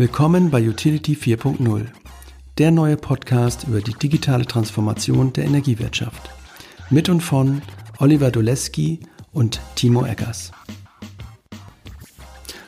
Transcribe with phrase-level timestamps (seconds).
[0.00, 1.84] Willkommen bei Utility 4.0,
[2.56, 6.30] der neue Podcast über die digitale Transformation der Energiewirtschaft.
[6.88, 7.60] Mit und von
[7.98, 9.00] Oliver Doleski
[9.34, 10.52] und Timo Eggers.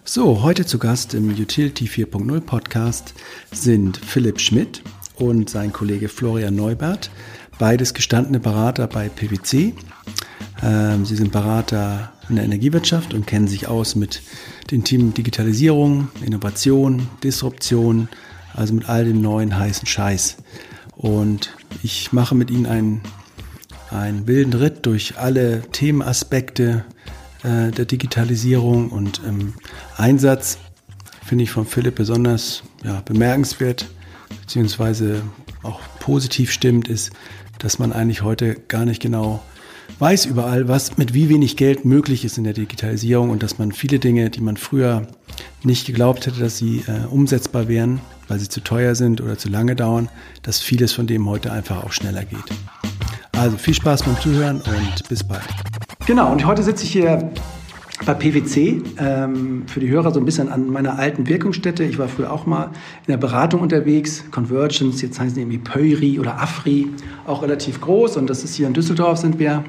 [0.04, 3.14] So, heute zu Gast im Utility 4.0 Podcast
[3.50, 4.82] sind Philipp Schmidt
[5.14, 7.10] und sein Kollege Florian Neubert,
[7.58, 9.72] beides gestandene Berater bei PwC.
[10.62, 14.22] Ähm, sie sind Berater in der Energiewirtschaft und kennen sich aus mit
[14.70, 18.08] den Themen Digitalisierung, Innovation, Disruption,
[18.54, 20.38] also mit all dem neuen heißen Scheiß.
[20.96, 23.02] Und ich mache mit ihnen einen,
[23.90, 26.86] einen wilden Ritt durch alle Themenaspekte
[27.42, 29.52] äh, der Digitalisierung und im
[29.98, 30.56] Einsatz
[31.22, 33.90] finde ich von Philipp besonders ja, bemerkenswert,
[34.40, 35.22] beziehungsweise
[35.62, 37.10] auch positiv stimmt, ist,
[37.58, 39.42] dass man eigentlich heute gar nicht genau
[39.98, 43.72] weiß überall, was mit wie wenig Geld möglich ist in der Digitalisierung und dass man
[43.72, 45.06] viele Dinge, die man früher
[45.64, 49.48] nicht geglaubt hätte, dass sie äh, umsetzbar wären, weil sie zu teuer sind oder zu
[49.48, 50.08] lange dauern,
[50.42, 52.44] dass vieles von dem heute einfach auch schneller geht.
[53.32, 55.46] Also viel Spaß beim Zuhören und bis bald.
[56.06, 57.30] Genau, und heute sitze ich hier
[58.04, 61.84] bei PwC, ähm, für die Hörer so ein bisschen an meiner alten Wirkungsstätte.
[61.84, 62.64] Ich war früher auch mal
[63.06, 66.88] in der Beratung unterwegs, Convergence, jetzt heißen die irgendwie Pöyri oder Afri,
[67.26, 69.64] auch relativ groß und das ist hier in Düsseldorf sind wir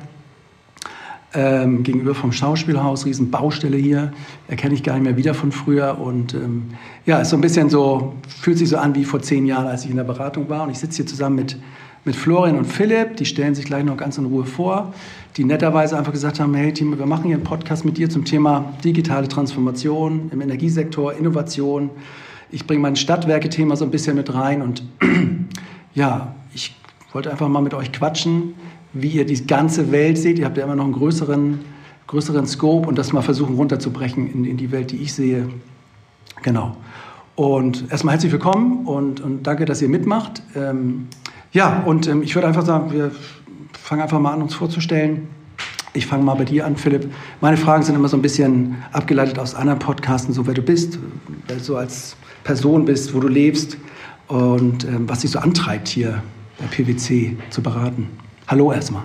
[1.33, 4.13] ähm, gegenüber vom Schauspielhaus, riesen Baustelle hier,
[4.47, 5.99] erkenne ich gar nicht mehr wieder von früher.
[5.99, 6.65] Und ähm,
[7.05, 9.83] ja, ist so ein bisschen so, fühlt sich so an wie vor zehn Jahren, als
[9.85, 10.63] ich in der Beratung war.
[10.63, 11.57] Und ich sitze hier zusammen mit,
[12.05, 14.93] mit Florian und Philipp, die stellen sich gleich noch ganz in Ruhe vor,
[15.37, 18.25] die netterweise einfach gesagt haben, hey Timo, wir machen hier einen Podcast mit dir zum
[18.25, 21.89] Thema digitale Transformation im Energiesektor, Innovation,
[22.53, 24.61] ich bringe mein Stadtwerke-Thema so ein bisschen mit rein.
[24.61, 24.83] Und
[25.95, 26.75] ja, ich
[27.11, 28.53] wollte einfach mal mit euch quatschen,
[28.93, 30.39] wie ihr die ganze Welt seht.
[30.39, 31.59] Ihr habt ja immer noch einen größeren,
[32.07, 35.49] größeren Scope und das mal versuchen runterzubrechen in, in die Welt, die ich sehe.
[36.43, 36.77] Genau.
[37.35, 40.43] Und erstmal herzlich willkommen und, und danke, dass ihr mitmacht.
[40.55, 41.07] Ähm,
[41.51, 43.11] ja, und ähm, ich würde einfach sagen, wir
[43.71, 45.27] fangen einfach mal an, uns vorzustellen.
[45.93, 47.11] Ich fange mal bei dir an, Philipp.
[47.41, 50.99] Meine Fragen sind immer so ein bisschen abgeleitet aus anderen Podcasten, so wer du bist,
[51.47, 53.77] wer du so als Person bist, wo du lebst
[54.27, 56.21] und ähm, was dich so antreibt, hier
[56.59, 58.09] bei PwC zu beraten.
[58.45, 59.03] Hallo erstmal.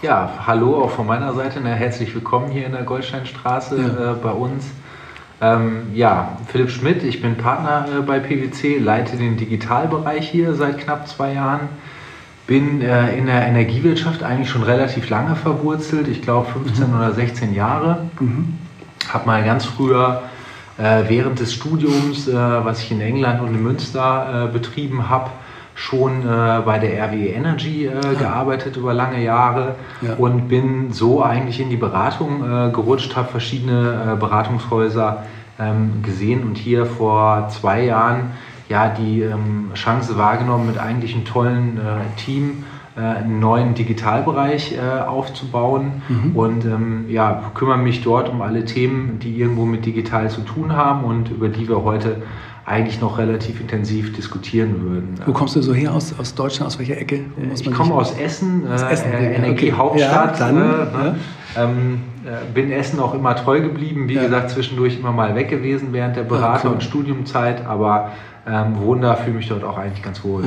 [0.00, 1.60] Ja, hallo auch von meiner Seite.
[1.62, 4.12] Na, herzlich willkommen hier in der Goldsteinstraße ja.
[4.12, 4.64] äh, bei uns.
[5.42, 10.78] Ähm, ja, Philipp Schmidt, ich bin Partner äh, bei PwC, leite den Digitalbereich hier seit
[10.78, 11.68] knapp zwei Jahren.
[12.46, 16.96] Bin äh, in der Energiewirtschaft eigentlich schon relativ lange verwurzelt, ich glaube 15 mhm.
[16.96, 18.06] oder 16 Jahre.
[18.20, 18.54] Mhm.
[19.12, 20.22] Habe mal ganz früher
[20.78, 25.28] äh, während des Studiums, äh, was ich in England und in Münster äh, betrieben habe,
[25.74, 28.12] schon äh, bei der RWE Energy äh, ja.
[28.12, 30.14] gearbeitet über lange Jahre ja.
[30.14, 35.24] und bin so eigentlich in die Beratung äh, gerutscht, habe verschiedene äh, Beratungshäuser
[35.58, 38.32] ähm, gesehen und hier vor zwei Jahren
[38.68, 42.64] ja die ähm, Chance wahrgenommen, mit eigentlich einem tollen äh, Team
[42.96, 46.36] äh, einen neuen Digitalbereich aufzubauen mhm.
[46.36, 50.76] und ähm, ja, kümmere mich dort um alle Themen, die irgendwo mit digital zu tun
[50.76, 52.22] haben und über die wir heute
[52.72, 55.14] eigentlich noch relativ intensiv diskutieren würden.
[55.26, 57.20] Wo kommst du so her aus, aus Deutschland, aus welcher Ecke?
[57.54, 60.40] ich komme aus Essen, aus Essen äh, Energiehauptstadt.
[60.40, 61.16] Ja, dann, äh, ne?
[61.54, 61.64] ja.
[61.64, 64.22] ähm, äh, bin Essen auch immer treu geblieben, wie ja.
[64.22, 66.74] gesagt, zwischendurch immer mal weg gewesen während der Berater- cool.
[66.74, 68.12] und Studiumzeit, aber
[68.48, 70.42] ähm, wohne da, fühle mich dort auch eigentlich ganz wohl.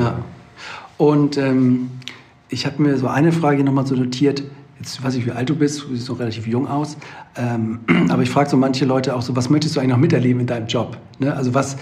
[0.98, 1.92] Und ähm,
[2.50, 4.42] ich habe mir so eine Frage nochmal so notiert,
[4.80, 6.98] jetzt weiß ich, wie alt du bist, du siehst noch relativ jung aus,
[7.36, 10.42] ähm, aber ich frage so manche Leute auch so, was möchtest du eigentlich noch miterleben
[10.42, 10.98] in deinem Job?
[11.20, 11.36] Ne?
[11.36, 11.78] Also was,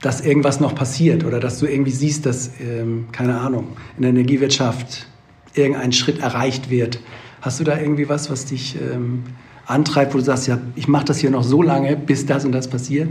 [0.00, 4.10] dass irgendwas noch passiert oder dass du irgendwie siehst, dass, ähm, keine Ahnung, in der
[4.10, 5.06] Energiewirtschaft
[5.54, 7.00] irgendein Schritt erreicht wird.
[7.40, 9.24] Hast du da irgendwie was, was dich ähm,
[9.66, 12.52] antreibt, wo du sagst, ja, ich mache das hier noch so lange, bis das und
[12.52, 13.08] das passiert?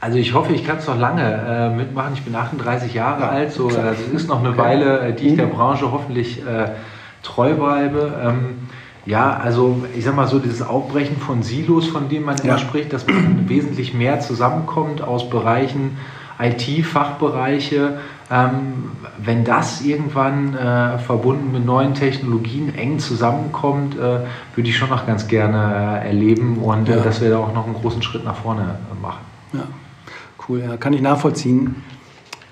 [0.00, 2.12] Also ich hoffe, ich kann es noch lange äh, mitmachen.
[2.14, 4.56] Ich bin 38 Jahre ja, alt, so, also es ist noch eine.
[4.56, 5.52] Weile, äh, die ich der mhm.
[5.52, 6.68] Branche hoffentlich äh,
[7.22, 8.20] treu bleibe.
[8.22, 8.68] Ähm,
[9.06, 12.44] ja, also ich sag mal so, dieses Aufbrechen von Silos, von dem man ja.
[12.44, 15.96] immer spricht, dass man wesentlich mehr zusammenkommt aus Bereichen,
[16.38, 17.98] IT-Fachbereiche,
[18.30, 24.20] ähm, wenn das irgendwann äh, verbunden mit neuen Technologien eng zusammenkommt, äh,
[24.54, 27.02] würde ich schon noch ganz gerne äh, erleben und äh, ja.
[27.02, 29.20] dass wir da auch noch einen großen Schritt nach vorne machen.
[29.54, 29.64] Ja,
[30.48, 31.82] cool, ja, kann ich nachvollziehen.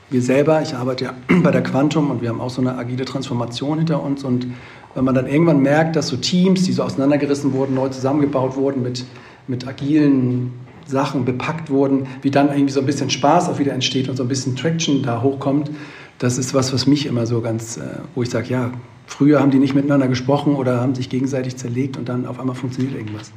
[0.09, 3.05] Wir selber, ich arbeite ja bei der Quantum und wir haben auch so eine agile
[3.05, 4.47] Transformation hinter uns und
[4.95, 8.83] wenn man dann irgendwann merkt, dass so Teams, die so auseinandergerissen wurden, neu zusammengebaut wurden,
[8.83, 9.05] mit,
[9.47, 10.53] mit agilen
[10.87, 14.23] Sachen bepackt wurden, wie dann irgendwie so ein bisschen Spaß auch wieder entsteht und so
[14.23, 15.71] ein bisschen Traction da hochkommt,
[16.19, 17.83] das ist was, was mich immer so ganz, äh,
[18.15, 18.71] wo ich sage, ja,
[19.07, 22.57] früher haben die nicht miteinander gesprochen oder haben sich gegenseitig zerlegt und dann auf einmal
[22.57, 23.33] funktioniert irgendwas.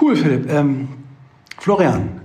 [0.00, 0.48] Cool, Philipp.
[0.50, 0.88] Ähm,
[1.58, 2.20] Florian,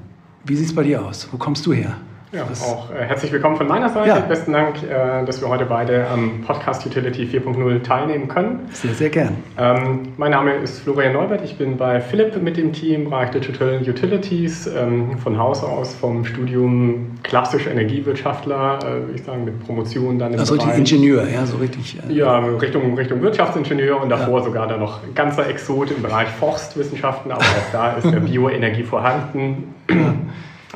[0.45, 1.27] wie sieht es bei dir aus?
[1.31, 1.97] Wo kommst du her?
[2.31, 2.61] Ja, Was?
[2.61, 4.07] auch äh, herzlich willkommen von meiner Seite.
[4.07, 4.19] Ja.
[4.19, 8.69] Besten Dank, äh, dass wir heute beide am Podcast Utility 4.0 teilnehmen können.
[8.71, 9.37] Sehr, sehr gern.
[9.57, 11.43] Ähm, mein Name ist Florian Neubert.
[11.43, 14.67] Ich bin bei Philipp mit dem Team Bereich Digital Utilities.
[14.67, 20.33] Ähm, von Haus aus vom Studium klassisch Energiewirtschaftler, äh, würde ich sagen, mit Promotion dann
[20.33, 21.97] im Also richtig Ingenieur, ja, so richtig.
[22.07, 24.45] Äh, ja, Richtung, Richtung Wirtschaftsingenieur und davor ja.
[24.45, 27.31] sogar dann noch ganzer Exot im Bereich Forstwissenschaften.
[27.31, 29.73] Aber auch da ist der Bioenergie vorhanden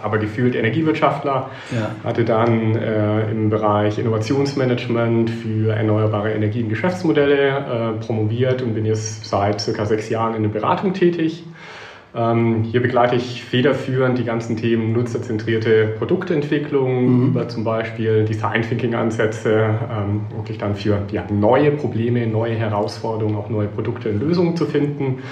[0.02, 1.50] aber gefühlt Energiewirtschaftler.
[1.72, 1.96] Ja.
[2.04, 9.26] Hatte dann äh, im Bereich Innovationsmanagement für erneuerbare Energien Geschäftsmodelle äh, promoviert und bin jetzt
[9.26, 11.44] seit circa sechs Jahren in der Beratung tätig.
[12.16, 17.28] Ähm, hier begleite ich federführend die ganzen Themen nutzerzentrierte Produktentwicklung mhm.
[17.30, 23.36] über zum Beispiel Design Thinking Ansätze, ähm, wirklich dann für ja, neue Probleme, neue Herausforderungen,
[23.36, 25.24] auch neue Produkte und Lösungen zu finden.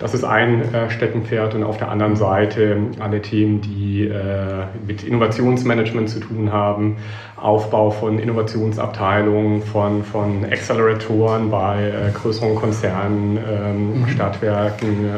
[0.00, 5.04] Das ist ein äh, Steckenpferd und auf der anderen Seite alle Themen, die äh, mit
[5.04, 6.96] Innovationsmanagement zu tun haben,
[7.36, 14.06] Aufbau von Innovationsabteilungen, von, von Acceleratoren bei äh, größeren Konzernen, ähm.
[14.08, 15.10] Stadtwerken.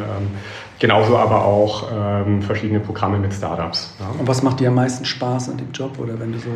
[0.82, 3.94] Genauso aber auch ähm, verschiedene Programme mit Startups.
[4.00, 4.06] Ja.
[4.18, 6.48] Und was macht dir am meisten Spaß an dem Job oder wenn du so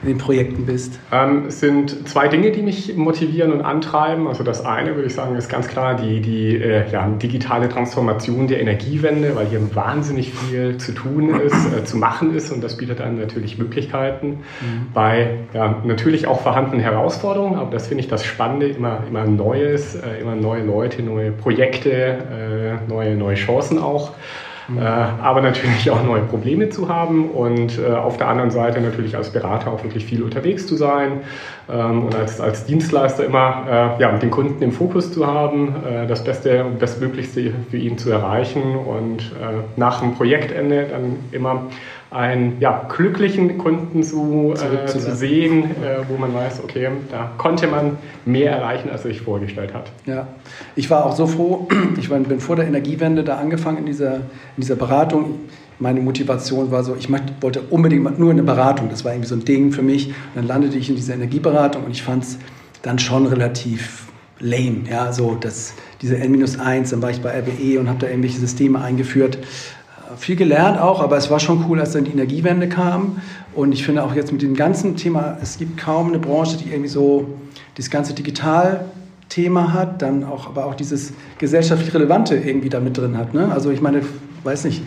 [0.00, 0.98] in den Projekten bist?
[1.12, 4.26] Ähm, es sind zwei Dinge, die mich motivieren und antreiben.
[4.26, 8.48] Also das eine, würde ich sagen, ist ganz klar die, die äh, ja, digitale Transformation
[8.48, 12.78] der Energiewende, weil hier wahnsinnig viel zu tun ist, äh, zu machen ist und das
[12.78, 14.28] bietet dann natürlich Möglichkeiten
[14.62, 14.86] mhm.
[14.94, 19.94] bei ja, natürlich auch vorhandenen Herausforderungen, aber das finde ich das Spannende, immer, immer Neues,
[19.94, 24.10] äh, immer neue Leute, neue Projekte, äh, neue, neue Chancen Chancen auch.
[24.66, 24.78] Mhm.
[24.78, 29.14] Äh, aber natürlich auch neue Probleme zu haben und äh, auf der anderen Seite natürlich
[29.14, 31.20] als Berater auch wirklich viel unterwegs zu sein
[31.70, 36.06] ähm, und als, als Dienstleister immer äh, ja, den Kunden im Fokus zu haben, äh,
[36.06, 41.66] das Beste und Bestmöglichste für ihn zu erreichen und äh, nach dem Projektende dann immer
[42.14, 47.66] einen ja, glücklichen Kunden zu, äh, zu sehen, äh, wo man weiß, okay, da konnte
[47.66, 49.90] man mehr erreichen, als er sich vorgestellt hat.
[50.06, 50.28] Ja,
[50.76, 51.66] ich war auch so froh,
[51.98, 55.40] ich bin vor der Energiewende da angefangen in dieser, in dieser Beratung.
[55.80, 57.08] Meine Motivation war so, ich
[57.40, 60.08] wollte unbedingt nur eine Beratung, das war irgendwie so ein Ding für mich.
[60.08, 62.38] Und dann landete ich in dieser Energieberatung und ich fand es
[62.82, 64.04] dann schon relativ
[64.38, 68.38] lame, ja, so das, diese N-1, dann war ich bei RWE und habe da irgendwelche
[68.38, 69.38] Systeme eingeführt
[70.16, 73.20] viel gelernt auch, aber es war schon cool, als dann die Energiewende kam.
[73.54, 76.70] Und ich finde auch jetzt mit dem ganzen Thema, es gibt kaum eine Branche, die
[76.70, 77.28] irgendwie so
[77.76, 83.16] das ganze Digital-Thema hat, dann auch, aber auch dieses gesellschaftlich Relevante irgendwie da mit drin
[83.16, 83.34] hat.
[83.34, 83.50] Ne?
[83.52, 84.02] Also ich meine,
[84.42, 84.82] weiß nicht,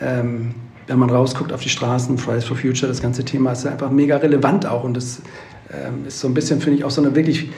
[0.00, 0.54] ähm,
[0.86, 4.16] wenn man rausguckt auf die Straßen, Fridays for Future, das ganze Thema ist einfach mega
[4.16, 4.84] relevant auch.
[4.84, 5.20] Und das
[5.70, 7.50] ähm, ist so ein bisschen, finde ich, auch so eine wirklich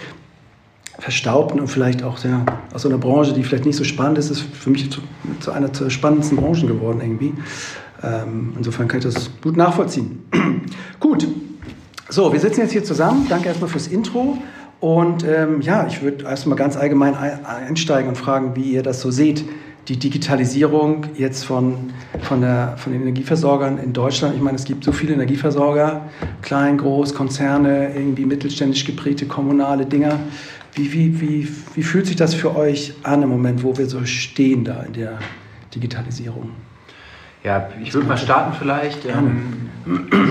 [1.01, 4.31] verstaubten und vielleicht auch ja, aus so einer Branche, die vielleicht nicht so spannend ist,
[4.31, 5.01] ist für mich zu,
[5.41, 7.35] zu einer der spannendsten Branchen geworden irgendwie.
[8.03, 10.23] Ähm, insofern kann ich das gut nachvollziehen.
[11.01, 11.27] gut,
[12.09, 13.27] so, wir sitzen jetzt hier zusammen.
[13.29, 14.39] Danke erstmal fürs Intro.
[14.81, 19.11] Und ähm, ja, ich würde erstmal ganz allgemein einsteigen und fragen, wie ihr das so
[19.11, 19.45] seht,
[19.89, 21.91] die Digitalisierung jetzt von,
[22.23, 24.35] von, der, von den Energieversorgern in Deutschland.
[24.37, 26.09] Ich meine, es gibt so viele Energieversorger,
[26.43, 30.19] klein, groß, Konzerne, irgendwie mittelständisch geprägte kommunale Dinger.
[30.75, 34.05] Wie, wie, wie, wie fühlt sich das für euch an im Moment, wo wir so
[34.05, 35.19] stehen da in der
[35.75, 36.51] Digitalisierung?
[37.43, 39.07] Ja, ich würde mal starten vielleicht.
[39.07, 39.71] Ähm,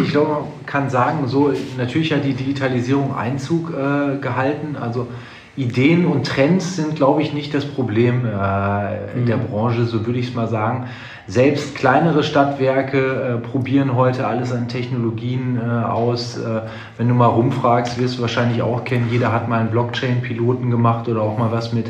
[0.04, 4.76] ich glaube, man kann sagen, so natürlich hat die Digitalisierung Einzug äh, gehalten.
[4.80, 5.08] Also
[5.60, 9.48] Ideen und Trends sind, glaube ich, nicht das Problem äh, in der mhm.
[9.50, 10.88] Branche, so würde ich es mal sagen.
[11.28, 16.38] Selbst kleinere Stadtwerke äh, probieren heute alles an Technologien äh, aus.
[16.38, 16.62] Äh,
[16.98, 21.10] wenn du mal rumfragst, wirst du wahrscheinlich auch kennen, jeder hat mal einen Blockchain-Piloten gemacht
[21.10, 21.88] oder auch mal was mit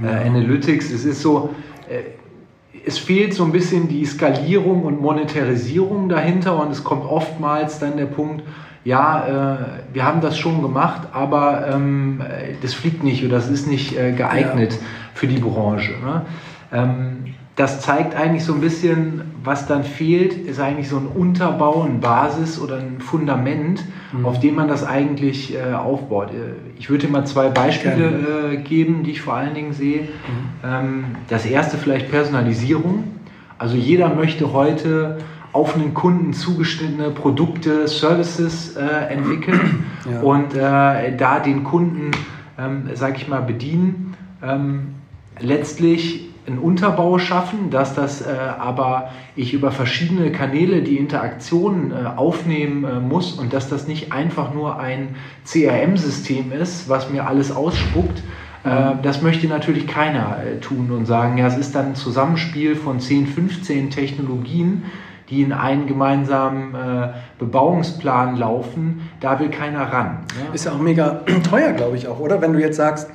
[0.00, 0.92] äh, Analytics.
[0.92, 1.50] Es ist so,
[1.88, 2.02] äh,
[2.86, 7.96] es fehlt so ein bisschen die Skalierung und Monetarisierung dahinter und es kommt oftmals dann
[7.96, 8.44] der Punkt,
[8.84, 12.22] ja, äh, wir haben das schon gemacht, aber ähm,
[12.62, 14.78] das fliegt nicht oder das ist nicht geeignet ja.
[15.14, 15.92] für die Branche.
[15.92, 16.22] Ne?
[16.72, 21.82] Ähm, das zeigt eigentlich so ein bisschen, was dann fehlt, ist eigentlich so ein Unterbau,
[21.82, 24.24] eine Basis oder ein Fundament, mhm.
[24.26, 26.30] auf dem man das eigentlich äh, aufbaut.
[26.30, 30.02] Äh, ich würde mal zwei Beispiele äh, geben, die ich vor allen Dingen sehe.
[30.02, 30.06] Mhm.
[30.64, 33.02] Ähm, das erste vielleicht Personalisierung.
[33.58, 35.18] Also jeder möchte heute
[35.58, 40.20] auf einen Kunden zugeschnittene Produkte, Services äh, entwickeln ja.
[40.20, 42.12] und äh, da den Kunden,
[42.56, 44.16] ähm, sage ich mal, bedienen.
[44.40, 44.94] Ähm,
[45.40, 52.06] letztlich einen Unterbau schaffen, dass das äh, aber ich über verschiedene Kanäle die Interaktion äh,
[52.16, 57.50] aufnehmen äh, muss und dass das nicht einfach nur ein CRM-System ist, was mir alles
[57.50, 58.22] ausspuckt.
[58.64, 59.02] Äh, mhm.
[59.02, 63.00] das möchte natürlich keiner äh, tun und sagen, ja, es ist dann ein Zusammenspiel von
[63.00, 64.84] 10, 15 Technologien,
[65.30, 67.08] die in einen gemeinsamen äh,
[67.38, 70.20] Bebauungsplan laufen, da will keiner ran.
[70.36, 70.54] Ne?
[70.54, 71.20] Ist ja auch mega
[71.50, 72.40] teuer, glaube ich auch, oder?
[72.40, 73.08] Wenn du jetzt sagst,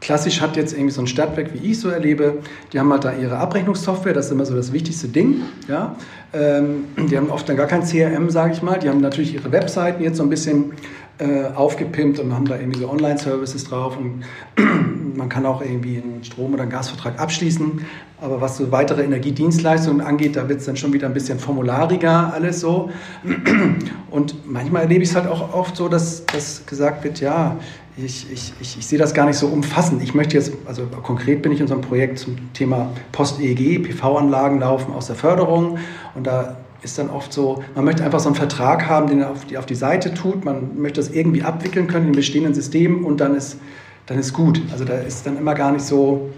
[0.00, 2.38] Klassisch hat jetzt irgendwie so ein Stadtwerk, wie ich so erlebe,
[2.72, 5.42] die haben halt da ihre Abrechnungssoftware, das ist immer so das wichtigste Ding.
[5.68, 5.94] Ja?
[6.32, 8.78] Ähm, die haben oft dann gar kein CRM, sage ich mal.
[8.78, 10.72] Die haben natürlich ihre Webseiten jetzt so ein bisschen
[11.20, 14.24] äh, aufgepimpt und haben da irgendwie so Online-Services drauf und
[15.16, 17.84] man kann auch irgendwie einen Strom- oder einen Gasvertrag abschließen.
[18.22, 22.32] Aber was so weitere Energiedienstleistungen angeht, da wird es dann schon wieder ein bisschen formulariger
[22.34, 22.90] alles so.
[24.10, 27.56] Und manchmal erlebe ich es halt auch oft so, dass, dass gesagt wird, ja,
[27.96, 30.02] ich, ich, ich, ich sehe das gar nicht so umfassend.
[30.02, 34.60] Ich möchte jetzt, also konkret bin ich in so einem Projekt zum Thema Post-EEG, PV-Anlagen
[34.60, 35.78] laufen aus der Förderung
[36.14, 39.30] und da ist dann oft so, man möchte einfach so einen Vertrag haben, den er
[39.30, 43.04] auf die, auf die Seite tut, man möchte das irgendwie abwickeln können in bestehenden Systemen
[43.04, 43.58] und dann ist,
[44.06, 44.62] dann ist gut.
[44.72, 46.30] Also da ist dann immer gar nicht so,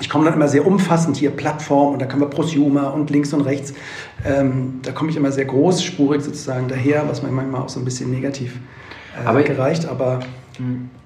[0.00, 3.32] ich komme dann immer sehr umfassend hier Plattform und da können wir Prosumer und links
[3.32, 3.72] und rechts.
[4.24, 7.84] Ähm, da komme ich immer sehr großspurig sozusagen daher, was mir manchmal auch so ein
[7.84, 8.58] bisschen negativ
[9.16, 9.86] äh, aber gereicht.
[9.86, 10.20] Aber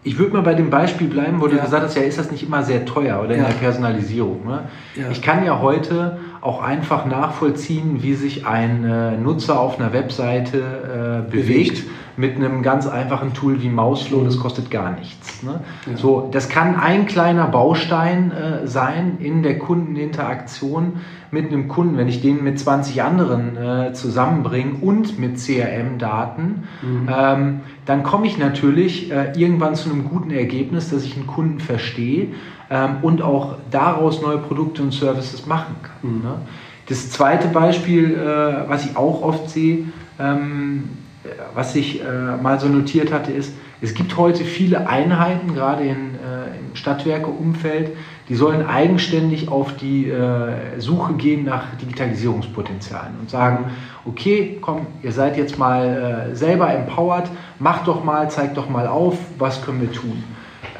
[0.02, 1.52] ich würde mal bei dem Beispiel bleiben, wo ja.
[1.52, 3.48] du gesagt hast, ja, ist das nicht immer sehr teuer oder in ja.
[3.48, 4.46] der Personalisierung.
[4.46, 4.68] Ne?
[4.96, 5.10] Ja.
[5.10, 11.26] Ich kann ja heute auch einfach nachvollziehen, wie sich ein äh, Nutzer auf einer Webseite
[11.26, 11.84] äh, bewegt, bewegt,
[12.16, 15.42] mit einem ganz einfachen Tool wie Mausflow, das kostet gar nichts.
[15.42, 15.60] Ne?
[15.96, 22.08] So, das kann ein kleiner Baustein äh, sein in der Kundeninteraktion mit einem Kunden, wenn
[22.08, 27.08] ich den mit 20 anderen äh, zusammenbringe und mit CRM-Daten, mhm.
[27.08, 31.60] ähm, dann komme ich natürlich äh, irgendwann zu einem guten Ergebnis, dass ich einen Kunden
[31.60, 32.28] verstehe
[32.70, 36.10] ähm, und auch daraus neue Produkte und Services machen kann.
[36.10, 36.22] Mhm.
[36.22, 36.34] Ne?
[36.88, 39.84] Das zweite Beispiel, äh, was ich auch oft sehe,
[40.18, 40.88] ähm,
[41.54, 46.14] was ich äh, mal so notiert hatte, ist, es gibt heute viele Einheiten, gerade in,
[46.14, 47.96] äh, im Stadtwerkeumfeld,
[48.28, 53.70] die sollen eigenständig auf die äh, Suche gehen nach Digitalisierungspotenzialen und sagen,
[54.04, 58.86] okay, komm, ihr seid jetzt mal äh, selber empowered, macht doch mal, zeigt doch mal
[58.86, 60.22] auf, was können wir tun.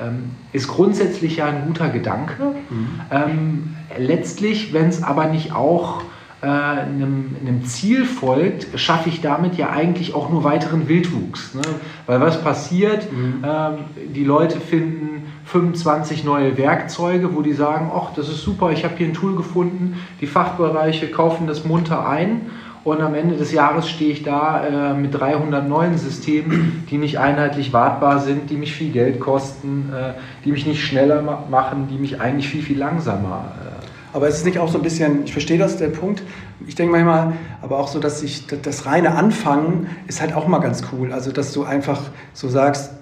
[0.01, 2.35] Ähm, ist grundsätzlich ja ein guter Gedanke.
[2.69, 3.01] Mhm.
[3.11, 6.03] Ähm, letztlich, wenn es aber nicht auch
[6.43, 11.55] äh, einem, einem, Ziel folgt, schaffe ich damit ja eigentlich auch nur weiteren Wildwuchs.
[11.55, 11.63] Ne?
[12.07, 13.13] Weil was passiert?
[13.13, 13.45] Mhm.
[13.45, 13.75] Ähm,
[14.15, 18.95] die Leute finden 25 neue Werkzeuge, wo die sagen, ach, das ist super, ich habe
[18.97, 22.43] hier ein Tool gefunden, die Fachbereiche kaufen das munter ein
[22.85, 27.19] und am Ende des Jahres stehe ich da äh, mit 300 neuen Systemen, die nicht
[27.19, 31.89] einheitlich wartbar sind, die mich viel Geld kosten, äh, die mich nicht schneller ma machen,
[31.91, 33.53] die mich eigentlich viel, viel langsamer.
[33.61, 33.81] Äh
[34.13, 36.23] aber es ist nicht auch so ein bisschen, ich verstehe das, der Punkt.
[36.67, 40.59] Ich denke manchmal, aber auch so, dass ich das reine Anfangen ist halt auch mal
[40.59, 41.13] ganz cool.
[41.13, 42.01] Also, dass du einfach
[42.33, 42.93] so sagst,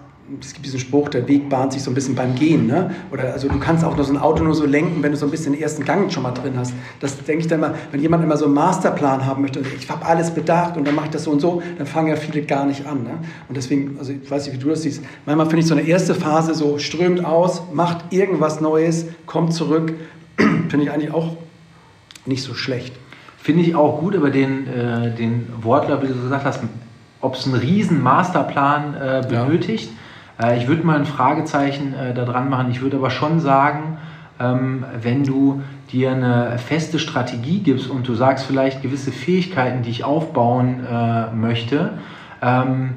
[0.40, 2.66] es gibt diesen Spruch, der Weg bahnt sich so ein bisschen beim Gehen.
[2.66, 2.94] Ne?
[3.10, 5.26] Oder also du kannst auch nur so ein Auto nur so lenken, wenn du so
[5.26, 6.74] ein bisschen den ersten Gang schon mal drin hast.
[7.00, 10.04] Das denke ich dann mal, wenn jemand immer so einen Masterplan haben möchte, ich habe
[10.04, 12.66] alles bedacht und dann mache ich das so und so, dann fangen ja viele gar
[12.66, 13.04] nicht an.
[13.04, 13.18] Ne?
[13.48, 15.86] Und deswegen, also ich weiß nicht, wie du das siehst, manchmal finde ich so eine
[15.86, 19.94] erste Phase so strömt aus, macht irgendwas Neues, kommt zurück,
[20.36, 21.36] finde ich eigentlich auch
[22.26, 22.94] nicht so schlecht.
[23.38, 26.60] Finde ich auch gut, aber den, äh, den Wortler, wie du gesagt hast,
[27.22, 29.88] ob es einen riesen Masterplan äh, benötigt.
[29.90, 29.98] Ja
[30.56, 32.70] ich würde mal ein Fragezeichen äh, da dran machen.
[32.70, 33.98] Ich würde aber schon sagen,
[34.40, 39.90] ähm, wenn du dir eine feste Strategie gibst und du sagst vielleicht gewisse Fähigkeiten, die
[39.90, 41.92] ich aufbauen äh, möchte,
[42.40, 42.90] ähm,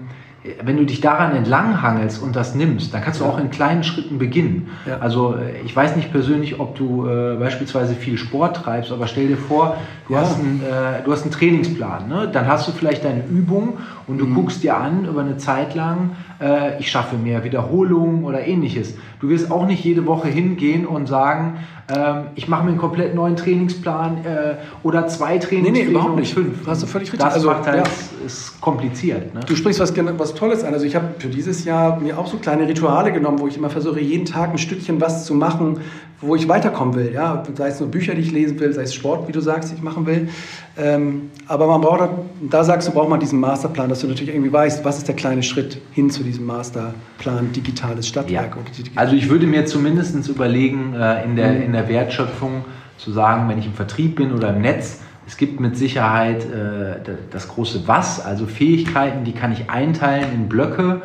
[0.63, 4.17] wenn du dich daran entlanghangelst und das nimmst, dann kannst du auch in kleinen Schritten
[4.17, 4.69] beginnen.
[4.87, 4.97] Ja.
[4.97, 9.27] Also äh, ich weiß nicht persönlich, ob du äh, beispielsweise viel Sport treibst, aber stell
[9.27, 10.21] dir vor, du, ja.
[10.21, 12.07] hast, einen, äh, du hast einen Trainingsplan.
[12.07, 12.29] Ne?
[12.31, 14.33] Dann hast du vielleicht deine Übung und du mhm.
[14.33, 18.95] guckst dir an über eine Zeit lang, äh, ich schaffe mehr Wiederholungen oder ähnliches.
[19.19, 21.59] Du wirst auch nicht jede Woche hingehen und sagen,
[21.95, 25.71] ähm, ich mache mir einen komplett neuen Trainingsplan äh, oder zwei Trainingspläne.
[25.71, 26.33] Nee, nee, überhaupt nicht.
[26.33, 26.65] Fünf.
[26.65, 27.25] Hast du völlig richtig.
[27.25, 28.25] Das also, macht halt, ja.
[28.25, 29.33] ist kompliziert.
[29.33, 29.41] Ne?
[29.45, 30.73] Du sprichst was, was Tolles an.
[30.73, 33.69] Also ich habe für dieses Jahr mir auch so kleine Rituale genommen, wo ich immer
[33.69, 35.81] versuche, jeden Tag ein Stückchen was zu machen,
[36.21, 37.11] wo ich weiterkommen will.
[37.13, 37.43] Ja?
[37.55, 39.81] Sei es nur Bücher, die ich lesen will, sei es Sport, wie du sagst, ich
[39.81, 40.29] machen will.
[40.77, 42.09] Ähm, aber man braucht,
[42.49, 45.15] da sagst du, braucht man diesen Masterplan, dass du natürlich irgendwie weißt, was ist der
[45.15, 48.55] kleine Schritt hin zu diesem Masterplan digitales Stadtwerk.
[48.55, 48.83] Ja.
[48.95, 51.61] Also ich würde mir zumindest überlegen, äh, in, der, mhm.
[51.63, 52.65] in der Wertschöpfung
[52.97, 56.99] zu sagen, wenn ich im Vertrieb bin oder im Netz, es gibt mit Sicherheit äh,
[57.31, 61.01] das große Was, also Fähigkeiten, die kann ich einteilen in Blöcke.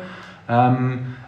[0.49, 1.26] Ähm, äh,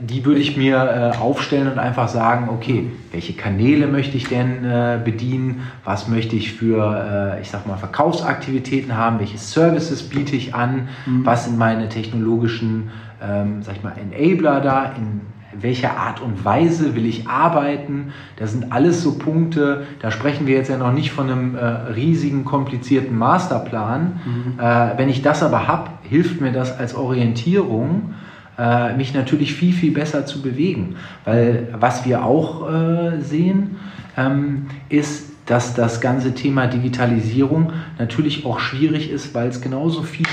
[0.00, 4.64] die würde ich mir äh, aufstellen und einfach sagen, okay, welche Kanäle möchte ich denn
[4.64, 10.54] äh, bedienen, was möchte ich für, ich sag mal, Verkaufsaktivitäten haben, welche Services biete ich
[10.54, 11.24] an, mhm.
[11.24, 12.90] was sind meine technologischen,
[13.22, 15.20] ähm, sag ich mal, Enabler da in
[15.60, 18.12] welche Art und Weise will ich arbeiten.
[18.36, 21.64] Das sind alles so Punkte, da sprechen wir jetzt ja noch nicht von einem äh,
[21.64, 24.20] riesigen, komplizierten Masterplan.
[24.24, 24.60] Mhm.
[24.60, 28.14] Äh, wenn ich das aber habe, hilft mir das als Orientierung
[28.58, 30.96] äh, mich natürlich viel, viel besser zu bewegen.
[31.24, 33.76] Weil was wir auch äh, sehen,
[34.16, 40.28] ähm, ist, dass das ganze Thema Digitalisierung natürlich auch schwierig ist, weil es genauso viele,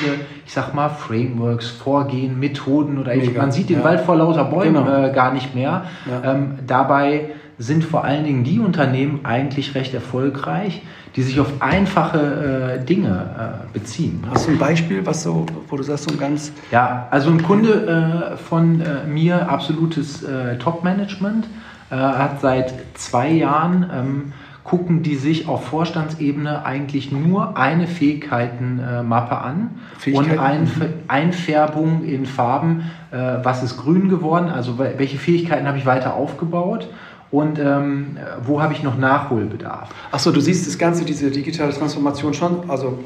[0.45, 3.83] ich sag mal, Frameworks, Vorgehen, Methoden oder ich, man sieht den ja.
[3.83, 5.05] Wald vor lauter Bäumen genau.
[5.07, 5.85] äh, gar nicht mehr.
[6.09, 6.33] Ja.
[6.33, 10.81] Ähm, dabei sind vor allen Dingen die Unternehmen eigentlich recht erfolgreich,
[11.15, 14.23] die sich auf einfache äh, Dinge äh, beziehen.
[14.31, 16.51] Hast du ein Beispiel, was so, wo du sagst, so ein ganz.
[16.71, 21.45] Ja, also ein Kunde äh, von äh, mir, absolutes äh, Top-Management,
[21.91, 29.37] äh, hat seit zwei Jahren ähm, gucken die sich auf Vorstandsebene eigentlich nur eine Fähigkeitenmappe
[29.37, 30.31] an Fähigkeiten.
[30.31, 30.69] und ein,
[31.07, 36.87] Einfärbung in Farben, was ist grün geworden, also welche Fähigkeiten habe ich weiter aufgebaut
[37.31, 39.89] und ähm, wo habe ich noch Nachholbedarf.
[40.11, 42.99] Achso, du siehst das Ganze, diese digitale Transformation schon, also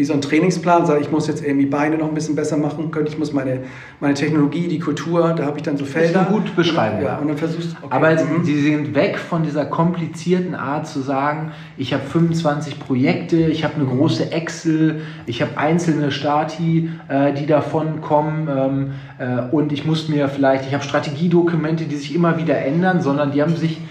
[0.00, 2.90] wie so ein Trainingsplan, sage ich muss jetzt irgendwie Beine noch ein bisschen besser machen
[2.90, 3.64] können, ich muss meine,
[4.00, 6.24] meine Technologie, die Kultur, da habe ich dann so Felder.
[6.30, 7.04] Gut beschreiben.
[7.04, 7.94] Ja, und dann versuchst okay.
[7.94, 8.42] Aber mhm.
[8.42, 13.74] sie sind weg von dieser komplizierten Art zu sagen, ich habe 25 Projekte, ich habe
[13.74, 19.84] eine große Excel, ich habe einzelne Stati, äh, die davon kommen ähm, äh, und ich
[19.84, 23.82] muss mir vielleicht, ich habe Strategiedokumente, die sich immer wieder ändern, sondern die haben sich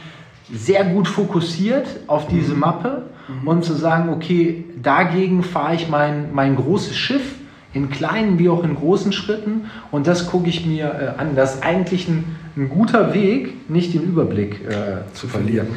[0.52, 2.62] sehr gut fokussiert auf diese mhm.
[2.62, 3.04] Mappe
[3.42, 3.48] mhm.
[3.48, 7.36] und zu sagen, okay, dagegen fahre ich mein, mein großes Schiff
[7.74, 11.36] in kleinen wie auch in großen Schritten und das gucke ich mir äh, an.
[11.36, 15.68] Das ist eigentlich ein, ein, guter Weg, nicht den Überblick äh, zu verlieren.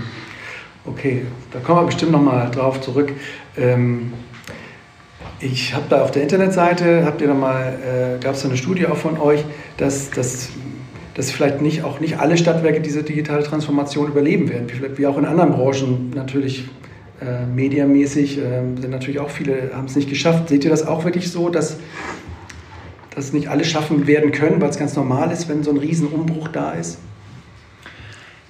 [0.85, 3.13] Okay, da kommen wir bestimmt nochmal drauf zurück.
[3.57, 4.13] Ähm,
[5.39, 8.57] ich habe da auf der Internetseite, habt ihr da mal, äh, gab es da eine
[8.57, 9.45] Studie auch von euch,
[9.77, 10.49] dass, dass,
[11.15, 15.19] dass vielleicht nicht, auch nicht alle Stadtwerke diese digitale Transformation überleben werden, wie, wie auch
[15.19, 16.69] in anderen Branchen natürlich
[17.23, 20.49] äh, mediamäßig äh, sind natürlich auch viele, haben es nicht geschafft.
[20.49, 21.79] Seht ihr das auch wirklich so, dass
[23.14, 26.49] das nicht alle schaffen werden können, weil es ganz normal ist, wenn so ein Riesenumbruch
[26.49, 26.99] da ist?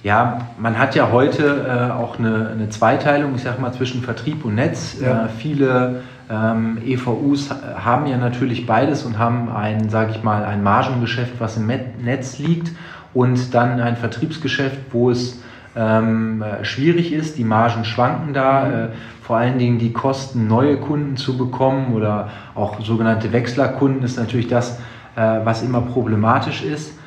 [0.02, 4.44] Ja, man hat ja heute äh, auch eine, eine, Zweiteilung, ich sag mal, zwischen Vertrieb
[4.44, 4.96] und Netz.
[5.00, 5.26] Ja.
[5.26, 10.62] Äh, viele ähm, EVUs haben ja natürlich beides und haben ein, sage ich mal, ein
[10.62, 12.72] Margengeschäft, was im Netz liegt
[13.14, 15.40] und dann ein Vertriebsgeschäft, wo es
[15.76, 17.38] ähm, schwierig ist.
[17.38, 18.64] Die Margen schwanken da.
[18.64, 18.74] Mhm.
[18.74, 18.88] Äh,
[19.22, 24.48] vor allen Dingen die Kosten, neue Kunden zu bekommen oder auch sogenannte Wechslerkunden ist natürlich
[24.48, 24.78] das,
[25.16, 26.98] äh, was immer problematisch ist.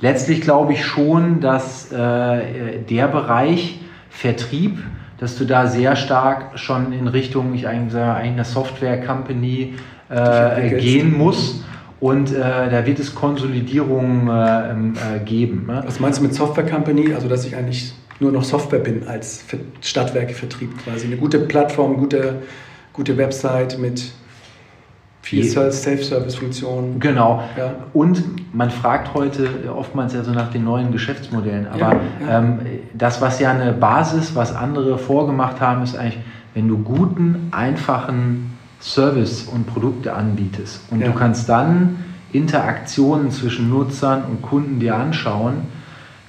[0.00, 4.78] Letztlich glaube ich schon, dass äh, der Bereich Vertrieb,
[5.18, 9.74] dass du da sehr stark schon in Richtung ich eigentlich sage, eine Software-Company
[10.08, 11.64] äh, gehen musst.
[12.00, 15.66] Und äh, da wird es Konsolidierungen äh, ähm, äh, geben.
[15.66, 15.82] Ne?
[15.84, 17.12] Was meinst du mit Software Company?
[17.14, 19.44] Also, dass ich eigentlich nur noch Software bin als
[19.80, 21.06] Stadtwerkevertrieb quasi.
[21.06, 22.36] Eine gute Plattform, gute,
[22.92, 24.12] gute Website mit
[25.22, 26.98] viel Self-Service-Funktionen.
[26.98, 27.42] Genau.
[27.56, 27.74] Ja.
[27.92, 31.66] Und man fragt heute oftmals ja so nach den neuen Geschäftsmodellen.
[31.68, 32.38] Aber ja, ja.
[32.38, 32.60] Ähm,
[32.94, 36.18] das, was ja eine Basis, was andere vorgemacht haben, ist eigentlich,
[36.54, 41.98] wenn du guten, einfachen Service und Produkte anbietest und du kannst dann
[42.32, 45.66] Interaktionen zwischen Nutzern und Kunden dir anschauen,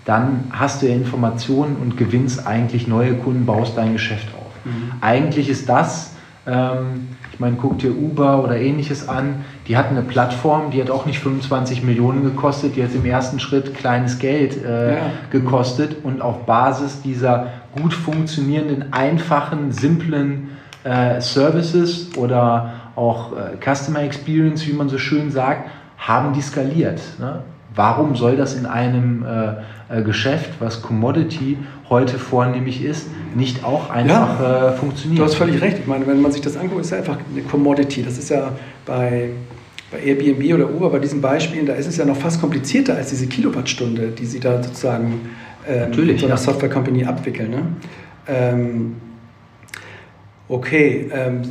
[0.06, 4.52] dann hast du ja Informationen und gewinnst eigentlich neue Kunden, baust dein Geschäft auf.
[4.66, 4.94] Mhm.
[5.02, 6.14] Eigentlich ist das,
[6.48, 10.90] ähm, ich meine, guck dir Uber oder ähnliches an, die hatten eine Plattform, die hat
[10.90, 15.02] auch nicht 25 Millionen gekostet, die hat im ersten Schritt kleines Geld äh, ja.
[15.30, 17.48] gekostet und auf Basis dieser
[17.80, 20.50] gut funktionierenden, einfachen, simplen
[20.84, 27.02] äh, Services oder auch äh, Customer Experience, wie man so schön sagt, haben die skaliert.
[27.20, 27.44] Ne?
[27.74, 29.54] Warum soll das in einem äh,
[30.00, 31.58] Geschäft, was Commodity
[31.90, 35.18] heute vornehmlich ist, nicht auch einfach ja, äh, funktionieren?
[35.18, 35.80] Du hast völlig recht.
[35.80, 38.02] Ich meine, wenn man sich das anguckt, ist ja einfach eine Commodity.
[38.02, 38.54] Das ist ja
[38.86, 39.32] bei,
[39.92, 43.10] bei Airbnb oder Uber, bei diesen Beispielen, da ist es ja noch fast komplizierter als
[43.10, 45.30] diese Kilowattstunde, die sie da sozusagen
[45.68, 46.38] ähm, in so einer ja.
[46.38, 47.52] Software Company abwickeln.
[47.52, 47.64] Ne?
[48.28, 48.96] Ähm,
[50.48, 51.10] okay.
[51.14, 51.42] Ähm,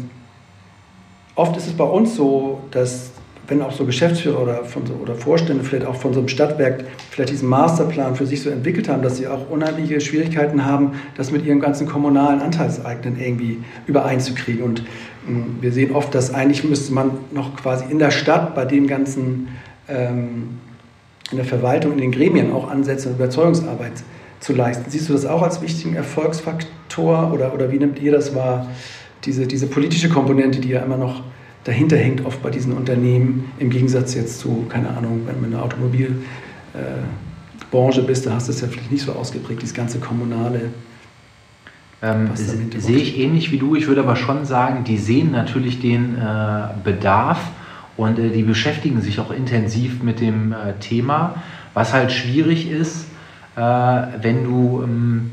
[1.34, 3.10] oft ist es bei uns so, dass
[3.50, 6.84] wenn auch so Geschäftsführer oder, von so, oder Vorstände vielleicht auch von so einem Stadtwerk
[7.10, 11.32] vielleicht diesen Masterplan für sich so entwickelt haben, dass sie auch unheimliche Schwierigkeiten haben, das
[11.32, 13.58] mit ihrem ganzen kommunalen Anteilseignen irgendwie
[13.88, 14.62] übereinzukriegen.
[14.62, 14.86] Und mh,
[15.26, 18.86] hm, wir sehen oft, dass eigentlich müsste man noch quasi in der Stadt bei dem
[18.86, 19.48] ganzen,
[19.88, 20.60] ähm,
[21.32, 23.94] in der Verwaltung, in den Gremien auch ansetzen und Überzeugungsarbeit
[24.38, 24.88] zu leisten.
[24.88, 28.68] Siehst du das auch als wichtigen Erfolgsfaktor oder, oder wie nimmt ihr das wahr,
[29.24, 31.24] diese, diese politische Komponente, die ja immer noch
[31.64, 35.62] dahinter hängt oft bei diesen Unternehmen, im Gegensatz jetzt zu, keine Ahnung, wenn man eine
[35.62, 36.26] Automobilindustrie
[37.70, 40.70] Branche bist, da hast du es ja vielleicht nicht so ausgeprägt, dieses ganze kommunale.
[42.02, 43.76] Ähm, sehe ich ähnlich wie du.
[43.76, 47.38] Ich würde aber schon sagen, die sehen natürlich den äh, Bedarf
[47.96, 51.42] und äh, die beschäftigen sich auch intensiv mit dem äh, Thema.
[51.74, 53.06] Was halt schwierig ist,
[53.56, 55.32] äh, wenn du, ähm,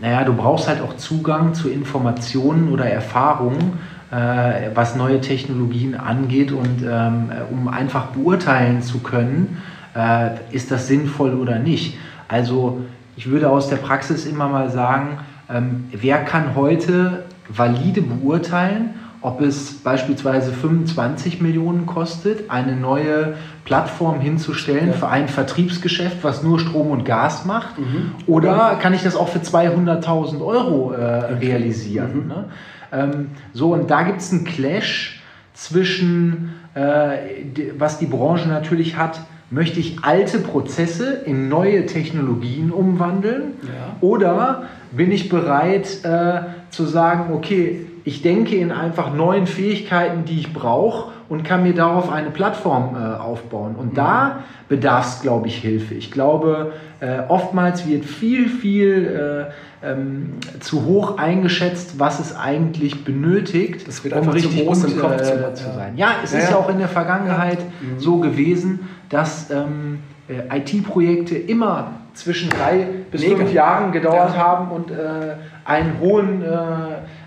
[0.00, 3.78] naja, du brauchst halt auch Zugang zu Informationen oder Erfahrungen,
[4.10, 9.58] äh, was neue Technologien angeht und ähm, um einfach beurteilen zu können,
[9.94, 11.98] äh, ist das sinnvoll oder nicht.
[12.28, 12.82] Also
[13.16, 15.18] ich würde aus der Praxis immer mal sagen,
[15.50, 24.20] ähm, wer kann heute valide beurteilen, ob es beispielsweise 25 Millionen kostet, eine neue Plattform
[24.20, 24.92] hinzustellen ja.
[24.92, 28.12] für ein Vertriebsgeschäft, was nur Strom und Gas macht, mhm.
[28.26, 32.22] oder kann ich das auch für 200.000 Euro äh, realisieren?
[32.22, 32.28] Mhm.
[32.28, 32.44] Ne?
[32.92, 35.20] Ähm, so, und da gibt es einen Clash
[35.54, 37.16] zwischen, äh,
[37.78, 39.20] was die Branche natürlich hat,
[39.50, 43.96] möchte ich alte Prozesse in neue Technologien umwandeln ja.
[44.00, 50.38] oder bin ich bereit äh, zu sagen, okay, ich denke in einfach neuen Fähigkeiten, die
[50.38, 53.74] ich brauche und kann mir darauf eine Plattform äh, aufbauen.
[53.76, 53.96] Und mhm.
[53.96, 55.94] da bedarf es, glaube ich, Hilfe.
[55.94, 63.04] Ich glaube, äh, oftmals wird viel, viel äh, ähm, zu hoch eingeschätzt, was es eigentlich
[63.04, 65.96] benötigt, das wird um richtig zu groß im Kopf zu, äh, zu, sein.
[65.96, 67.94] Ja, es ja, ist ja auch in der Vergangenheit ja.
[67.94, 68.00] mhm.
[68.00, 73.36] so gewesen, dass ähm, äh, IT-Projekte immer zwischen drei bis Mega.
[73.36, 74.44] fünf Jahren gedauert ja.
[74.44, 76.46] haben und äh, einen hohen äh,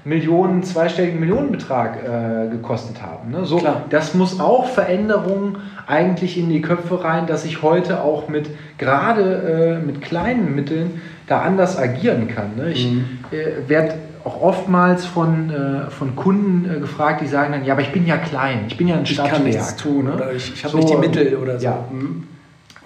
[0.04, 3.32] Millionen, zweistelligen Millionenbetrag äh, gekostet haben.
[3.32, 3.46] Ne?
[3.46, 8.50] So, das muss auch Veränderungen eigentlich in die Köpfe rein, dass ich heute auch mit
[8.80, 12.56] gerade äh, mit kleinen Mitteln da anders agieren kann.
[12.56, 12.72] Ne?
[12.72, 13.20] Ich mhm.
[13.32, 17.92] Äh, werde auch oftmals von, äh, von Kunden gefragt, die sagen dann, ja, aber ich
[17.92, 19.38] bin ja klein, ich bin ja ein Stadtwerk.
[19.38, 20.32] Ich kann nichts tun ne?
[20.36, 21.66] ich, ich habe so, nicht die Mittel oder so.
[21.66, 21.86] Ja.
[21.92, 22.28] Mhm.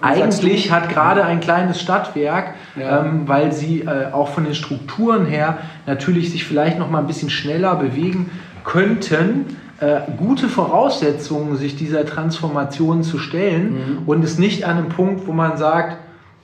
[0.00, 3.04] Eigentlich hat gerade ein kleines Stadtwerk, ja.
[3.04, 7.06] ähm, weil sie äh, auch von den Strukturen her natürlich sich vielleicht noch mal ein
[7.06, 8.30] bisschen schneller bewegen
[8.64, 14.02] könnten, äh, gute Voraussetzungen, sich dieser Transformation zu stellen mhm.
[14.06, 15.96] und ist nicht an einem Punkt, wo man sagt,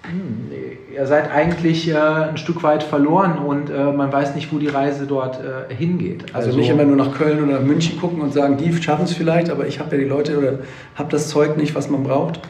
[0.03, 0.51] hm,
[0.95, 4.69] ihr seid eigentlich äh, ein Stück weit verloren und äh, man weiß nicht, wo die
[4.69, 6.35] Reise dort äh, hingeht.
[6.35, 9.05] Also, also, nicht immer nur nach Köln oder nach München gucken und sagen, die schaffen
[9.05, 10.59] es vielleicht, aber ich habe ja die Leute oder
[10.95, 12.41] habe das Zeug nicht, was man braucht.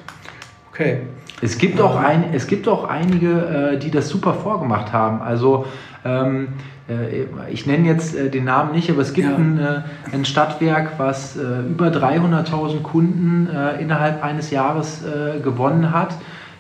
[0.72, 1.00] Okay.
[1.42, 5.20] Es gibt auch, ein, es gibt auch einige, äh, die das super vorgemacht haben.
[5.20, 5.66] Also
[6.02, 6.48] ähm,
[6.88, 9.37] äh, ich nenne jetzt äh, den Namen nicht, aber es gibt ja.
[9.37, 15.02] ein, äh, ein, Stadtwerk, was äh, über 300.000 Kunden äh, innerhalb eines Jahres
[15.42, 16.14] gewonnen hat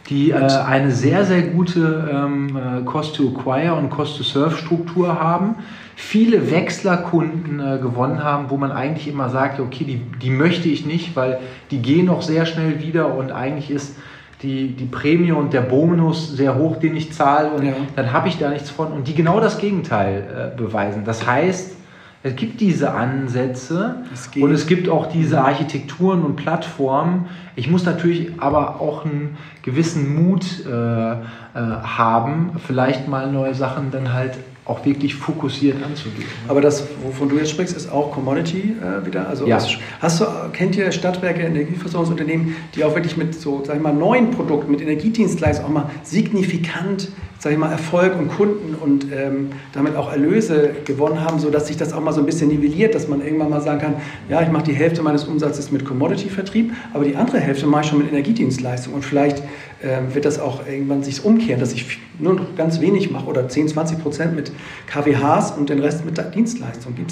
[0.08, 5.54] die eine sehr, sehr gute ähm, Cost-to-Acquire und Cost-to-Serve-Struktur haben,
[5.96, 10.86] viele Wechslerkunden äh, gewonnen haben, wo man eigentlich immer sagt, okay, die, die möchte ich
[10.86, 11.38] nicht, weil
[11.70, 13.96] die gehen noch sehr schnell wieder und eigentlich ist
[14.42, 17.74] die, die Prämie und der Bonus sehr hoch, den ich zahle und ja.
[17.94, 21.04] dann habe ich da nichts von und die genau das Gegenteil äh, beweisen.
[21.04, 21.76] Das heißt,
[22.24, 27.26] es gibt diese Ansätze es und es gibt auch diese Architekturen und Plattformen.
[27.56, 31.16] Ich muss natürlich aber auch einen gewissen Mut äh, äh,
[31.54, 36.24] haben, vielleicht mal neue Sachen dann halt auch wirklich fokussiert anzugehen.
[36.46, 39.28] Aber das, wovon du jetzt sprichst, ist auch Commodity äh, wieder.
[39.28, 39.58] Also ja.
[40.00, 44.30] hast du, kennt ihr Stadtwerke, Energieversorgungsunternehmen, die auch wirklich mit so, sag ich mal, neuen
[44.30, 47.08] Produkten, mit Energiedienstleistungen auch mal signifikant
[47.42, 51.76] sage ich mal, Erfolg und Kunden und ähm, damit auch Erlöse gewonnen haben, sodass sich
[51.76, 53.94] das auch mal so ein bisschen nivelliert, dass man irgendwann mal sagen kann,
[54.28, 57.88] ja, ich mache die Hälfte meines Umsatzes mit Commodity-Vertrieb, aber die andere Hälfte mache ich
[57.88, 59.42] schon mit Energiedienstleistungen und vielleicht
[59.82, 63.48] ähm, wird das auch irgendwann sich umkehren, dass ich nur noch ganz wenig mache oder
[63.48, 64.52] 10, 20 Prozent mit
[64.86, 66.94] KWHs und den Rest mit Dienstleistungen.
[66.94, 67.10] Gibt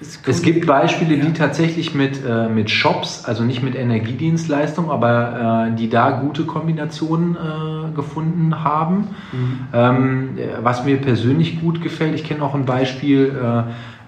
[0.00, 5.76] es gibt Beispiele, die tatsächlich mit, äh, mit Shops, also nicht mit Energiedienstleistungen, aber äh,
[5.76, 9.08] die da gute Kombinationen äh, gefunden haben.
[9.32, 9.58] Mhm.
[9.74, 13.36] Ähm, was mir persönlich gut gefällt, ich kenne auch ein Beispiel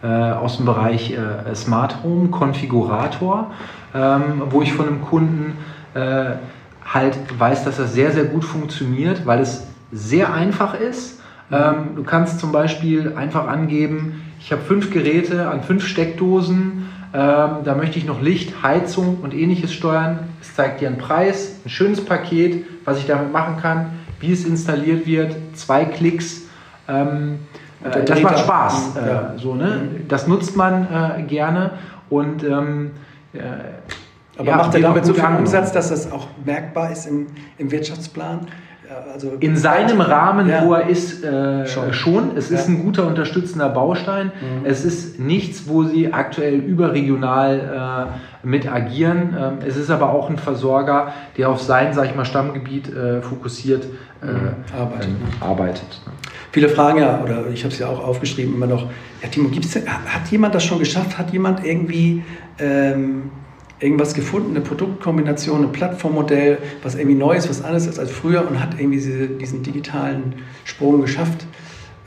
[0.02, 3.50] äh, äh, aus dem Bereich äh, Smart Home Konfigurator,
[3.94, 5.58] ähm, wo ich von einem Kunden
[5.94, 11.20] halt weiß, dass das sehr, sehr gut funktioniert, weil es sehr einfach ist.
[11.50, 16.88] Ähm, du kannst zum Beispiel einfach angeben, ich habe fünf Geräte an fünf Steckdosen.
[17.14, 20.20] Ähm, da möchte ich noch Licht, Heizung und ähnliches steuern.
[20.40, 24.44] Es zeigt dir einen Preis, ein schönes Paket, was ich damit machen kann, wie es
[24.44, 26.42] installiert wird, zwei Klicks.
[26.88, 27.40] Ähm,
[27.84, 28.96] äh, das macht Spaß.
[28.96, 29.34] Äh, ja.
[29.36, 29.82] so, ne?
[29.82, 30.08] Mhm.
[30.08, 31.72] Das nutzt man äh, gerne
[32.08, 32.92] und ähm,
[33.34, 33.38] äh,
[34.38, 37.26] aber ja, macht er damit so viel Umsatz, dass das auch merkbar ist im,
[37.58, 38.48] im Wirtschaftsplan?
[39.12, 40.64] Also in seinem Rahmen, ja.
[40.64, 41.92] wo er ist, äh, schon.
[41.92, 42.36] schon.
[42.36, 42.58] Es ja.
[42.58, 44.26] ist ein guter unterstützender Baustein.
[44.26, 44.66] Mhm.
[44.66, 48.10] Es ist nichts, wo sie aktuell überregional
[48.42, 49.36] äh, mit agieren.
[49.38, 53.22] Ähm, es ist aber auch ein Versorger, der auf sein, sag ich mal, Stammgebiet äh,
[53.22, 53.84] fokussiert
[54.22, 54.54] äh, mhm.
[54.78, 55.08] arbeitet.
[55.08, 56.00] Ähm, arbeitet.
[56.50, 58.90] Viele fragen ja, oder ich habe es ja auch aufgeschrieben, immer noch,
[59.22, 61.16] ja Timo, gibt's hat jemand das schon geschafft?
[61.16, 62.22] Hat jemand irgendwie
[62.58, 63.30] ähm,
[63.82, 68.48] irgendwas gefunden, eine Produktkombination, ein Plattformmodell, was irgendwie neu ist, was anderes ist als früher
[68.48, 71.46] und hat irgendwie diese, diesen digitalen Sprung geschafft?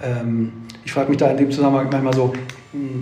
[0.02, 0.54] Ähm,
[0.86, 2.34] ich frage mich da in dem Zusammenhang manchmal so,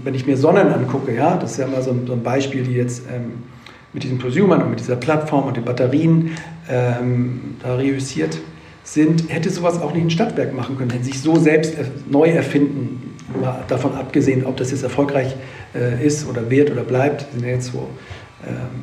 [0.04, 2.64] wenn ich mir Sonnen angucke, ja, das ist ja immer so ein, so ein Beispiel,
[2.64, 3.44] die jetzt ähm,
[3.92, 6.32] mit diesen Prosumern und mit dieser Plattform und den Batterien
[6.70, 8.40] ähm, da reüssiert
[8.84, 11.76] sind, hätte sowas auch nicht ein Stadtwerk machen können, hätte sich so selbst
[12.10, 15.36] neu erfinden, mal davon abgesehen, ob das jetzt erfolgreich
[15.74, 17.88] äh, ist oder wird oder bleibt, sind ja jetzt so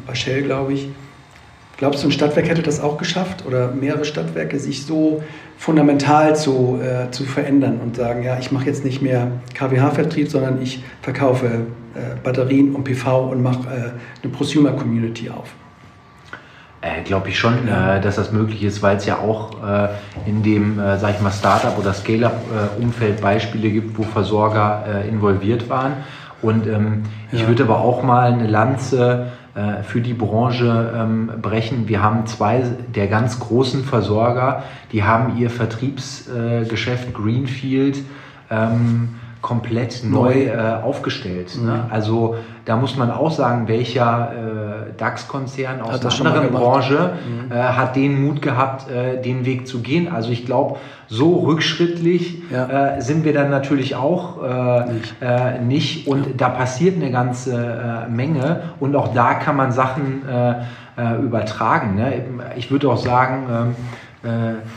[0.07, 0.89] bei Shell, glaube ich.
[1.81, 5.23] Glaubst du, ein Stadtwerk hätte das auch geschafft oder mehrere Stadtwerke, sich so
[5.57, 10.61] fundamental zu, äh, zu verändern und sagen, ja, ich mache jetzt nicht mehr KWH-Vertrieb, sondern
[10.61, 15.55] ich verkaufe äh, Batterien und PV und mache äh, eine Prosumer-Community auf?
[16.83, 19.89] Äh, Glaube ich schon, äh, dass das möglich ist, weil es ja auch äh,
[20.27, 25.95] in dem, äh, sag ich mal, Startup- oder Scale-up-Umfeld Beispiele gibt, wo Versorger involviert waren.
[26.43, 27.39] Und ähm, ja.
[27.39, 31.89] ich würde aber auch mal eine Lanze äh, für die Branche ähm, brechen.
[31.89, 32.63] Wir haben zwei
[32.95, 37.99] der ganz großen Versorger, die haben ihr Vertriebsgeschäft Greenfield
[38.51, 41.57] ähm, komplett neu äh, aufgestellt.
[41.57, 41.63] Ne?
[41.63, 41.67] Mhm.
[41.69, 41.85] Ne?
[41.91, 47.51] Also da muss man auch sagen, welcher äh, DAX-Konzern aus einer anderen Branche mhm.
[47.51, 50.09] äh, hat den Mut gehabt, äh, den Weg zu gehen.
[50.13, 50.77] Also ich glaube,
[51.09, 52.97] so rückschrittlich ja.
[52.97, 55.15] Äh, sind wir dann natürlich auch äh, nicht.
[55.63, 56.07] nicht.
[56.07, 56.33] Und ja.
[56.37, 58.63] da passiert eine ganze Menge.
[58.79, 60.23] Und auch da kann man Sachen
[61.23, 61.97] übertragen.
[61.97, 62.25] Ne?
[62.57, 64.10] Ich würde auch sagen, ähm, äh,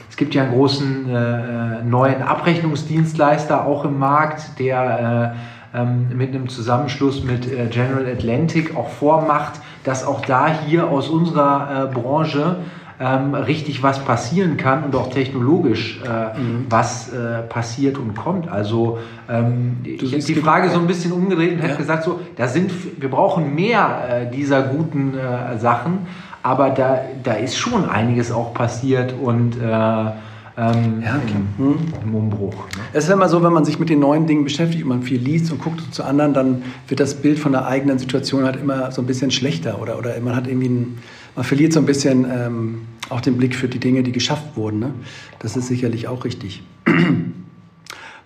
[0.10, 5.36] es gibt ja einen großen äh, neuen Abrechnungsdienstleister auch im Markt, der
[5.74, 11.10] äh, ähm, mit einem Zusammenschluss mit General Atlantic auch vormacht, dass auch da hier aus
[11.10, 12.58] unserer Branche
[13.00, 16.68] ähm, richtig was passieren kann und auch technologisch äh, mhm.
[16.70, 18.48] was äh, passiert und kommt.
[18.48, 21.66] Also ähm, ich hätte die Frage so ein bisschen umgedreht und ja.
[21.66, 25.16] hätte gesagt, so, da sind, wir brauchen mehr äh, dieser guten
[25.60, 26.08] Sachen,
[26.44, 30.12] aber da, da ist schon einiges auch passiert und äh,
[30.56, 31.20] ähm, ja,
[31.58, 32.54] im, im, Umbruch.
[32.76, 32.84] Ne?
[32.92, 35.20] Es ist immer so, wenn man sich mit den neuen Dingen beschäftigt und man viel
[35.20, 38.92] liest und guckt zu anderen, dann wird das Bild von der eigenen Situation halt immer
[38.92, 40.98] so ein bisschen schlechter oder, oder man hat irgendwie ein,
[41.36, 44.80] man verliert so ein bisschen ähm, auch den Blick für die Dinge, die geschafft wurden.
[44.80, 44.94] Ne?
[45.40, 46.62] Das ist sicherlich auch richtig.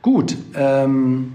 [0.02, 1.34] Gut, ähm,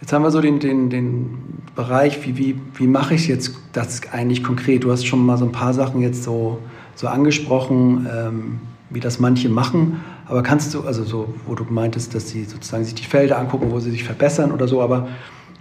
[0.00, 4.00] jetzt haben wir so den, den, den Bereich, wie, wie, wie mache ich jetzt das
[4.12, 4.84] eigentlich konkret?
[4.84, 6.58] Du hast schon mal so ein paar Sachen jetzt so,
[6.94, 10.00] so angesprochen, ähm, wie das manche machen.
[10.26, 13.70] Aber kannst du, also so, wo du meintest, dass sie sozusagen sich die Felder angucken,
[13.70, 15.08] wo sie sich verbessern oder so, aber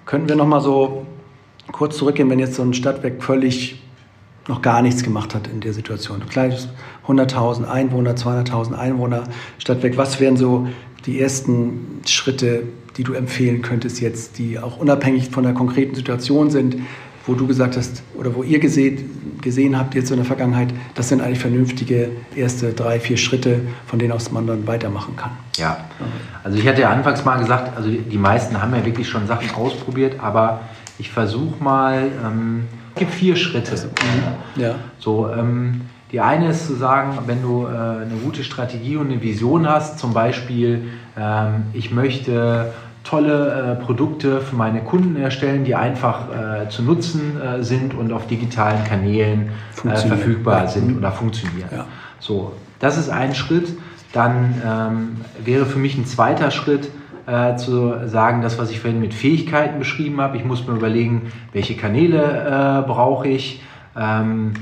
[0.05, 1.05] könnten wir noch mal so
[1.71, 3.81] kurz zurückgehen, wenn jetzt so ein Stadtwerk völlig
[4.47, 6.21] noch gar nichts gemacht hat in der Situation.
[6.29, 6.69] Kleines
[7.05, 9.23] 100.000 Einwohner, 200.000 Einwohner
[9.57, 9.97] Stadtwerk.
[9.97, 10.67] Was wären so
[11.05, 12.63] die ersten Schritte,
[12.97, 16.77] die du empfehlen könntest jetzt, die auch unabhängig von der konkreten Situation sind,
[17.27, 21.09] wo du gesagt hast oder wo ihr gesehen, gesehen habt jetzt in der Vergangenheit, das
[21.09, 25.31] sind eigentlich vernünftige erste drei, vier Schritte, von denen aus man dann weitermachen kann.
[25.57, 25.77] Ja,
[26.43, 29.53] also ich hatte ja anfangs mal gesagt, also die meisten haben ja wirklich schon Sachen
[29.55, 30.61] ausprobiert, aber
[30.97, 32.63] ich versuche mal, ähm,
[32.95, 33.89] es gibt vier Schritte.
[34.55, 34.75] Ja.
[34.97, 35.81] So, ähm,
[36.11, 39.99] die eine ist zu sagen, wenn du äh, eine gute Strategie und eine Vision hast,
[39.99, 42.71] zum Beispiel, ähm, ich möchte
[43.07, 48.11] tolle äh, Produkte für meine Kunden erstellen, die einfach äh, zu nutzen äh, sind und
[48.11, 49.51] auf digitalen Kanälen
[49.85, 50.67] äh, verfügbar ja.
[50.67, 51.69] sind oder funktionieren.
[51.71, 51.85] Ja.
[52.19, 53.69] So, das ist ein Schritt.
[54.11, 56.89] Dann ähm, wäre für mich ein zweiter Schritt,
[57.27, 60.37] äh, zu sagen, das, was ich vorhin mit Fähigkeiten beschrieben habe.
[60.37, 63.61] Ich muss mir überlegen, welche Kanäle äh, brauche ich,
[63.97, 64.53] ähm,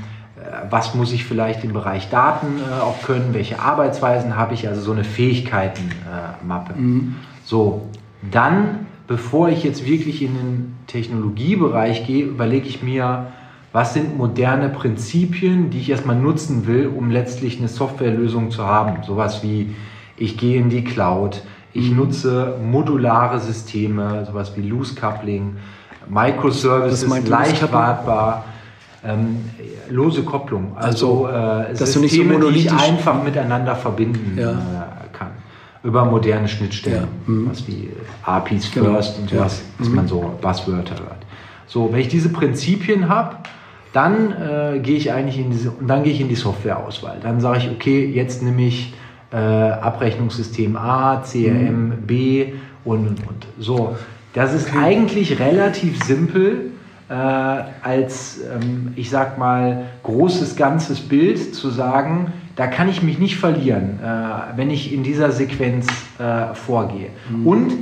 [0.70, 4.92] was muss ich vielleicht im Bereich Daten auch können, welche Arbeitsweisen habe ich, also so
[4.92, 6.74] eine Fähigkeitenmappe.
[6.76, 7.16] Mhm.
[7.44, 7.88] So,
[8.30, 13.26] dann, bevor ich jetzt wirklich in den Technologiebereich gehe, überlege ich mir,
[13.72, 19.02] was sind moderne Prinzipien, die ich erstmal nutzen will, um letztlich eine Softwarelösung zu haben.
[19.02, 19.74] Sowas wie,
[20.16, 21.42] ich gehe in die Cloud,
[21.74, 21.98] ich mhm.
[21.98, 25.56] nutze modulare Systeme, sowas wie Loose Coupling,
[26.08, 28.44] Microservices, leicht wartbar.
[29.04, 29.44] Ähm,
[29.88, 34.50] lose Kopplung, also, also äh, Systeme, so die ich einfach miteinander verbinden ja.
[34.50, 34.54] äh,
[35.86, 37.32] über moderne Schnittstellen, ja.
[37.32, 37.50] mhm.
[37.50, 37.90] was wie
[38.24, 38.94] APIs genau.
[38.94, 39.74] First und sowas, ja.
[39.78, 39.94] was mhm.
[39.94, 41.24] man so Buzzwörter hört.
[41.68, 43.36] So, wenn ich diese Prinzipien habe,
[43.92, 47.18] dann äh, gehe ich eigentlich in diese und dann gehe ich in die Softwareauswahl.
[47.22, 48.92] Dann sage ich, okay, jetzt nehme ich
[49.32, 51.92] äh, Abrechnungssystem A, CRM mhm.
[52.06, 52.52] B
[52.84, 53.46] und und und.
[53.58, 53.96] So,
[54.34, 54.78] das ist okay.
[54.78, 56.72] eigentlich relativ simpel
[57.08, 63.18] äh, als, ähm, ich sag mal, großes ganzes Bild zu sagen, da kann ich mich
[63.18, 65.86] nicht verlieren, äh, wenn ich in dieser Sequenz
[66.18, 67.10] äh, vorgehe.
[67.30, 67.46] Mhm.
[67.46, 67.72] Und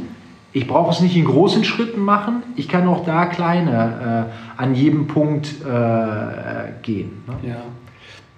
[0.53, 4.75] ich brauche es nicht in großen Schritten machen, ich kann auch da kleine äh, an
[4.75, 7.23] jedem Punkt äh, gehen.
[7.27, 7.51] Ne?
[7.51, 7.57] Ja.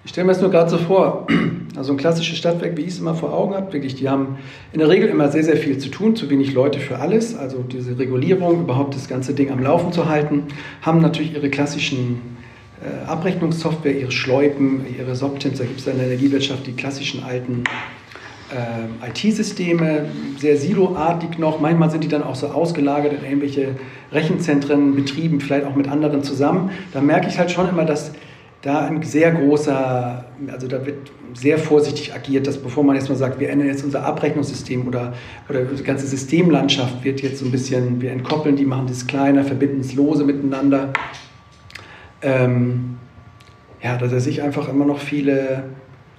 [0.03, 1.27] Ich stelle mir das nur gerade so vor,
[1.75, 4.37] also ein klassisches Stadtwerk, wie ich es immer vor Augen habe, wirklich, die haben
[4.71, 7.61] in der Regel immer sehr, sehr viel zu tun, zu wenig Leute für alles, also
[7.61, 10.43] diese Regulierung, überhaupt das ganze Ding am Laufen zu halten,
[10.81, 12.36] haben natürlich ihre klassischen
[13.07, 17.63] Abrechnungssoftware, ihre Schleupen, ihre Soptims, da gibt es in der Energiewirtschaft die klassischen alten
[18.51, 20.05] äh, IT-Systeme,
[20.37, 21.59] sehr siloartig noch.
[21.59, 23.75] Manchmal sind die dann auch so ausgelagert in irgendwelche
[24.11, 26.71] Rechenzentren, Betrieben, vielleicht auch mit anderen zusammen.
[26.93, 28.11] Da merke ich halt schon immer, dass
[28.61, 33.15] da ein sehr großer, also da wird sehr vorsichtig agiert, dass bevor man jetzt mal
[33.15, 35.13] sagt, wir ändern jetzt unser Abrechnungssystem oder,
[35.49, 39.43] oder die ganze Systemlandschaft wird jetzt so ein bisschen, wir entkoppeln die, machen das kleiner,
[39.43, 40.93] verbinden es lose miteinander.
[42.21, 42.97] Ähm,
[43.81, 45.63] ja, da sich einfach immer noch viele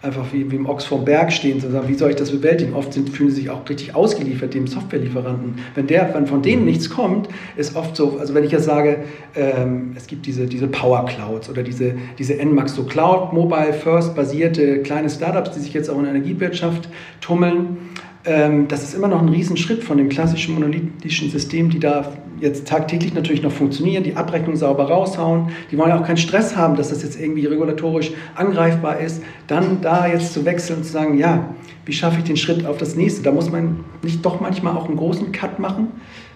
[0.01, 2.75] einfach wie, wie im Ochs vorm Berg stehen, zu sagen, wie soll ich das bewältigen?
[2.75, 5.57] Oft sind, fühlen sie sich auch richtig ausgeliefert dem Softwarelieferanten.
[5.75, 9.01] Wenn, der, wenn von denen nichts kommt, ist oft so, also wenn ich jetzt sage,
[9.35, 14.15] ähm, es gibt diese, diese Power Clouds oder diese, diese NMAX, so Cloud, Mobile First
[14.15, 16.89] basierte kleine Startups, die sich jetzt auch in der Energiewirtschaft
[17.21, 17.79] tummeln,
[18.25, 22.69] ähm, das ist immer noch ein Riesenschritt von dem klassischen monolithischen System, die da jetzt
[22.69, 25.51] tagtäglich natürlich noch funktionieren, die Abrechnung sauber raushauen.
[25.71, 29.23] Die wollen ja auch keinen Stress haben, dass das jetzt irgendwie regulatorisch angreifbar ist.
[29.47, 32.77] Dann da jetzt zu wechseln und zu sagen, ja, wie schaffe ich den Schritt auf
[32.77, 33.23] das nächste?
[33.23, 35.89] Da muss man nicht doch manchmal auch einen großen Cut machen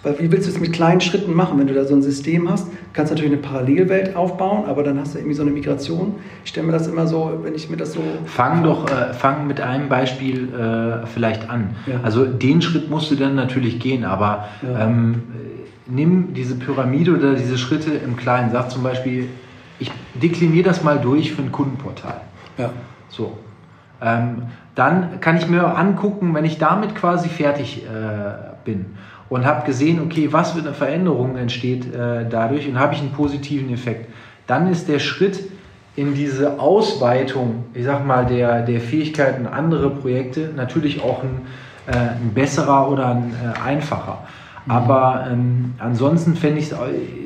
[0.03, 2.51] weil wie willst du es mit kleinen Schritten machen, wenn du da so ein System
[2.51, 2.67] hast?
[2.67, 6.17] Du kannst natürlich eine Parallelwelt aufbauen, aber dann hast du irgendwie so eine Migration.
[6.45, 8.01] Ich stelle mir das immer so, wenn ich mir das so.
[8.25, 11.77] Fang doch, äh, fang mit einem Beispiel äh, vielleicht an.
[11.87, 12.01] Ja.
[12.03, 14.87] Also den Schritt musst du dann natürlich gehen, aber ja.
[14.87, 15.23] ähm,
[15.87, 18.53] nimm diese Pyramide oder diese Schritte im Kleinen.
[18.53, 19.29] Sag zum Beispiel,
[19.79, 22.21] ich dekliniere das mal durch für ein Kundenportal.
[22.59, 22.71] Ja.
[23.09, 23.39] So.
[24.01, 27.89] Ähm, dann kann ich mir angucken, wenn ich damit quasi fertig äh,
[28.65, 28.87] bin
[29.29, 33.13] und habe gesehen, okay, was für eine Veränderung entsteht äh, dadurch und habe ich einen
[33.13, 34.11] positiven Effekt.
[34.47, 35.41] Dann ist der Schritt
[35.95, 41.43] in diese Ausweitung, ich sag mal, der, der Fähigkeiten andere Projekte natürlich auch ein,
[41.87, 44.27] äh, ein besserer oder ein äh, einfacher.
[44.67, 44.73] Mhm.
[44.73, 46.73] Aber ähm, ansonsten fände ich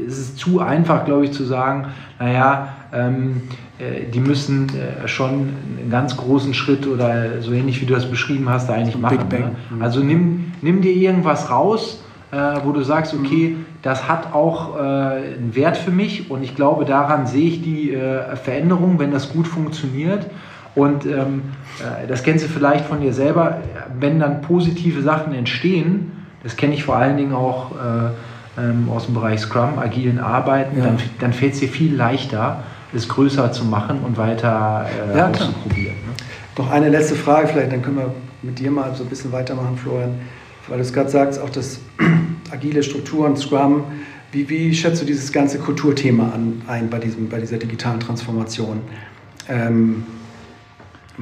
[0.07, 1.87] es ist zu einfach, glaube ich, zu sagen,
[2.19, 3.43] naja, ähm,
[3.79, 8.07] äh, die müssen äh, schon einen ganz großen Schritt oder so ähnlich wie du das
[8.07, 9.29] beschrieben hast, da eigentlich machen.
[9.31, 9.51] Ne?
[9.71, 9.83] Mhm.
[9.83, 13.67] Also nimm, nimm dir irgendwas raus, äh, wo du sagst, okay, mhm.
[13.83, 17.97] das hat auch einen Wert für mich und ich glaube, daran sehe ich die
[18.43, 20.27] Veränderung, wenn das gut funktioniert.
[20.75, 21.43] Und ähm,
[22.09, 23.59] das kennst du vielleicht von dir selber,
[23.99, 26.11] wenn dann positive Sachen entstehen,
[26.47, 27.73] das kenne ich vor allen Dingen auch
[28.59, 30.85] ähm, aus dem Bereich Scrum, agilen Arbeiten, ja.
[30.85, 32.63] dann, dann fällt es dir viel leichter,
[32.95, 35.97] es größer zu machen und weiter äh, ja, auszuprobieren.
[35.97, 36.15] Ne?
[36.57, 39.77] Noch eine letzte Frage vielleicht, dann können wir mit dir mal so ein bisschen weitermachen,
[39.77, 40.15] Florian.
[40.69, 41.81] Weil du es gerade sagst, auch das
[42.51, 43.85] agile Strukturen, Scrum,
[44.33, 48.81] wie, wie schätzt du dieses ganze Kulturthema an, ein bei, diesem, bei dieser digitalen Transformation?
[49.49, 50.05] Ähm,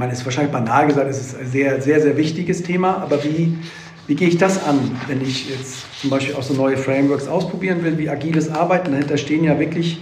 [0.08, 3.56] es ist wahrscheinlich banal gesagt, es ist ein sehr, sehr, sehr wichtiges Thema, aber wie,
[4.06, 7.82] wie gehe ich das an, wenn ich jetzt zum Beispiel auch so neue Frameworks ausprobieren
[7.84, 8.92] will, wie agiles Arbeiten?
[8.92, 10.00] Dahinter stehen ja wirklich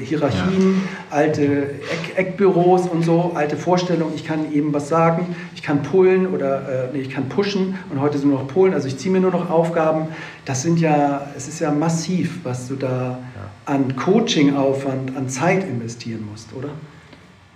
[0.00, 1.16] Hierarchien, ja.
[1.16, 4.12] alte Eck, Eckbüros und so, alte Vorstellungen.
[4.14, 8.00] Ich kann eben was sagen, ich kann pullen oder äh, nee, ich kann pushen und
[8.00, 10.08] heute sind nur noch Pullen, also ich ziehe mir nur noch Aufgaben.
[10.44, 13.18] Das sind ja, es ist ja massiv, was du da ja.
[13.66, 16.70] an Coaching-Aufwand, an Zeit investieren musst, oder?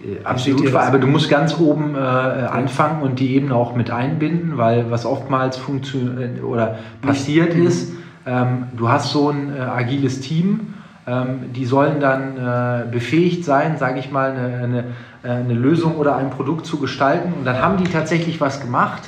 [0.04, 4.58] Äh, absolut, aber du musst ganz oben äh, anfangen und die eben auch mit einbinden,
[4.58, 7.66] weil was oftmals funktioniert oder passiert mhm.
[7.66, 7.92] ist,
[8.26, 10.72] ähm, du hast so ein äh, agiles Team
[11.04, 14.84] ähm, die sollen dann äh, befähigt sein, sage ich mal, eine, eine,
[15.24, 17.32] äh, eine, Lösung oder ein Produkt zu gestalten.
[17.32, 19.02] Und dann haben die tatsächlich was gemacht.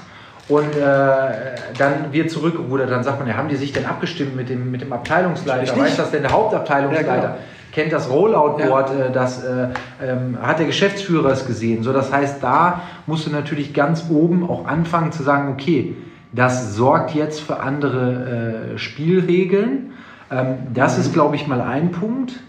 [0.48, 4.48] Und äh, dann wird zurückgerudert, dann sagt man, ja, haben die sich denn abgestimmt mit
[4.48, 5.78] dem, mit dem Abteilungsleiter?
[5.78, 7.14] Weiß das denn der Hauptabteilungsleiter?
[7.14, 7.36] Ja, genau.
[7.74, 9.04] Kennt das Rollout-Board, ja.
[9.06, 9.68] Äh, das äh,
[10.02, 11.82] ähm, hat der Geschäftsführer es gesehen.
[11.82, 15.96] So, das heißt, da musst du natürlich ganz oben auch anfangen zu sagen, okay,
[16.32, 19.90] das sorgt jetzt für andere äh, Spielregeln
[20.30, 22.40] ähm, das ist, glaube ich, mal ein Punkt.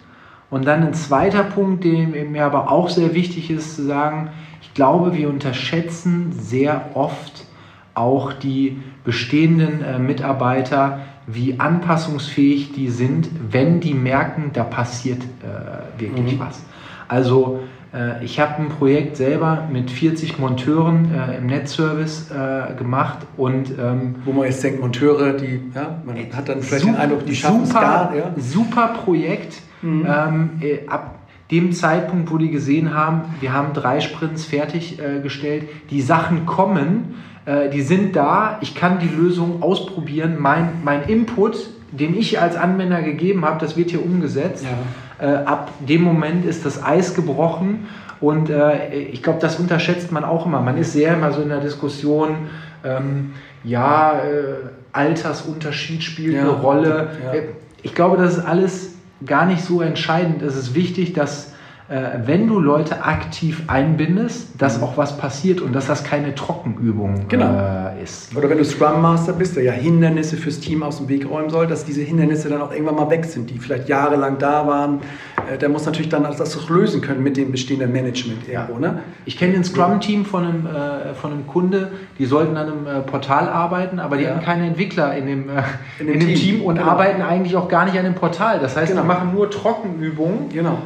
[0.49, 4.29] Und dann ein zweiter Punkt, der mir aber auch sehr wichtig ist, zu sagen,
[4.61, 7.45] ich glaube, wir unterschätzen sehr oft
[7.93, 15.99] auch die bestehenden äh, Mitarbeiter, wie anpassungsfähig die sind, wenn die merken, da passiert äh,
[16.01, 16.39] wirklich mhm.
[16.39, 16.61] was.
[17.07, 17.59] Also
[17.95, 23.71] Äh, ich habe ein Projekt selber mit 40 Monteuren äh, im Netzservice äh, gemacht und
[23.79, 27.25] ähm, wo man jetzt denkt, Monteure, die, ja, man hat dann vielleicht super, den Eindruck,
[27.25, 28.15] die schaffen super, gar.
[28.15, 28.31] Ja.
[28.37, 29.61] Super Projekt.
[29.81, 30.07] Mhm.
[30.07, 31.19] Ähm, äh, ab
[31.51, 37.15] dem Zeitpunkt, wo die gesehen haben, wir haben drei Sprints fertiggestellt, äh, die Sachen kommen,
[37.45, 42.55] äh, die sind da, ich kann die Lösung ausprobieren, mein, mein Input, den ich als
[42.55, 44.65] Anwender gegeben habe, das wird hier umgesetzt.
[45.19, 45.27] Ja.
[45.27, 47.87] Äh, ab dem Moment ist das Eis gebrochen
[48.19, 50.61] und äh, ich glaube, das unterschätzt man auch immer.
[50.61, 52.49] Man ist sehr immer so in der Diskussion,
[52.83, 53.33] ähm,
[53.63, 56.41] ja, äh, Altersunterschied spielt ja.
[56.41, 57.09] eine Rolle.
[57.23, 57.41] Ja.
[57.81, 60.41] Ich glaube, das ist alles gar nicht so entscheidend.
[60.41, 61.54] Es ist wichtig, dass äh,
[61.87, 64.83] wenn du Leute aktiv einbindest, dass mhm.
[64.83, 67.91] auch was passiert und dass das keine Trockenübung genau.
[67.95, 68.35] äh, ist.
[68.35, 71.51] Oder wenn du Scrum Master bist, der ja Hindernisse fürs Team aus dem Weg räumen
[71.51, 75.01] soll, dass diese Hindernisse dann auch irgendwann mal weg sind, die vielleicht jahrelang da waren.
[75.51, 78.79] Äh, der muss natürlich dann das auch lösen können mit dem bestehenden Management irgendwo.
[78.79, 78.99] Ne?
[79.25, 83.01] Ich kenne den Scrum-Team von, einem, äh, von einem Kunde, die sollten an einem äh,
[83.01, 84.31] Portal arbeiten, aber die ja.
[84.31, 85.61] hatten keine Entwickler in dem, äh,
[85.99, 86.35] in dem, in dem Team.
[86.35, 86.89] Team, und genau.
[86.89, 88.59] arbeiten eigentlich auch gar nicht an dem Portal.
[88.59, 89.01] Das heißt, genau.
[89.01, 90.77] die machen nur Trockenübungen genau.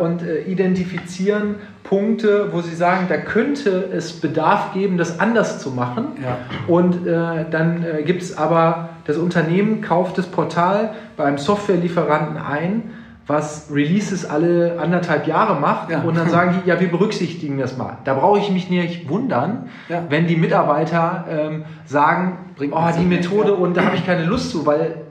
[0.00, 6.06] und identifizieren Punkte, wo sie sagen, da könnte es Bedarf geben, das anders zu machen.
[6.22, 6.38] Ja.
[6.66, 12.38] Und äh, dann äh, gibt es aber, das Unternehmen kauft das Portal bei einem Softwarelieferanten
[12.38, 12.90] ein,
[13.26, 16.02] was Releases alle anderthalb Jahre macht ja.
[16.02, 17.96] und dann sagen die, ja, wir berücksichtigen das mal.
[18.04, 20.04] Da brauche ich mich nicht wundern, ja.
[20.08, 23.54] wenn die Mitarbeiter ähm, sagen, Bringt oh, die Methode ja.
[23.54, 25.02] und da habe ich keine Lust zu, weil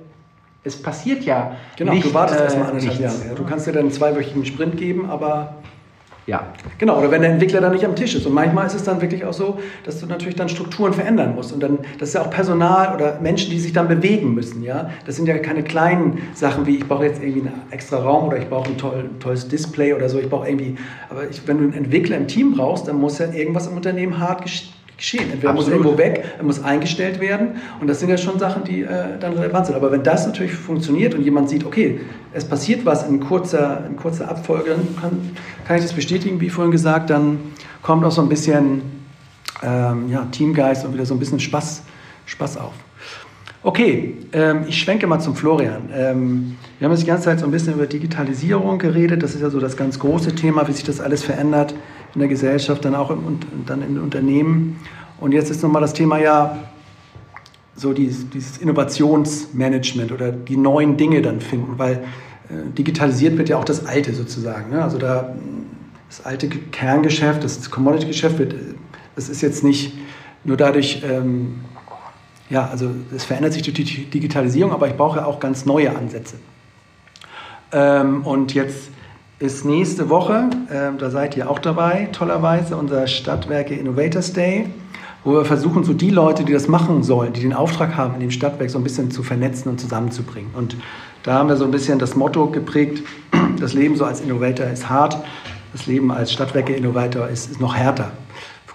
[0.64, 2.05] es passiert ja genau, nicht.
[2.05, 3.28] Du wartest äh, erstmal anderthalb Jahre.
[3.30, 3.34] Ja.
[3.36, 5.55] Du kannst dir dann einen zweiwöchigen Sprint geben, aber
[6.26, 6.53] ja.
[6.78, 8.26] Genau, oder wenn der Entwickler dann nicht am Tisch ist.
[8.26, 11.51] Und manchmal ist es dann wirklich auch so, dass du natürlich dann Strukturen verändern musst.
[11.51, 14.63] Und dann, das ist ja auch Personal oder Menschen, die sich dann bewegen müssen.
[14.63, 14.89] Ja?
[15.05, 18.38] Das sind ja keine kleinen Sachen wie, ich brauche jetzt irgendwie einen extra Raum oder
[18.38, 20.17] ich brauche ein, toll, tolles Display oder so.
[20.19, 20.78] Ich brauche irgendwie,
[21.09, 24.17] aber ich, wenn du einen Entwickler im Team brauchst, dann muss ja irgendwas im Unternehmen
[24.17, 25.26] hart geschehen.
[25.32, 25.55] Entweder Absolut.
[25.55, 29.17] muss irgendwo weg, er muss eingestellt werden und das sind ja schon Sachen, die äh,
[29.19, 29.76] dann relevant sind.
[29.76, 31.99] Aber wenn das natürlich funktioniert und jemand sieht, okay,
[32.34, 35.32] es passiert was in kurzer, in kurzer Abfolge, dann kann,
[35.66, 37.40] kann ich das bestätigen, wie vorhin gesagt, dann
[37.82, 38.82] kommt auch so ein bisschen
[39.62, 41.84] ähm, ja, Teamgeist und wieder so ein bisschen Spaß,
[42.26, 42.74] Spaß auf.
[43.66, 45.90] Okay, ähm, ich schwenke mal zum Florian.
[45.94, 49.24] Ähm, wir haben jetzt die ganze Zeit so ein bisschen über Digitalisierung geredet.
[49.24, 51.74] Das ist ja so das ganz große Thema, wie sich das alles verändert
[52.14, 54.82] in der Gesellschaft, dann auch im, dann in Unternehmen.
[55.18, 56.58] Und jetzt ist nochmal das Thema ja
[57.76, 62.03] so dieses, dieses, Innovationsmanagement oder die neuen Dinge dann finden, weil
[62.49, 64.71] äh, digitalisiert wird ja auch das Alte sozusagen.
[64.71, 64.84] Ne?
[64.84, 65.34] Also da
[66.07, 68.55] das alte Kerngeschäft, das Commodity-Geschäft wird,
[69.15, 69.97] das ist jetzt nicht
[70.43, 71.61] nur dadurch, ähm,
[72.49, 76.36] ja, also es verändert sich durch die Digitalisierung, aber ich brauche auch ganz neue Ansätze.
[77.71, 78.89] Ähm, und jetzt
[79.39, 84.67] ist nächste Woche, äh, da seid ihr auch dabei, tollerweise, unser Stadtwerke Innovators Day,
[85.24, 88.19] wo wir versuchen, so die Leute, die das machen sollen, die den Auftrag haben, in
[88.19, 90.51] dem Stadtwerk so ein bisschen zu vernetzen und zusammenzubringen.
[90.53, 90.76] Und
[91.24, 93.03] da haben wir so ein bisschen das Motto geprägt,
[93.59, 95.17] das Leben so als Innovator ist hart,
[95.71, 98.11] das Leben als Stadtwerke-Innovator ist, ist noch härter.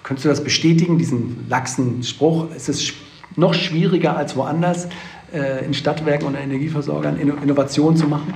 [0.03, 2.47] Könntest du das bestätigen, diesen laxen Spruch?
[2.57, 2.95] Ist es
[3.37, 4.89] noch schwieriger als woanders,
[5.35, 8.33] äh, in Stadtwerken oder Energieversorgern Innovation zu machen?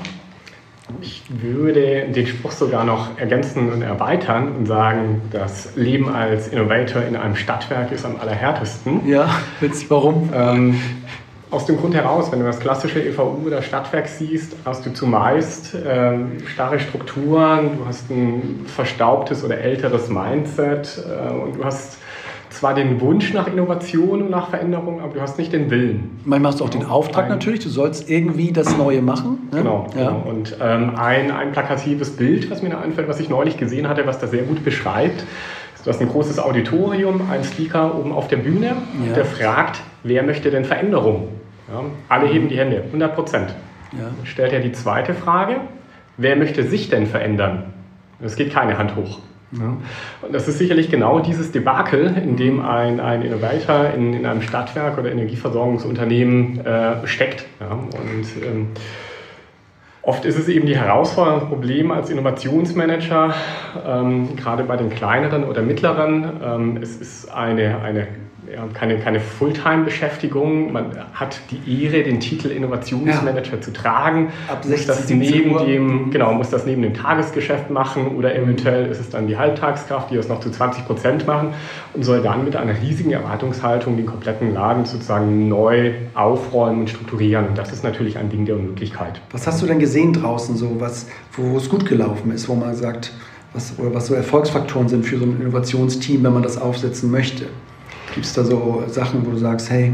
[1.00, 7.02] Ich würde den Spruch sogar noch ergänzen und erweitern und sagen, das Leben als Innovator
[7.02, 9.08] in einem Stadtwerk ist am allerhärtesten.
[9.08, 9.28] Ja,
[9.88, 10.30] warum?
[10.34, 10.80] Ähm,
[11.52, 15.76] aus dem Grund heraus, wenn du das klassische EVU oder Stadtwerk siehst, hast du zumeist
[15.86, 21.98] ähm, starre Strukturen, du hast ein verstaubtes oder älteres Mindset äh, und du hast
[22.62, 26.20] zwar den Wunsch nach Innovation und nach Veränderung, aber du hast nicht den Willen.
[26.24, 29.48] Manchmal hast du auch den Auftrag ein, natürlich, du sollst irgendwie das Neue machen.
[29.50, 29.58] Ne?
[29.58, 29.88] Genau.
[29.96, 30.10] Ja.
[30.10, 30.22] Genau.
[30.30, 34.06] Und ähm, ein, ein plakatives Bild, was mir da einfällt, was ich neulich gesehen hatte,
[34.06, 35.24] was das sehr gut beschreibt,
[35.82, 39.14] Du hast ein großes Auditorium, ein Speaker oben auf der Bühne, ja.
[39.14, 41.26] der fragt, wer möchte denn Veränderung?
[41.68, 43.54] Ja, alle heben die Hände, 100 Prozent.
[43.90, 44.04] Ja.
[44.04, 45.56] Dann stellt er die zweite Frage,
[46.18, 47.72] wer möchte sich denn verändern?
[48.20, 49.18] Es geht keine Hand hoch.
[49.52, 49.76] Ja.
[50.22, 54.42] Und das ist sicherlich genau dieses Debakel, in dem ein, ein Innovator in, in einem
[54.42, 57.44] Stadtwerk oder Energieversorgungsunternehmen äh, steckt.
[57.60, 57.72] Ja.
[57.72, 58.68] Und ähm,
[60.00, 63.34] oft ist es eben die Herausforderung, das Problem als Innovationsmanager,
[63.86, 68.08] ähm, gerade bei den kleineren oder mittleren, ähm, es ist eine, eine
[68.74, 70.72] keine, keine Fulltime-Beschäftigung.
[70.72, 73.60] Man hat die Ehre, den Titel Innovationsmanager ja.
[73.60, 74.32] zu tragen.
[74.48, 78.86] Ab 16, muss das neben dem, genau, muss das neben dem Tagesgeschäft machen oder eventuell
[78.86, 81.54] ist es dann die Halbtagskraft, die das noch zu 20 Prozent machen
[81.94, 87.48] und soll dann mit einer riesigen Erwartungshaltung den kompletten Laden sozusagen neu aufräumen und strukturieren.
[87.48, 89.20] Und das ist natürlich ein Ding der Unmöglichkeit.
[89.30, 92.74] Was hast du denn gesehen draußen, so was, wo es gut gelaufen ist, wo man
[92.74, 93.12] sagt,
[93.52, 97.46] was, was so Erfolgsfaktoren sind für so ein Innovationsteam, wenn man das aufsetzen möchte?
[98.12, 99.92] Gibt es da so Sachen, wo du sagst, hey,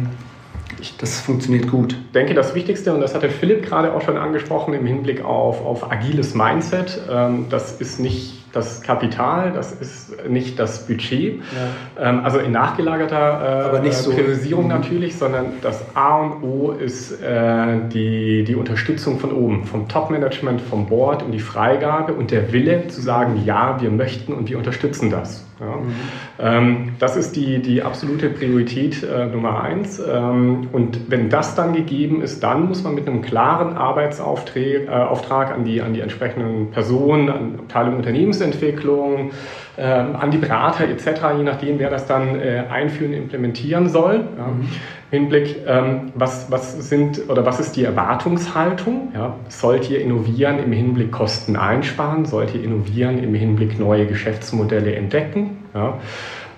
[0.98, 1.92] das funktioniert gut.
[1.92, 5.64] Ich denke, das Wichtigste, und das hatte Philipp gerade auch schon angesprochen im Hinblick auf,
[5.64, 11.40] auf agiles Mindset, ähm, das ist nicht das Kapital, das ist nicht das Budget.
[11.96, 12.10] Ja.
[12.10, 14.10] Ähm, also in nachgelagerter äh, so.
[14.10, 14.70] Priorisierung mhm.
[14.70, 20.60] natürlich, sondern das A und O ist äh, die, die Unterstützung von oben, vom Top-Management,
[20.60, 24.56] vom Board und die Freigabe und der Wille zu sagen, ja, wir möchten und wir
[24.58, 25.44] unterstützen das.
[25.60, 25.76] Ja.
[25.76, 25.94] Mhm.
[26.38, 29.98] Ähm, das ist die, die absolute Priorität äh, Nummer eins.
[30.00, 34.88] Ähm, und wenn das dann gegeben ist, dann muss man mit einem klaren Arbeitsauftrag äh,
[34.88, 39.32] Auftrag an, die, an die entsprechenden Personen, an Abteilung Unternehmensentwicklung,
[39.78, 41.06] äh, an die Berater etc.,
[41.36, 44.24] je nachdem, wer das dann äh, einführen, implementieren soll.
[44.36, 44.46] Ja.
[44.46, 44.68] Mhm.
[45.10, 49.12] Hinblick, ähm, was, was sind oder was ist die Erwartungshaltung?
[49.14, 49.36] Ja?
[49.48, 52.26] Sollt ihr innovieren im Hinblick Kosten einsparen?
[52.26, 55.64] Sollt ihr innovieren im Hinblick neue Geschäftsmodelle entdecken?
[55.74, 55.98] Ja?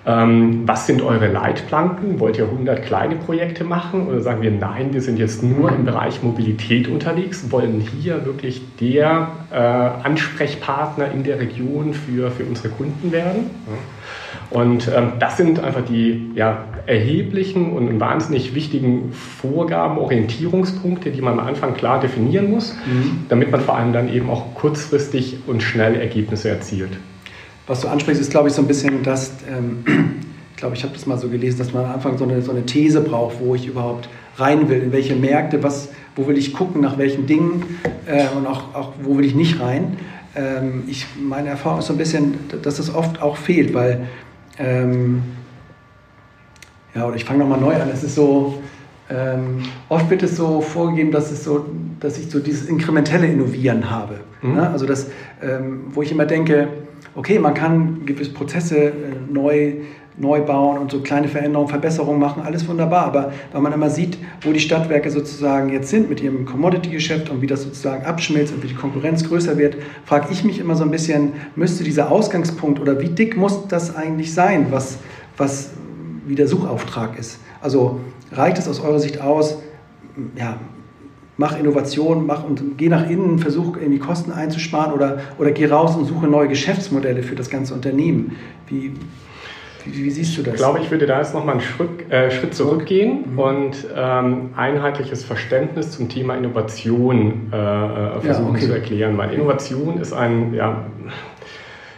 [0.05, 2.19] Ähm, was sind eure Leitplanken?
[2.19, 5.85] Wollt ihr 100 kleine Projekte machen oder sagen wir, nein, wir sind jetzt nur im
[5.85, 12.69] Bereich Mobilität unterwegs, wollen hier wirklich der äh, Ansprechpartner in der Region für, für unsere
[12.69, 13.51] Kunden werden?
[13.67, 14.59] Ja.
[14.59, 21.39] Und ähm, das sind einfach die ja, erheblichen und wahnsinnig wichtigen Vorgaben, Orientierungspunkte, die man
[21.39, 23.25] am Anfang klar definieren muss, mhm.
[23.29, 26.97] damit man vor allem dann eben auch kurzfristig und schnell Ergebnisse erzielt
[27.67, 29.83] was du ansprichst, ist, glaube ich, so ein bisschen das, ähm,
[30.51, 32.51] ich glaube, ich habe das mal so gelesen, dass man am Anfang so eine, so
[32.51, 36.53] eine These braucht, wo ich überhaupt rein will, in welche Märkte, was, wo will ich
[36.53, 39.97] gucken, nach welchen Dingen äh, und auch, auch wo will ich nicht rein.
[40.35, 44.07] Ähm, ich, meine Erfahrung ist so ein bisschen, dass das oft auch fehlt, weil,
[44.57, 45.23] ähm,
[46.95, 48.61] ja, oder ich fange nochmal neu an, es ist so,
[49.09, 51.65] ähm, oft wird es so vorgegeben, dass, es so,
[51.99, 54.21] dass ich so dieses inkrementelle Innovieren habe.
[54.41, 54.55] Mhm.
[54.55, 54.69] Ne?
[54.69, 55.07] Also das,
[55.41, 56.69] ähm, wo ich immer denke,
[57.15, 58.93] okay, man kann gewisse Prozesse äh,
[59.29, 59.73] neu,
[60.17, 63.05] neu bauen und so kleine Veränderungen, Verbesserungen machen, alles wunderbar.
[63.05, 67.41] Aber wenn man immer sieht, wo die Stadtwerke sozusagen jetzt sind mit ihrem Commodity-Geschäft und
[67.41, 70.83] wie das sozusagen abschmilzt und wie die Konkurrenz größer wird, frage ich mich immer so
[70.83, 74.99] ein bisschen, müsste dieser Ausgangspunkt oder wie dick muss das eigentlich sein, was,
[75.37, 75.71] was
[76.27, 77.39] wie der Suchauftrag ist?
[77.61, 77.99] Also
[78.31, 79.57] reicht es aus eurer Sicht aus,
[80.37, 80.57] ja,
[81.41, 85.95] mach Innovation, mach und geh nach innen, versuch irgendwie Kosten einzusparen oder, oder geh raus
[85.95, 88.37] und suche neue Geschäftsmodelle für das ganze Unternehmen.
[88.67, 88.93] Wie,
[89.83, 90.53] wie, wie siehst du das?
[90.53, 93.39] Ich glaube, ich würde da jetzt nochmal einen Schritt, äh, Schritt zurückgehen mhm.
[93.39, 98.65] und ähm, einheitliches Verständnis zum Thema Innovation äh, äh versuchen ja, okay.
[98.67, 100.85] zu erklären, weil Innovation ist ein, ja,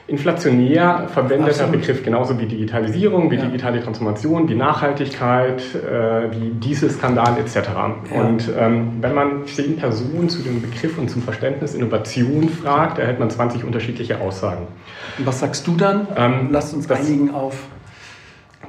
[0.08, 1.68] inflationär verwendeter.
[1.68, 3.46] Begriff, genauso wie Digitalisierung, wie ja.
[3.46, 7.70] digitale Transformation, wie Nachhaltigkeit, äh, wie Dieselskandal etc.
[8.14, 8.22] Ja.
[8.22, 13.20] Und ähm, wenn man zehn Personen zu dem Begriff und zum Verständnis Innovation fragt, erhält
[13.20, 14.68] man 20 unterschiedliche Aussagen.
[15.18, 16.08] Und was sagst du dann?
[16.18, 17.56] Ähm, Lass uns einigen auf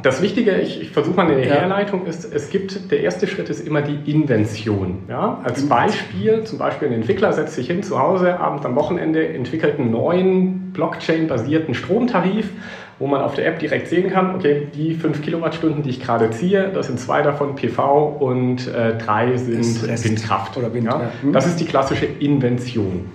[0.03, 1.55] das Wichtige, ich, ich versuche mal eine ja.
[1.55, 5.05] Herleitung, ist, es gibt, der erste Schritt ist immer die Invention.
[5.09, 5.41] Ja?
[5.45, 9.79] Als Beispiel, zum Beispiel ein Entwickler setzt sich hin zu Hause, abends am Wochenende, entwickelt
[9.79, 12.51] einen neuen Blockchain-basierten Stromtarif,
[12.99, 16.31] wo man auf der App direkt sehen kann, okay, die 5 Kilowattstunden, die ich gerade
[16.31, 20.57] ziehe, das sind zwei davon PV und äh, drei sind Windkraft.
[20.57, 21.01] Oder Wind, ja?
[21.01, 21.13] Ja.
[21.23, 21.33] Hm.
[21.33, 23.07] Das ist die klassische Invention.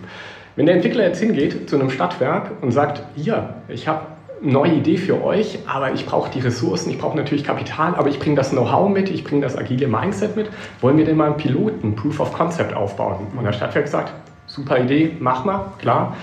[0.55, 4.01] Wenn der Entwickler jetzt hingeht zu einem Stadtwerk und sagt, hier, ich habe
[4.41, 8.20] neue Idee für euch, aber ich brauche die Ressourcen, ich brauche natürlich Kapital, aber ich
[8.20, 10.49] bringe das Know-how mit, ich bringe das agile Mindset mit.
[10.82, 13.28] Wollen wir denn mal einen Piloten, Proof of Concept aufbauen?
[13.36, 14.14] Und der Stadtwerk sagt,
[14.47, 16.16] super Idee, mach mal, klar.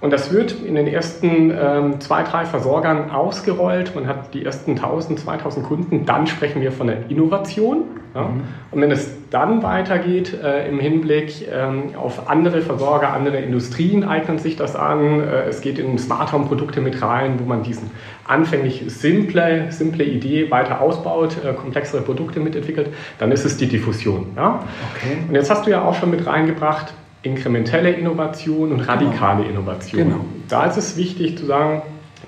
[0.00, 3.94] Und das wird in den ersten ähm, zwei, drei Versorgern ausgerollt.
[3.94, 6.04] Man hat die ersten 1000, 2000 Kunden.
[6.04, 7.84] Dann sprechen wir von der Innovation.
[8.14, 8.22] Ja?
[8.22, 8.42] Mhm.
[8.72, 14.38] Und wenn es dann weitergeht äh, im Hinblick ähm, auf andere Versorger, andere Industrien eignen
[14.38, 15.20] sich das an.
[15.20, 17.90] Äh, es geht in Smart Home Produkte mit rein, wo man diesen
[18.26, 22.90] anfänglich simple, simple Idee weiter ausbaut, äh, komplexere Produkte mitentwickelt.
[23.18, 24.26] Dann ist es die Diffusion.
[24.36, 24.62] Ja?
[24.94, 25.16] Okay.
[25.26, 26.92] Und jetzt hast du ja auch schon mit reingebracht,
[27.26, 29.60] inkrementelle Innovation und radikale genau.
[29.60, 30.02] Innovation.
[30.02, 30.24] Genau.
[30.48, 31.82] Da ist es wichtig zu sagen,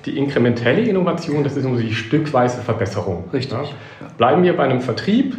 [0.05, 3.25] die inkrementelle Innovation, das ist immer die stückweise Verbesserung.
[3.33, 3.59] Richtig.
[3.59, 4.09] Ja?
[4.17, 5.37] Bleiben wir bei einem Vertrieb,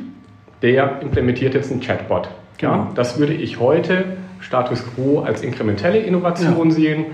[0.62, 2.30] der implementiert jetzt einen Chatbot.
[2.58, 2.74] Genau.
[2.74, 2.92] Ja?
[2.96, 6.76] Das würde ich heute Status quo als inkrementelle Innovation ja.
[6.76, 7.06] sehen.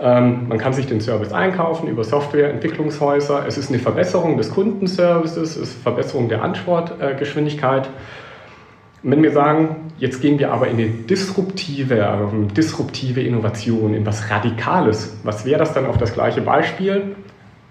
[0.00, 3.44] Ähm, man kann sich den Service einkaufen über Softwareentwicklungshäuser.
[3.46, 7.86] Es ist eine Verbesserung des Kundenservices, es ist eine Verbesserung der Antwortgeschwindigkeit.
[7.86, 7.90] Äh,
[9.02, 14.30] wenn wir sagen, jetzt gehen wir aber in eine disruptive, ähm, disruptive Innovation, in was
[14.30, 17.16] Radikales, was wäre das dann auf das gleiche Beispiel?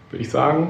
[0.10, 0.70] Würde ich sagen,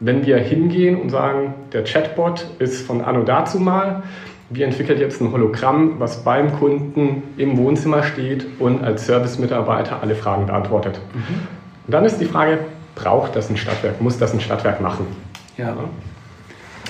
[0.00, 4.02] wenn wir hingehen und sagen, der Chatbot ist von Anno dazu mal,
[4.50, 10.14] wir entwickeln jetzt ein Hologramm, was beim Kunden im Wohnzimmer steht und als Service-Mitarbeiter alle
[10.14, 11.00] Fragen beantwortet.
[11.14, 11.48] Mhm.
[11.86, 12.58] Und dann ist die Frage,
[12.94, 14.00] braucht das ein Stadtwerk?
[14.00, 15.06] Muss das ein Stadtwerk machen?
[15.56, 15.76] Ja.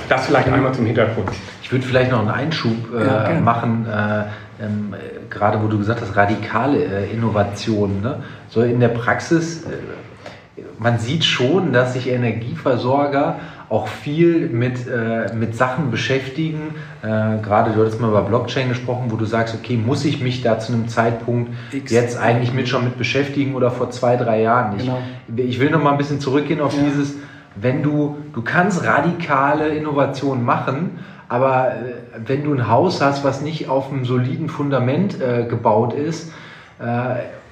[0.08, 1.30] Das vielleicht einmal zum Hintergrund.
[1.62, 4.24] Ich würde vielleicht noch einen Einschub äh, ja, machen, äh,
[4.62, 4.94] ähm,
[5.30, 8.02] gerade wo du gesagt hast, radikale äh, Innovationen.
[8.02, 8.22] Ne?
[8.48, 13.36] So in der Praxis, äh, man sieht schon, dass sich Energieversorger
[13.68, 16.74] auch viel mit, äh, mit Sachen beschäftigen.
[17.02, 17.06] Äh,
[17.42, 20.58] gerade du hattest mal über Blockchain gesprochen, wo du sagst, okay, muss ich mich da
[20.58, 21.90] zu einem Zeitpunkt X.
[21.90, 24.86] jetzt eigentlich mit schon mit beschäftigen oder vor zwei, drei Jahren nicht.
[24.86, 24.98] Genau.
[25.36, 26.84] Ich will noch mal ein bisschen zurückgehen auf ja.
[26.84, 27.14] dieses,
[27.56, 30.98] wenn du, du kannst radikale Innovationen machen,
[31.28, 31.72] aber äh,
[32.26, 36.32] wenn du ein Haus hast, was nicht auf einem soliden Fundament äh, gebaut ist,
[36.80, 36.84] äh,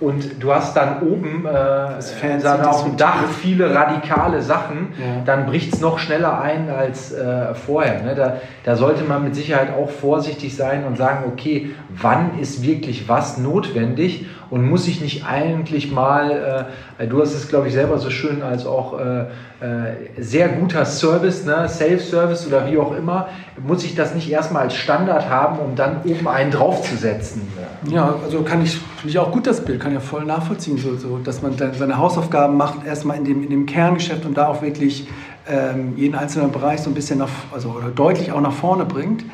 [0.03, 5.23] und du hast dann oben äh, dann auf dem Dach viele radikale Sachen, ja.
[5.25, 8.03] dann bricht es noch schneller ein als äh, vorher.
[8.03, 8.17] Ne?
[8.17, 13.09] Da, da, sollte man mit Sicherheit auch vorsichtig sein und sagen, okay, wann ist wirklich
[13.09, 16.67] was notwendig und muss ich nicht eigentlich mal,
[16.99, 20.85] äh, du hast es glaube ich selber so schön als auch äh, äh, sehr guter
[20.85, 21.67] Service, ne?
[21.67, 23.29] Self-Service oder wie auch immer,
[23.67, 27.49] muss ich das nicht erstmal als Standard haben, um dann oben einen draufzusetzen.
[27.91, 30.97] Ja, also kann ich, finde ich auch gut das Bild, kann ja voll nachvollziehen, so,
[30.97, 34.61] so, dass man seine Hausaufgaben macht, erstmal in dem, in dem Kerngeschäft und da auch
[34.61, 35.09] wirklich
[35.49, 39.25] ähm, jeden einzelnen Bereich so ein bisschen nach, also oder deutlich auch nach vorne bringt.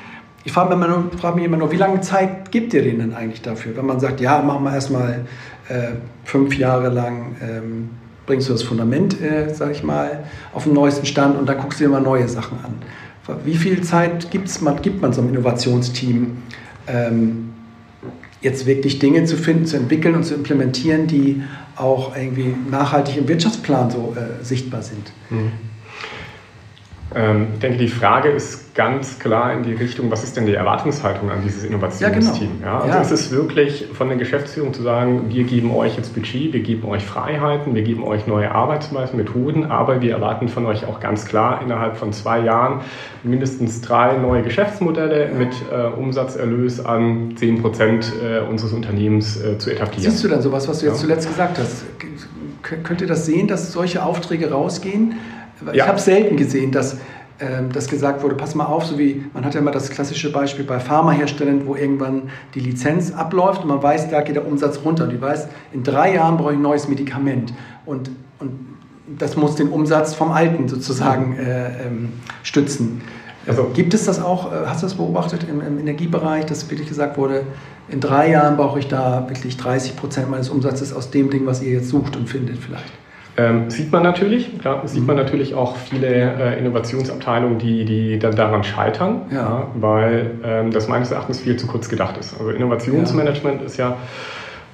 [0.49, 3.13] Ich frage mich, immer nur, frage mich immer nur, wie lange Zeit gibt ihr denen
[3.13, 3.77] eigentlich dafür?
[3.77, 5.27] Wenn man sagt, ja, machen wir erstmal
[5.69, 5.89] äh,
[6.25, 7.91] fünf Jahre lang, ähm,
[8.25, 10.25] bringst du das Fundament, äh, sag ich mal,
[10.55, 12.77] auf den neuesten Stand und dann guckst du dir mal neue Sachen an.
[13.45, 16.39] Wie viel Zeit gibt's, man, gibt man so einem Innovationsteam?
[16.87, 17.51] Ähm,
[18.41, 21.43] jetzt wirklich Dinge zu finden, zu entwickeln und zu implementieren, die
[21.77, 25.13] auch irgendwie nachhaltig im Wirtschaftsplan so äh, sichtbar sind.
[25.29, 25.53] Mhm.
[27.15, 30.55] Ähm, ich denke, die Frage ist ganz klar in die Richtung, was ist denn die
[30.55, 32.61] Erwartungshaltung an dieses Innovationsteam?
[32.63, 32.87] Ja, genau.
[32.87, 33.01] ja, also ja.
[33.01, 36.87] ist es wirklich von der Geschäftsführung zu sagen, wir geben euch jetzt Budget, wir geben
[36.87, 41.25] euch Freiheiten, wir geben euch neue Arbeitsweisen, Methoden, aber wir erwarten von euch auch ganz
[41.25, 42.83] klar innerhalb von zwei Jahren
[43.23, 49.71] mindestens drei neue Geschäftsmodelle mit äh, Umsatzerlös an 10 Prozent äh, unseres Unternehmens äh, zu
[49.71, 50.11] etablieren.
[50.11, 51.85] Siehst du dann sowas, was du jetzt zuletzt gesagt hast?
[52.63, 55.15] Könnt ihr das sehen, dass solche Aufträge rausgehen?
[55.73, 55.87] Ich ja.
[55.87, 56.99] habe selten gesehen, dass
[57.41, 60.33] ähm, dass gesagt wurde, pass mal auf, so wie man hat ja immer das klassische
[60.33, 64.81] Beispiel bei Pharmaherstellern, wo irgendwann die Lizenz abläuft und man weiß, da geht der Umsatz
[64.85, 65.05] runter.
[65.05, 67.53] Und du weißt, in drei Jahren brauche ich ein neues Medikament.
[67.87, 68.51] Und, und
[69.19, 72.09] das muss den Umsatz vom alten sozusagen äh, ähm,
[72.43, 73.03] stützen.
[73.47, 76.89] Also, Gibt es das auch, äh, hast du das beobachtet im, im, Energiebereich, dass wirklich
[76.89, 77.45] gesagt wurde,
[77.89, 81.63] in drei Jahren brauche ich da wirklich 30 Prozent meines Umsatzes aus dem Ding, was
[81.63, 82.93] ihr jetzt sucht und findet vielleicht?
[83.39, 88.35] Ähm, sieht man natürlich, klar, sieht man natürlich auch viele äh, Innovationsabteilungen, die, die dann
[88.35, 89.37] daran scheitern, ja.
[89.37, 92.37] Ja, weil ähm, das meines Erachtens viel zu kurz gedacht ist.
[92.37, 93.67] Also Innovationsmanagement ja.
[93.67, 93.97] ist ja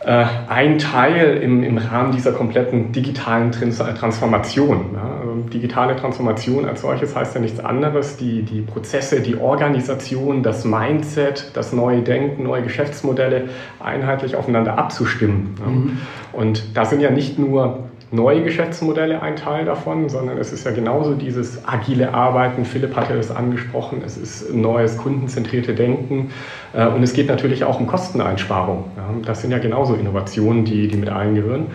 [0.01, 4.95] äh, ein Teil im, im Rahmen dieser kompletten digitalen Trans Transformation.
[4.95, 5.21] Ja.
[5.21, 10.65] Also digitale Transformation als solches heißt ja nichts anderes, die, die Prozesse, die Organisation, das
[10.65, 15.55] Mindset, das neue Denken, neue Geschäftsmodelle einheitlich aufeinander abzustimmen.
[15.65, 15.99] Mhm.
[16.33, 17.85] Und da sind ja nicht nur
[18.15, 22.65] neue Geschäftsmodelle ein Teil davon, sondern es ist ja genauso dieses agile Arbeiten.
[22.65, 26.31] Philipp hatte es angesprochen, es ist neues kundenzentrierte Denken
[26.73, 28.85] äh, und es geht natürlich auch um Kosteneinsparung.
[29.25, 31.67] Das sind ja genauso Innovationen, die, die mit eingehören.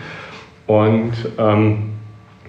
[0.66, 1.90] Und ähm,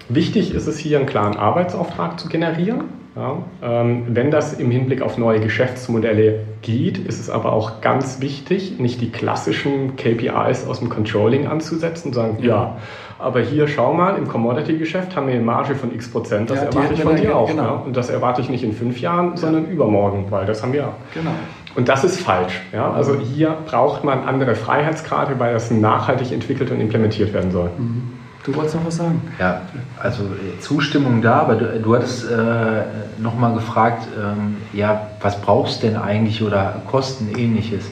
[0.08, 3.01] wichtig ist es hier, einen klaren Arbeitsauftrag zu generieren.
[3.14, 8.20] Ja, ähm, wenn das im Hinblick auf neue Geschäftsmodelle geht, ist es aber auch ganz
[8.20, 12.76] wichtig, nicht die klassischen KPIs aus dem Controlling anzusetzen und sagen, ja, ja
[13.22, 16.64] aber hier schau mal, im Commodity-Geschäft haben wir eine Marge von x Prozent, das ja,
[16.64, 17.48] erwarte ich von dir auch.
[17.48, 17.62] Genau.
[17.62, 17.70] Ja?
[17.86, 20.94] Und das erwarte ich nicht in fünf Jahren, sondern übermorgen, weil das haben wir auch.
[21.14, 21.30] Genau.
[21.76, 22.60] Und das ist falsch.
[22.72, 22.90] Ja?
[22.90, 27.70] Also hier braucht man andere Freiheitsgrade, weil das nachhaltig entwickelt und implementiert werden soll.
[27.78, 28.21] Mhm.
[28.44, 29.22] Du wolltest noch was sagen?
[29.38, 29.62] Ja,
[30.00, 32.82] also äh, Zustimmung da, aber du, du hattest äh,
[33.18, 37.88] nochmal gefragt, ähm, ja, was brauchst du denn eigentlich oder Kosten ähnliches?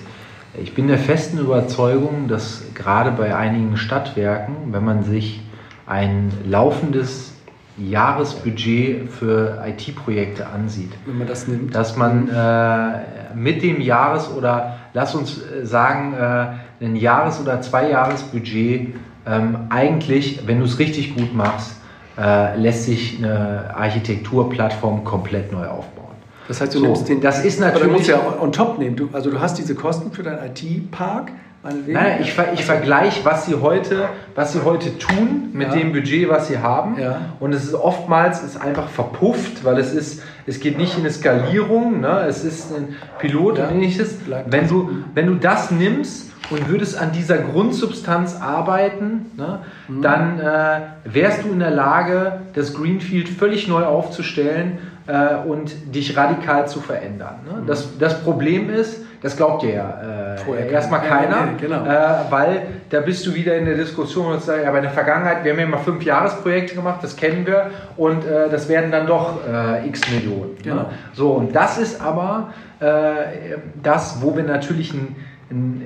[0.60, 5.40] Ich bin der festen Überzeugung, dass gerade bei einigen Stadtwerken, wenn man sich
[5.86, 7.32] ein laufendes
[7.76, 14.78] Jahresbudget für IT-Projekte ansieht, wenn man das nimmt, dass man äh, mit dem Jahres- oder
[14.92, 18.94] lass uns äh, sagen, äh, ein Jahres- oder Zweijahresbudget
[19.26, 21.76] ähm, eigentlich, wenn du es richtig gut machst,
[22.18, 26.14] äh, lässt sich eine Architekturplattform komplett neu aufbauen.
[26.48, 27.20] Das heißt, du so, nimmst den.
[27.20, 27.82] Das ist natürlich.
[27.82, 28.96] Aber du musst ja on top nehmen.
[28.96, 31.30] Du, also du hast diese Kosten für deinen IT-Park.
[31.62, 35.74] Nein, ich, ver ich vergleiche, was sie heute, was sie heute tun mit ja.
[35.74, 36.98] dem Budget, was sie haben.
[36.98, 37.20] Ja.
[37.38, 41.12] Und es ist oftmals ist einfach verpufft, weil es ist, es geht nicht in eine
[41.12, 42.24] Skalierung, ne?
[42.26, 43.66] es ist ein Pilot ja.
[43.66, 44.16] und ähnliches.
[44.46, 50.02] Wenn du, wenn du das nimmst und würdest an dieser Grundsubstanz arbeiten, ne, mhm.
[50.02, 56.16] dann äh, wärst du in der Lage, das Greenfield völlig neu aufzustellen äh, und dich
[56.16, 57.36] radikal zu verändern.
[57.46, 57.62] Ne?
[57.62, 57.66] Mhm.
[57.66, 61.84] Das, das Problem ist, das glaubt dir ja äh, erstmal keiner, ja, genau.
[61.84, 65.44] äh, weil da bist du wieder in der Diskussion und sagst, aber in der Vergangenheit,
[65.44, 69.06] wir haben ja mal fünf Jahresprojekte gemacht, das kennen wir und äh, das werden dann
[69.06, 70.52] doch äh, x Millionen.
[70.52, 70.62] Ne?
[70.62, 70.76] Genau.
[70.76, 70.86] Ne?
[71.12, 75.16] So, und das ist aber äh, das, wo wir natürlich einen
[75.50, 75.82] ein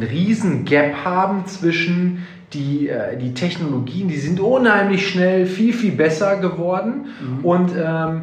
[0.00, 6.36] riesen Gap haben zwischen die, äh, die Technologien, die sind unheimlich schnell viel, viel besser
[6.36, 7.44] geworden mhm.
[7.44, 8.22] und ähm,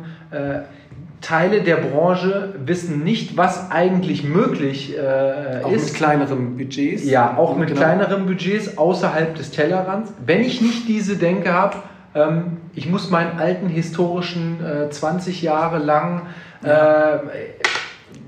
[1.22, 5.90] Teile der Branche wissen nicht, was eigentlich möglich äh, auch ist.
[5.90, 7.06] Mit kleineren Budgets.
[7.06, 7.80] Ja, auch mit genau.
[7.80, 10.12] kleineren Budgets außerhalb des Tellerrands.
[10.26, 11.78] Wenn ich nicht diese Denke habe,
[12.16, 16.24] ähm, ich muss meinen alten historischen äh, 20 Jahre lang
[16.64, 16.68] äh,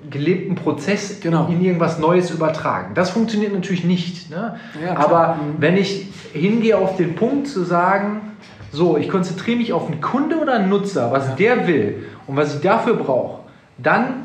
[0.10, 1.48] gelebten Prozess genau.
[1.48, 2.94] in irgendwas Neues übertragen.
[2.94, 4.30] Das funktioniert natürlich nicht.
[4.30, 4.60] Ne?
[4.84, 5.56] Ja, Aber mhm.
[5.60, 8.22] wenn ich hingehe auf den Punkt zu sagen,
[8.72, 11.36] so, ich konzentriere mich auf einen Kunde oder einen Nutzer, was ja.
[11.36, 13.42] der will und was ich dafür brauche,
[13.78, 14.24] dann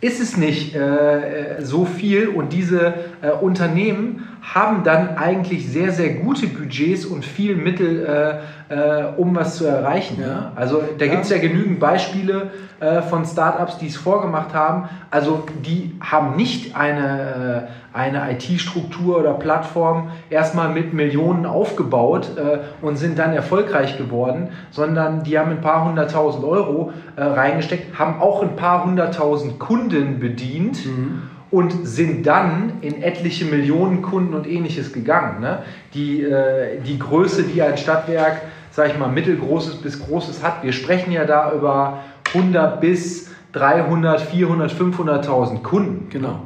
[0.00, 5.92] ist es nicht äh, äh, so viel und diese äh, Unternehmen haben dann eigentlich sehr,
[5.92, 10.18] sehr gute Budgets und viel Mittel, äh, äh um was zu erreichen.
[10.20, 10.26] Ja.
[10.26, 10.52] Ne?
[10.56, 14.88] Also da gibt es ja genügend Beispiele äh, von Startups, die es vorgemacht haben.
[15.10, 22.96] Also die haben nicht eine eine IT-Struktur oder Plattform erstmal mit Millionen aufgebaut äh, und
[22.96, 28.42] sind dann erfolgreich geworden, sondern die haben ein paar hunderttausend Euro äh, reingesteckt, haben auch
[28.42, 30.86] ein paar hunderttausend Kunden bedient.
[30.86, 31.22] Mhm.
[31.50, 35.40] Und sind dann in etliche Millionen Kunden und ähnliches gegangen.
[35.40, 35.62] Ne?
[35.94, 40.72] Die, äh, die Größe, die ein Stadtwerk, sage ich mal, mittelgroßes bis großes hat, wir
[40.72, 42.00] sprechen ja da über
[42.34, 46.08] 100 bis 300, 400, 500.000 Kunden.
[46.08, 46.42] Genau.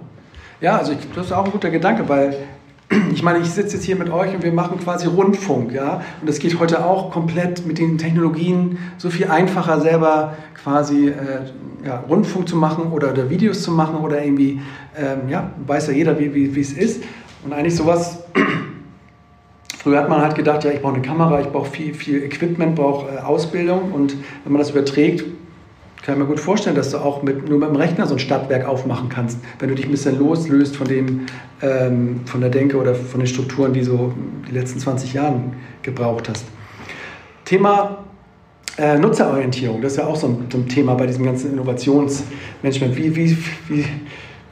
[0.60, 2.34] Ja, also ich, das ist auch ein guter Gedanke, weil
[3.12, 6.02] ich meine, ich sitze jetzt hier mit euch und wir machen quasi Rundfunk, ja.
[6.20, 11.14] Und das geht heute auch komplett mit den Technologien so viel einfacher, selber quasi äh,
[11.84, 14.60] ja, Rundfunk zu machen oder, oder, Videos zu machen oder irgendwie,
[14.96, 17.02] ähm, ja, weiß ja jeder, wie, wie, es ist.
[17.44, 18.24] Und eigentlich sowas,
[19.78, 22.74] früher hat man halt gedacht, ja, ich brauche eine Kamera, ich brauche viel, viel Equipment,
[22.74, 25.24] brauche äh, Ausbildung und wenn man das überträgt,
[26.04, 28.68] kann mir gut vorstellen, dass du auch mit, nur mit dem Rechner so ein Stadtwerk
[28.68, 31.20] aufmachen kannst, wenn du dich ein bisschen loslöst von, dem,
[31.62, 34.12] ähm, von der Denke oder von den Strukturen, die so
[34.46, 35.40] die letzten 20 Jahre
[35.80, 36.44] gebraucht hast.
[37.46, 38.04] Thema
[38.76, 42.96] äh, Nutzerorientierung, das ist ja auch so ein, so ein, Thema bei diesem ganzen Innovationsmanagement.
[42.96, 43.38] Wie, wie,
[43.68, 43.86] wie,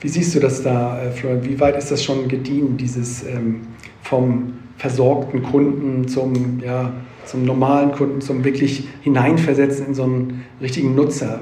[0.00, 1.44] wie siehst du das da, äh, Florian?
[1.44, 3.66] Wie weit ist das schon gediehen, dieses ähm,
[4.02, 6.92] vom versorgten Kunden zum, ja,
[7.24, 11.40] zum normalen Kunden, zum wirklich Hineinversetzen in so einen richtigen Nutzer.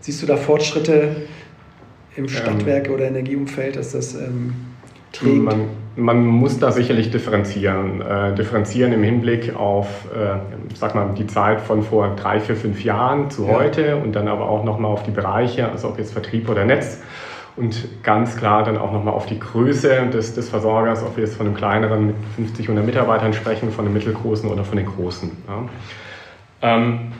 [0.00, 1.16] Siehst du da Fortschritte
[2.16, 2.28] im ähm.
[2.28, 4.54] Stadtwerke- ähm, oder Energieumfeld, dass das ähm,
[5.12, 5.42] trägt?
[5.42, 5.66] Man,
[5.96, 8.00] man, muss da sicherlich differenzieren.
[8.00, 10.38] Äh, differenzieren im Hinblick auf, äh,
[10.74, 13.52] sag mal, die Zeit von vor drei, vier, fünf Jahren zu ja.
[13.52, 17.00] heute und dann aber auch nochmal auf die Bereiche, also ob jetzt Vertrieb oder Netz
[17.56, 21.36] und ganz klar dann auch nochmal auf die Größe des, des Versorgers, ob wir jetzt
[21.36, 25.30] von einem kleineren mit 50, 100 Mitarbeitern sprechen, von einem mittelgroßen oder von den großen.
[25.48, 25.68] Ja.
[26.62, 27.12] Ähm,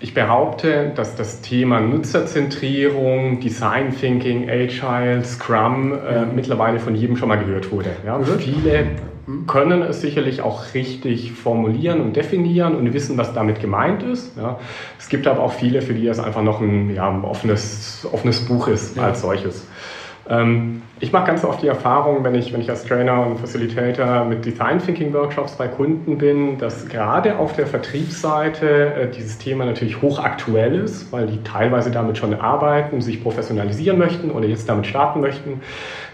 [0.00, 7.28] ich behaupte, dass das Thema Nutzerzentrierung, Design Thinking, Agile, Scrum äh, mittlerweile von jedem schon
[7.28, 7.90] mal gehört wurde.
[8.04, 8.96] Ja, viele
[9.46, 14.36] können es sicherlich auch richtig formulieren und definieren und wissen, was damit gemeint ist.
[14.36, 14.58] Ja.
[14.98, 18.44] Es gibt aber auch viele, für die es einfach noch ein, ja, ein offenes, offenes
[18.44, 19.04] Buch ist ja.
[19.04, 19.66] als solches.
[20.28, 24.24] Ähm, ich mache ganz oft die Erfahrung, wenn ich, wenn ich als Trainer und Facilitator
[24.24, 29.64] mit Design Thinking Workshops bei Kunden bin, dass gerade auf der Vertriebsseite äh, dieses Thema
[29.64, 34.86] natürlich hochaktuell ist, weil die teilweise damit schon arbeiten, sich professionalisieren möchten oder jetzt damit
[34.86, 35.60] starten möchten.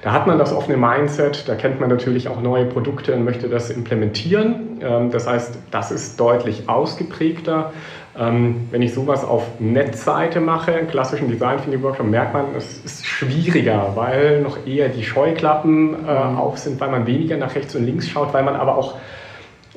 [0.08, 3.50] Da hat man das offene Mindset, da kennt man natürlich auch neue Produkte und möchte
[3.50, 4.80] das implementieren.
[4.80, 7.74] Ähm, das heißt, das ist deutlich ausgeprägter.
[8.18, 13.04] Ähm, wenn ich sowas auf Netzseite mache, klassischen Design Thinking Workshop, merkt man, es ist
[13.04, 16.38] schwieriger, weil noch eher die Scheuklappen äh, mhm.
[16.38, 18.94] auf sind, weil man weniger nach rechts und links schaut, weil man aber auch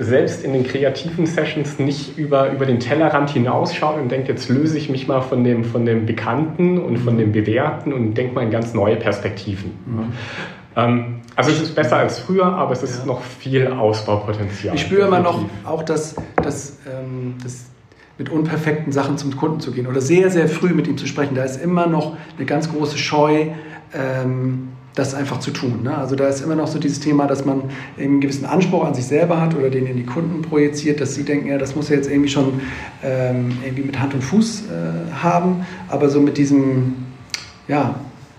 [0.04, 4.76] selbst in den kreativen Sessions nicht über, über den Tellerrand hinausschaut und denkt, jetzt löse
[4.78, 8.44] ich mich mal von dem, von dem Bekannten und von dem Bewährten und denke mal
[8.44, 9.72] in ganz neue Perspektiven.
[9.86, 10.14] Mhm.
[10.76, 13.06] Ähm, also es ist besser als früher, aber es ist ja.
[13.06, 14.74] noch viel Ausbaupotenzial.
[14.76, 17.66] Ich spüre immer noch auch, dass, dass, ähm, dass
[18.18, 21.36] mit unperfekten Sachen zum Kunden zu gehen oder sehr, sehr früh mit ihm zu sprechen.
[21.36, 23.48] Da ist immer noch eine ganz große Scheu,
[23.94, 25.84] ähm, das einfach zu tun.
[25.84, 25.98] Ne?
[25.98, 27.64] Also da ist immer noch so dieses Thema, dass man
[27.98, 31.24] einen gewissen Anspruch an sich selber hat oder den in die Kunden projiziert, dass sie
[31.24, 32.60] denken, ja, das muss ja jetzt irgendwie schon
[33.04, 34.66] ähm, irgendwie mit Hand und Fuß äh,
[35.14, 36.96] haben, aber so mit diesem,
[37.68, 37.96] ja,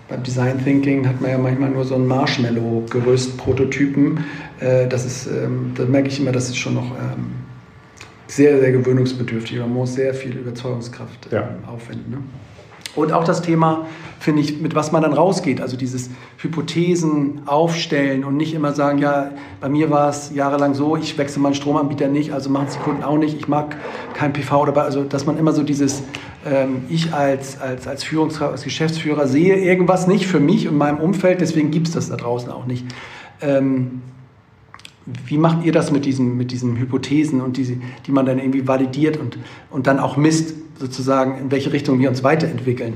[0.09, 4.23] beim Design Thinking hat man ja manchmal nur so ein Marshmallow-Gerüst-Prototypen.
[4.59, 7.31] Äh, das ist, ähm, da merke ich immer, das ist schon noch ähm,
[8.27, 9.57] sehr, sehr gewöhnungsbedürftig.
[9.59, 11.41] Man muss sehr viel Überzeugungskraft ja.
[11.41, 12.11] Ähm, aufwenden.
[12.11, 12.17] Ne?
[12.95, 13.87] Und auch das Thema,
[14.19, 15.59] finde ich, mit was man dann rausgeht.
[15.61, 20.95] Also dieses Hypothesen aufstellen und nicht immer sagen, ja, bei mir war es jahrelang so,
[20.95, 23.75] ich wechsle meinen Stromanbieter nicht, also machen es die Kunden auch nicht, ich mag
[24.13, 26.03] kein PV oder also dass man immer so dieses,
[26.45, 30.99] ähm, ich als, als, als Führungskraft, als Geschäftsführer sehe irgendwas nicht für mich und meinem
[30.99, 32.85] Umfeld, deswegen gibt es das da draußen auch nicht.
[33.41, 34.01] Ähm,
[35.05, 38.67] wie macht ihr das mit diesen, mit diesen Hypothesen und die, die man dann irgendwie
[38.67, 39.37] validiert und,
[39.69, 42.95] und dann auch misst, sozusagen, in welche Richtung wir uns weiterentwickeln?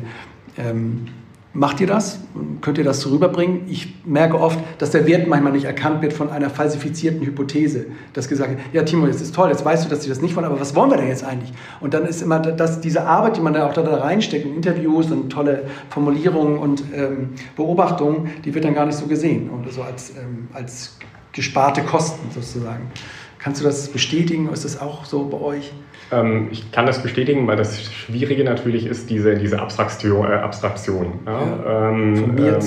[0.57, 1.07] Ähm,
[1.53, 2.19] macht ihr das?
[2.61, 3.61] Könnt ihr das so rüberbringen?
[3.67, 7.87] Ich merke oft, dass der Wert manchmal nicht erkannt wird von einer falsifizierten Hypothese.
[8.13, 10.35] Dass gesagt wird, ja Timo, das ist toll, jetzt weißt du, dass sie das nicht
[10.35, 11.51] wollen, aber was wollen wir denn jetzt eigentlich?
[11.81, 15.11] Und dann ist immer das, diese Arbeit, die man da auch da reinsteckt, in Interviews
[15.11, 19.81] und tolle Formulierungen und ähm, Beobachtungen, die wird dann gar nicht so gesehen und so
[19.81, 20.97] als, ähm, als
[21.37, 22.91] gesparte Kosten sozusagen.
[23.39, 24.49] Kannst du das bestätigen?
[24.51, 25.71] Ist das auch so bei euch?
[26.11, 30.25] Ähm, ich kann das bestätigen, weil das Schwierige natürlich ist diese, diese Abstraktion.
[30.25, 31.33] Äh, Abstraktion ja?
[31.33, 31.89] Ja.
[31.89, 32.59] Ähm, ähm, oder,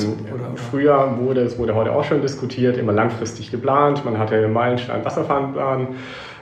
[0.70, 4.04] Früher wurde, es wurde heute auch schon diskutiert, immer langfristig geplant.
[4.04, 5.88] Man hatte Meilenstein, Wasserfahrplan.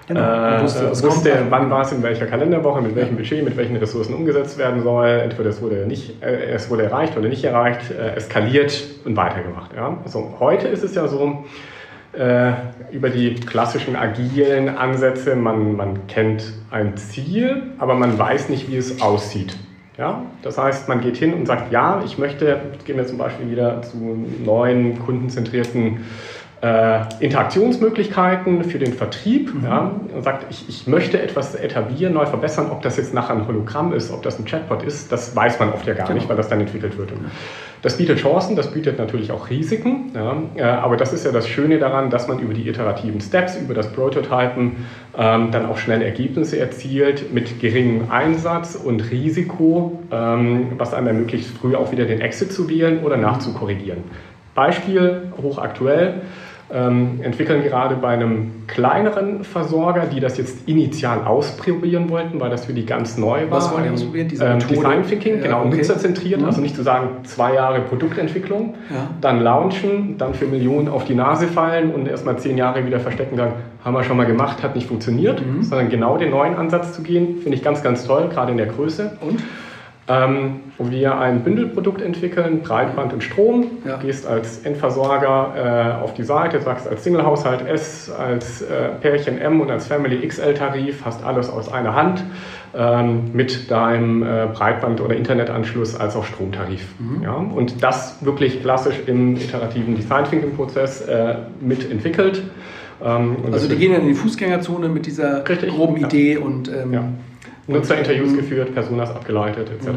[0.08, 0.20] Genau.
[0.20, 3.16] Äh, wusste, wusste wann war es in welcher Kalenderwoche, mit welchem.
[3.16, 5.08] Budget, mit welchen Ressourcen umgesetzt werden soll.
[5.08, 9.72] Entweder es wurde, nicht, äh, es wurde erreicht oder nicht erreicht, äh, eskaliert und weitergemacht.
[9.74, 9.98] Ja?
[10.04, 11.34] Also heute ist es ja so, äh,
[12.12, 15.36] über die klassischen agilen Ansätze.
[15.36, 19.56] Man, man kennt ein Ziel, aber man weiß nicht, wie es aussieht.
[19.98, 20.22] Ja?
[20.42, 23.82] Das heißt, man geht hin und sagt, ja, ich möchte, gehen wir zum Beispiel wieder
[23.82, 23.96] zu
[24.44, 26.04] neuen kundenzentrierten
[26.60, 29.64] äh, Interaktionsmöglichkeiten für den Vertrieb mhm.
[29.64, 33.46] ja, und sagt, ich, ich möchte etwas etablieren, neu verbessern, ob das jetzt nachher ein
[33.46, 36.18] Hologramm ist, ob das ein Chatbot ist, das weiß man oft ja gar genau.
[36.18, 37.12] nicht, weil das dann entwickelt wird.
[37.12, 37.26] Und
[37.82, 41.46] das bietet Chancen, das bietet natürlich auch Risiken, ja, äh, aber das ist ja das
[41.46, 44.86] Schöne daran, dass man über die iterativen Steps, über das Prototypen
[45.16, 51.46] ähm, dann auch schnell Ergebnisse erzielt mit geringem Einsatz und Risiko, ähm, was einem ermöglicht,
[51.46, 54.02] früh auch wieder den Exit zu wählen oder nachzukorrigieren.
[54.56, 56.22] Beispiel hochaktuell
[56.70, 62.66] ähm, entwickeln gerade bei einem kleineren Versorger, die das jetzt initial ausprobieren wollten, weil das
[62.66, 63.58] für die ganz neu war.
[63.58, 64.28] Was wollen die ausprobieren?
[64.28, 65.76] Diese ähm, Design Thinking, ja, genau, okay.
[65.76, 66.46] nutzerzentriert, mhm.
[66.46, 69.10] also nicht zu sagen, zwei Jahre Produktentwicklung, ja.
[69.20, 73.32] dann launchen, dann für Millionen auf die Nase fallen und erstmal zehn Jahre wieder verstecken
[73.32, 73.52] und sagen,
[73.84, 75.62] haben wir schon mal gemacht, hat nicht funktioniert, mhm.
[75.62, 78.66] sondern genau den neuen Ansatz zu gehen, finde ich ganz, ganz toll, gerade in der
[78.66, 79.16] Größe.
[79.20, 79.42] Und?
[80.08, 83.66] Ähm, wo wir ein Bündelprodukt entwickeln, Breitband und Strom.
[83.84, 83.96] Ja.
[83.96, 89.38] Du gehst als Endversorger äh, auf die Seite, sagst als Singlehaushalt S, als äh, Pärchen
[89.38, 92.24] M und als Family XL-Tarif, hast alles aus einer Hand
[92.74, 96.86] ähm, mit deinem äh, Breitband- oder Internetanschluss als auch Stromtarif.
[96.98, 97.22] Mhm.
[97.22, 97.34] Ja?
[97.34, 102.42] Und das wirklich klassisch im iterativen Design Thinking Prozess äh, mitentwickelt.
[103.04, 106.40] Ähm, also die gehen ja in die Fußgängerzone mit dieser Richtig, groben Idee ja.
[106.40, 107.04] und ähm, ja.
[107.68, 109.88] Nutzerinterviews geführt, Personas abgeleitet etc.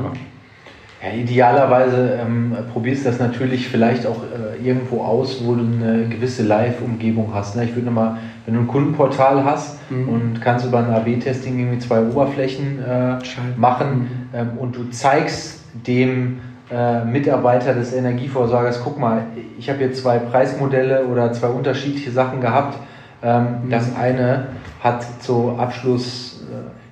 [1.03, 6.07] Ja, idealerweise ähm, probierst du das natürlich vielleicht auch äh, irgendwo aus, wo du eine
[6.07, 7.55] gewisse Live-Umgebung hast.
[7.55, 7.63] Ne?
[7.63, 10.09] Ich würde nochmal, wenn du ein Kundenportal hast mhm.
[10.09, 13.17] und kannst über ein AB-Testing irgendwie zwei Oberflächen äh,
[13.57, 14.37] machen mhm.
[14.37, 16.41] ähm, und du zeigst dem
[16.71, 19.23] äh, Mitarbeiter des Energieversorgers, guck mal,
[19.57, 22.77] ich habe hier zwei Preismodelle oder zwei unterschiedliche Sachen gehabt.
[23.23, 23.69] Ähm, mhm.
[23.71, 24.49] Das eine
[24.83, 26.30] hat zu Abschluss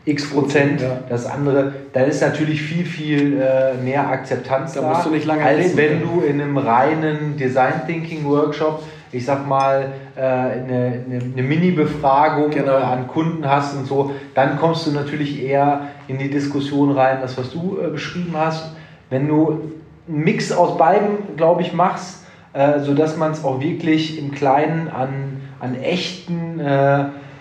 [0.06, 1.00] x Prozent, ja.
[1.08, 6.02] das andere, dann ist natürlich viel, viel äh, mehr Akzeptanz da, da als reden, wenn
[6.02, 12.50] du in einem reinen Design Thinking Workshop, ich sag mal, äh, eine, eine, eine Mini-Befragung
[12.52, 12.78] genau.
[12.78, 17.18] äh, an Kunden hast und so, dann kommst du natürlich eher in die Diskussion rein,
[17.22, 18.72] das, was du äh, beschrieben hast.
[19.10, 19.62] Wenn du
[20.08, 22.24] einen Mix aus beiden, glaube ich, machst,
[22.54, 26.60] äh, sodass man es auch wirklich im Kleinen an, an echten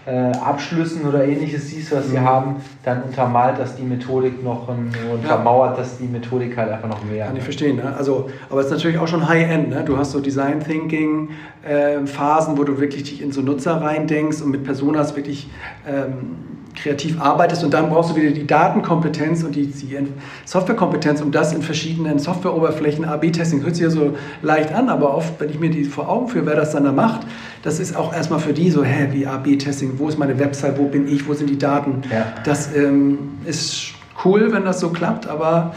[0.09, 2.25] äh, Abschlüssen oder ähnliches siehst, was sie mhm.
[2.25, 5.83] haben, dann untermalt das die Methodik noch und untermauert ja.
[5.83, 7.27] das die Methodik halt einfach noch mehr.
[7.27, 7.77] Kann ich verstehen.
[7.77, 7.95] Ne?
[7.95, 9.69] Also, aber es ist natürlich auch schon High-End.
[9.69, 9.85] Ne?
[9.85, 11.29] Du hast so Design Thinking
[11.63, 15.51] äh, Phasen, wo du wirklich dich in so Nutzer reindenkst und mit Personas wirklich
[15.87, 16.37] ähm,
[16.75, 19.99] kreativ arbeitest und dann brauchst du wieder die Datenkompetenz und die, die
[20.45, 25.41] Softwarekompetenz, um das in verschiedenen Softwareoberflächen, AB-Testing, hört sich ja so leicht an, aber oft,
[25.41, 27.27] wenn ich mir die vor Augen führe, wer das dann da macht,
[27.63, 30.85] das ist auch erstmal für die so, hä, wie AB-Testing, wo ist meine Website, wo
[30.85, 32.03] bin ich, wo sind die Daten?
[32.11, 32.35] Ja.
[32.45, 33.95] Das ähm, ist
[34.25, 35.75] cool, wenn das so klappt, aber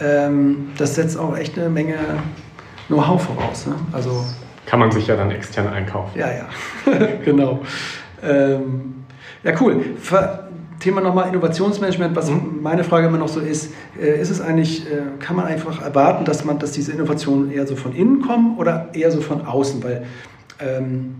[0.00, 1.96] ähm, das setzt auch echt eine Menge
[2.88, 3.66] Know-how voraus.
[3.66, 3.74] Ne?
[3.92, 4.24] Also,
[4.66, 6.18] Kann man sich ja dann extern einkaufen.
[6.18, 6.46] Ja, ja,
[7.24, 7.60] genau.
[8.22, 9.04] Ähm,
[9.42, 9.80] ja, cool.
[10.00, 10.40] Ver
[10.80, 12.58] Thema nochmal Innovationsmanagement, was mhm.
[12.60, 16.26] meine Frage immer noch so ist, äh, ist es eigentlich, äh, kann man einfach erwarten,
[16.26, 19.82] dass man, dass diese Innovationen eher so von innen kommen oder eher so von außen?
[19.82, 20.04] Weil
[20.60, 21.16] ähm,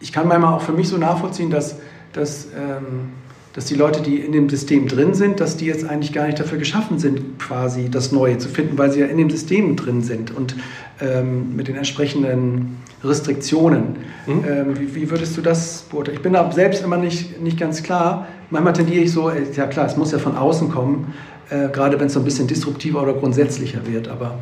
[0.00, 1.76] ich kann manchmal auch für mich so nachvollziehen, dass,
[2.12, 3.10] dass, ähm,
[3.52, 6.40] dass die Leute, die in dem System drin sind, dass die jetzt eigentlich gar nicht
[6.40, 10.02] dafür geschaffen sind, quasi das Neue zu finden, weil sie ja in dem System drin
[10.02, 10.56] sind und
[11.00, 13.96] ähm, mit den entsprechenden Restriktionen.
[14.26, 14.44] Mhm.
[14.48, 16.16] Ähm, wie, wie, würdest du das beurteilen?
[16.16, 18.26] Ich bin da selbst immer nicht, nicht ganz klar.
[18.50, 21.14] Manchmal tendiere ich so, äh, ja klar, es muss ja von außen kommen,
[21.50, 24.38] äh, gerade wenn es so ein bisschen disruptiver oder grundsätzlicher wird, aber...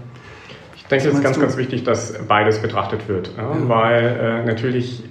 [0.91, 1.43] Ich denke, es ist ganz, du?
[1.43, 3.45] ganz wichtig, dass beides betrachtet wird, ja?
[3.45, 3.69] Ja.
[3.69, 5.05] weil äh, natürlich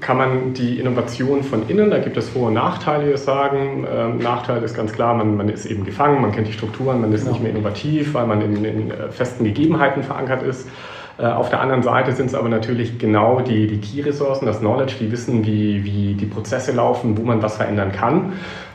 [0.00, 3.84] kann man die Innovation von innen, da gibt es Vor- und Nachteile, die sagen.
[3.92, 7.12] Ähm, Nachteil ist ganz klar, man, man, ist eben gefangen, man kennt die Strukturen, man
[7.12, 7.32] ist genau.
[7.32, 10.68] nicht mehr innovativ, weil man in, in äh, festen Gegebenheiten verankert ist.
[11.16, 14.94] Äh, auf der anderen Seite sind es aber natürlich genau die, die Key-Ressourcen, das Knowledge,
[14.98, 18.32] die wissen, wie, wie die Prozesse laufen, wo man was verändern kann.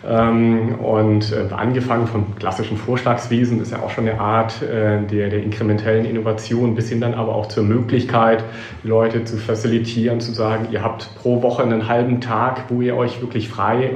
[0.08, 5.30] Ähm, und äh, angefangen vom klassischen Vorschlagswesen ist ja auch schon eine Art äh, der,
[5.30, 8.46] der inkrementellen Innovation, bis hin dann aber auch zur Möglichkeit,
[8.84, 13.20] Leute zu facilitieren, zu sagen, ihr habt pro Woche einen halben Tag, wo ihr euch
[13.20, 13.92] wirklich frei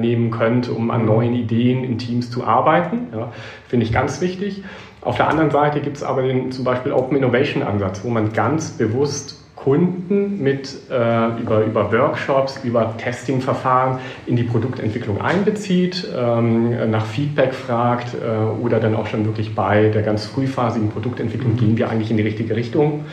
[0.00, 3.08] nehmen könnt, um an neuen Ideen in Teams zu arbeiten.
[3.12, 3.32] Ja,
[3.68, 4.62] Finde ich ganz wichtig.
[5.04, 8.32] Auf der anderen Seite gibt es aber den zum Beispiel Open Innovation Ansatz, wo man
[8.32, 16.90] ganz bewusst Kunden mit äh, über, über Workshops, über Testingverfahren in die Produktentwicklung einbezieht, ähm,
[16.90, 21.78] nach Feedback fragt äh, oder dann auch schon wirklich bei der ganz frühphasigen Produktentwicklung gehen
[21.78, 23.06] wir eigentlich in die richtige Richtung.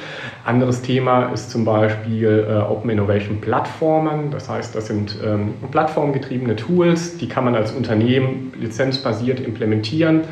[0.44, 4.32] Anderes Thema ist zum Beispiel äh, Open Innovation Plattformen.
[4.32, 10.24] Das heißt, das sind ähm, plattformgetriebene Tools, die kann man als Unternehmen lizenzbasiert implementieren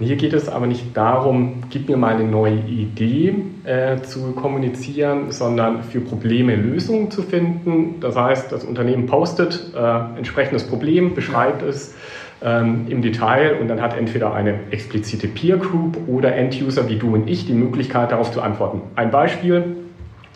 [0.00, 3.34] hier geht es aber nicht darum, gib mir mal eine neue Idee
[3.64, 8.00] äh, zu kommunizieren, sondern für Probleme Lösungen zu finden.
[8.00, 11.94] Das heißt, das Unternehmen postet äh, entsprechendes Problem, beschreibt es
[12.42, 17.14] ähm, im Detail und dann hat entweder eine explizite Peer Group oder End-User wie du
[17.14, 18.82] und ich die Möglichkeit darauf zu antworten.
[18.96, 19.76] Ein Beispiel,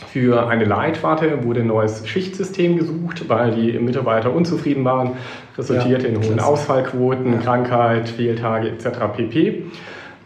[0.07, 5.13] für eine Leitwarte wurde ein neues Schichtsystem gesucht, weil die Mitarbeiter unzufrieden waren,
[5.57, 7.39] resultierte ja, in hohen Ausfallquoten, ja.
[7.41, 8.89] Krankheit, Fehltage etc.
[9.17, 9.65] pp.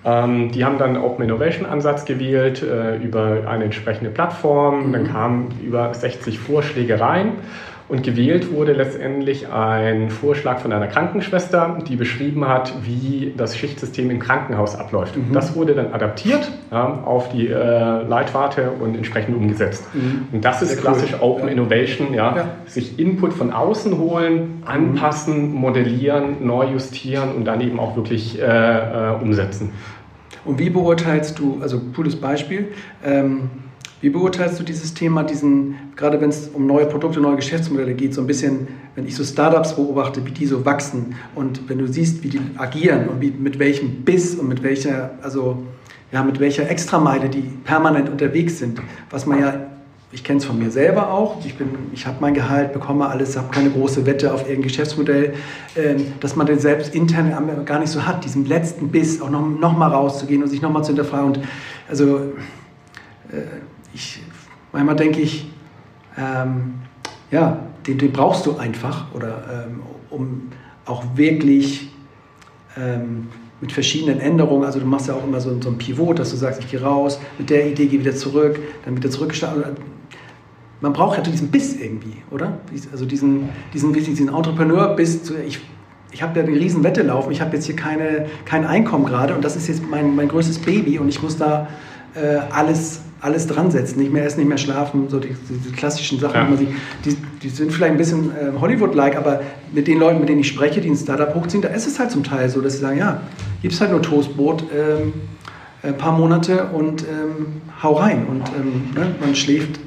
[0.04, 4.88] Ähm, die haben dann Open Innovation Ansatz gewählt äh, über eine entsprechende Plattform.
[4.88, 4.92] Mhm.
[4.92, 7.32] Dann kamen über 60 Vorschläge rein
[7.92, 14.08] und gewählt wurde letztendlich ein Vorschlag von einer Krankenschwester, die beschrieben hat, wie das Schichtsystem
[14.08, 15.14] im Krankenhaus abläuft.
[15.14, 15.34] Mhm.
[15.34, 19.84] Das wurde dann adaptiert ja, auf die äh, Leitwarte und entsprechend umgesetzt.
[19.92, 20.28] Mhm.
[20.32, 21.18] Und das ist Sehr klassisch cool.
[21.20, 21.52] Open ja.
[21.52, 27.78] Innovation, ja, ja, sich Input von außen holen, anpassen, modellieren, neu justieren und dann eben
[27.78, 29.70] auch wirklich äh, äh, umsetzen.
[30.46, 32.68] Und wie beurteilst du, also cooles Beispiel,
[33.04, 33.50] ähm,
[34.02, 38.12] wie beurteilst du dieses Thema, diesen, gerade wenn es um neue Produkte, neue Geschäftsmodelle geht,
[38.12, 41.86] so ein bisschen, wenn ich so Startups beobachte, wie die so wachsen und wenn du
[41.86, 45.62] siehst, wie die agieren und wie, mit welchem Biss und mit welcher, also
[46.10, 49.66] ja, mit welcher Extrameile die permanent unterwegs sind, was man ja
[50.14, 51.42] ich kenne es von mir selber auch.
[51.44, 51.54] Ich,
[51.94, 55.32] ich habe mein Gehalt, bekomme alles, habe keine große Wette auf irgendein Geschäftsmodell,
[55.74, 57.32] ähm, dass man den selbst intern
[57.64, 60.82] gar nicht so hat, diesen letzten Biss auch noch, noch rauszugehen und sich noch mal
[60.82, 61.28] zu hinterfragen.
[61.28, 61.40] Und
[61.88, 62.16] also
[63.30, 63.40] äh,
[63.94, 64.20] ich,
[64.72, 65.46] manchmal denke ich,
[66.16, 66.74] ähm,
[67.30, 70.48] ja, den, den, brauchst du einfach, oder ähm, um
[70.84, 71.90] auch wirklich
[72.76, 73.28] ähm,
[73.60, 76.36] mit verschiedenen Änderungen, also du machst ja auch immer so, so ein Pivot, dass du
[76.36, 79.76] sagst, ich gehe raus, mit der Idee gehe wieder zurück, dann wieder zurückgestartet.
[80.80, 82.58] Man braucht ja diesen Biss irgendwie, oder?
[82.90, 85.60] Also diesen, diesen, diesen Entrepreneur-Biss, ich
[86.12, 89.34] ich habe ja eine riesen Wette laufen, ich habe jetzt hier keine, kein Einkommen gerade
[89.34, 91.68] und das ist jetzt mein, mein größtes Baby und ich muss da
[92.14, 96.18] äh, alles alles dran setzen, nicht mehr essen, nicht mehr schlafen, so die, die klassischen
[96.18, 96.56] Sachen, ja.
[96.56, 96.68] die,
[97.04, 99.40] die, die, sind vielleicht ein bisschen äh, Hollywood-like, aber
[99.72, 102.10] mit den Leuten, mit denen ich spreche, die ein Startup hochziehen, da ist es halt
[102.10, 103.20] zum Teil so, dass sie sagen, ja,
[103.62, 105.12] gibt es halt nur Toastbrot, ähm,
[105.84, 108.26] ein paar Monate und ähm, hau rein.
[108.26, 109.80] Und ähm, ne, man schläft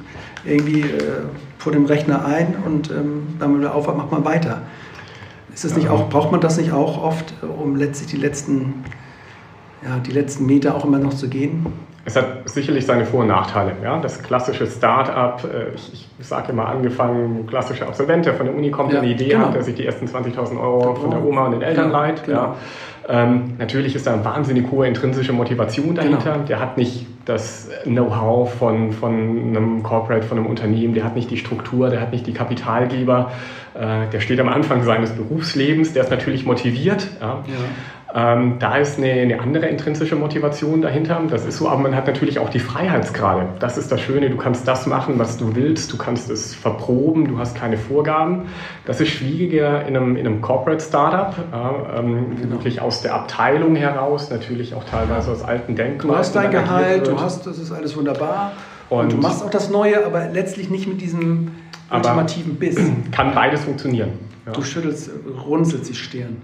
[0.45, 1.23] irgendwie äh,
[1.57, 4.61] vor dem Rechner ein und ähm, wenn man wieder aufwacht, macht man weiter.
[5.53, 8.83] Ist das nicht auch, braucht man das nicht auch oft, um letztlich die letzten,
[9.83, 11.65] ja, die letzten Meter auch immer noch zu gehen?
[12.07, 13.73] Es hat sicherlich seine Vor- und Nachteile.
[13.83, 13.99] Ja?
[13.99, 18.69] Das klassische Start-up, äh, ich, ich sage immer angefangen, klassischer Absolvent, der von der Uni
[18.69, 19.47] kommt, ja, eine Idee genau.
[19.47, 20.95] hat, der sich die ersten 20.000 Euro genau.
[20.95, 22.01] von der Oma und den Eltern genau.
[22.01, 22.23] leiht.
[22.23, 22.37] Genau.
[22.37, 22.55] Ja.
[23.07, 26.33] Ähm, natürlich ist da eine wahnsinnig hohe intrinsische Motivation dahinter.
[26.33, 26.45] Genau.
[26.45, 31.31] Der hat nicht das Know-how von, von einem Corporate, von einem Unternehmen, der hat nicht
[31.31, 33.31] die Struktur, der hat nicht die Kapitalgeber.
[33.73, 37.07] Äh, der steht am Anfang seines Berufslebens, der ist natürlich motiviert.
[37.19, 37.43] Ja.
[37.47, 37.55] Ja.
[38.17, 41.21] Ähm, da ist eine, eine, andere intrinsische Motivation dahinter.
[41.29, 43.49] Das ist so, aber man hat natürlich auch die Freiheitsgrade.
[43.59, 44.29] Das ist das Schöne.
[44.29, 45.91] Du kannst das machen, was du willst.
[45.91, 47.27] Du kannst es verproben.
[47.27, 48.43] Du hast keine Vorgaben.
[48.85, 52.51] Das ist schwieriger in einem, in einem Corporate Startup, äh, ähm, genau.
[52.51, 56.07] wirklich aus der Abteilung heraus, natürlich auch teilweise aus alten Denken.
[56.07, 58.53] Du hast dein Gehalt, du hast, das ist alles wunderbar.
[58.89, 61.51] Und, und, du machst auch das Neue, aber letztlich nicht mit diesem
[61.91, 62.77] ultimativen Biss.
[63.11, 64.11] Kann beides funktionieren.
[64.45, 64.53] Ja.
[64.53, 65.09] Du schüttelst,
[65.45, 66.37] runzelst die Stirn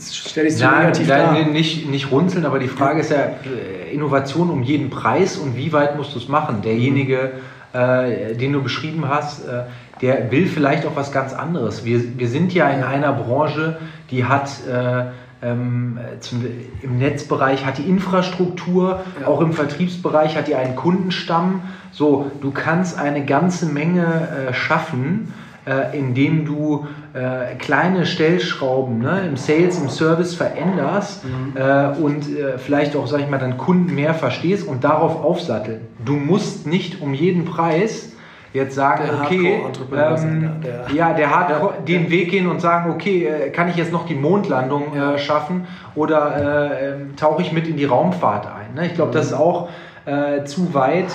[0.00, 1.52] stell dich so nein, negativ nein, dar.
[1.52, 5.72] Nicht, nicht runzeln, aber die Frage ist ja, äh, Innovation um jeden Preis und wie
[5.72, 6.62] weit musst du es machen?
[6.62, 7.32] Derjenige,
[7.72, 9.64] äh, den du beschrieben hast, äh,
[10.00, 11.84] der will vielleicht auch was ganz anderes.
[11.84, 13.78] Wir, wir sind ja in einer Branche,
[14.10, 15.06] die hat äh,
[15.40, 16.44] ähm, zum,
[16.82, 19.26] im Netzbereich hat die Infrastruktur, ja.
[19.26, 21.62] auch im Vertriebsbereich hat die einen Kundenstamm.
[21.92, 25.32] So, du kannst eine ganze Menge äh, schaffen
[25.68, 31.56] äh, indem du äh, kleine Stellschrauben ne, im Sales, im Service veränderst mhm.
[31.56, 35.80] äh, und äh, vielleicht auch, sag ich mal, dann Kunden mehr verstehst und darauf aufsatteln.
[36.04, 38.12] Du musst nicht um jeden Preis
[38.54, 39.62] jetzt sagen, der okay,
[39.94, 42.10] ähm, der, ja, der Hardcore, ja, den ja.
[42.10, 46.70] Weg gehen und sagen, okay, äh, kann ich jetzt noch die Mondlandung äh, schaffen oder
[46.72, 48.74] äh, ähm, tauche ich mit in die Raumfahrt ein?
[48.74, 48.86] Ne?
[48.86, 49.68] Ich glaube, das ist auch
[50.06, 51.10] äh, zu weit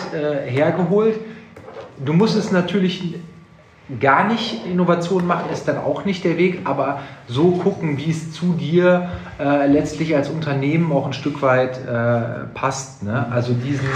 [0.46, 1.16] hergeholt.
[2.06, 3.16] Du musst es natürlich
[4.00, 8.32] gar nicht Innovation machen, ist dann auch nicht der Weg, aber so gucken, wie es
[8.32, 9.10] zu dir
[9.40, 13.04] äh, letztlich als Unternehmen auch ein Stück weit äh, passt.
[13.04, 13.28] Ne?
[13.30, 13.88] Also diesen,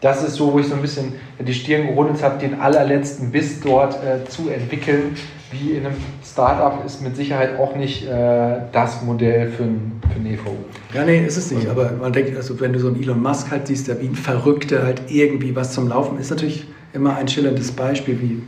[0.00, 3.60] das ist so, wo ich so ein bisschen die Stirn gerundet habe, den allerletzten Biss
[3.60, 5.16] dort äh, zu entwickeln.
[5.50, 10.28] Wie in einem Startup ist mit Sicherheit auch nicht äh, das Modell für ein, für
[10.28, 10.56] EVU.
[10.94, 11.68] Ja, nee, ist es nicht.
[11.68, 14.14] Aber man denkt, also wenn du so einen Elon Musk halt siehst, der wie ein
[14.14, 18.42] Verrückter halt irgendwie was zum Laufen ist, natürlich immer ein schillerndes Beispiel, wie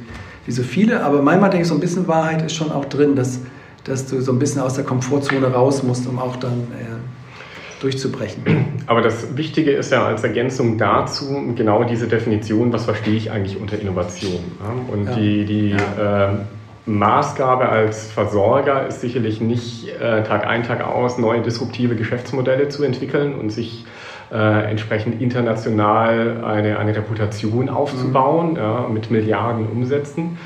[0.50, 1.04] wie so viele.
[1.04, 3.40] Aber manchmal denke ich, so ein bisschen Wahrheit ist schon auch drin, dass,
[3.84, 8.42] dass du so ein bisschen aus der Komfortzone raus musst, um auch dann äh, durchzubrechen.
[8.88, 13.60] Aber das Wichtige ist ja als Ergänzung dazu genau diese Definition, was verstehe ich eigentlich
[13.60, 14.40] unter Innovation.
[14.60, 14.92] Ja?
[14.92, 15.14] Und ja.
[15.14, 16.30] die, die ja.
[16.30, 16.36] äh,
[16.86, 22.82] Maßgabe als Versorger ist sicherlich nicht äh, Tag ein, Tag aus neue disruptive Geschäftsmodelle zu
[22.82, 24.00] entwickeln und sich äh,
[24.30, 28.56] entsprechend international eine, eine Reputation aufzubauen mhm.
[28.56, 30.38] ja, mit Milliarden Umsätzen.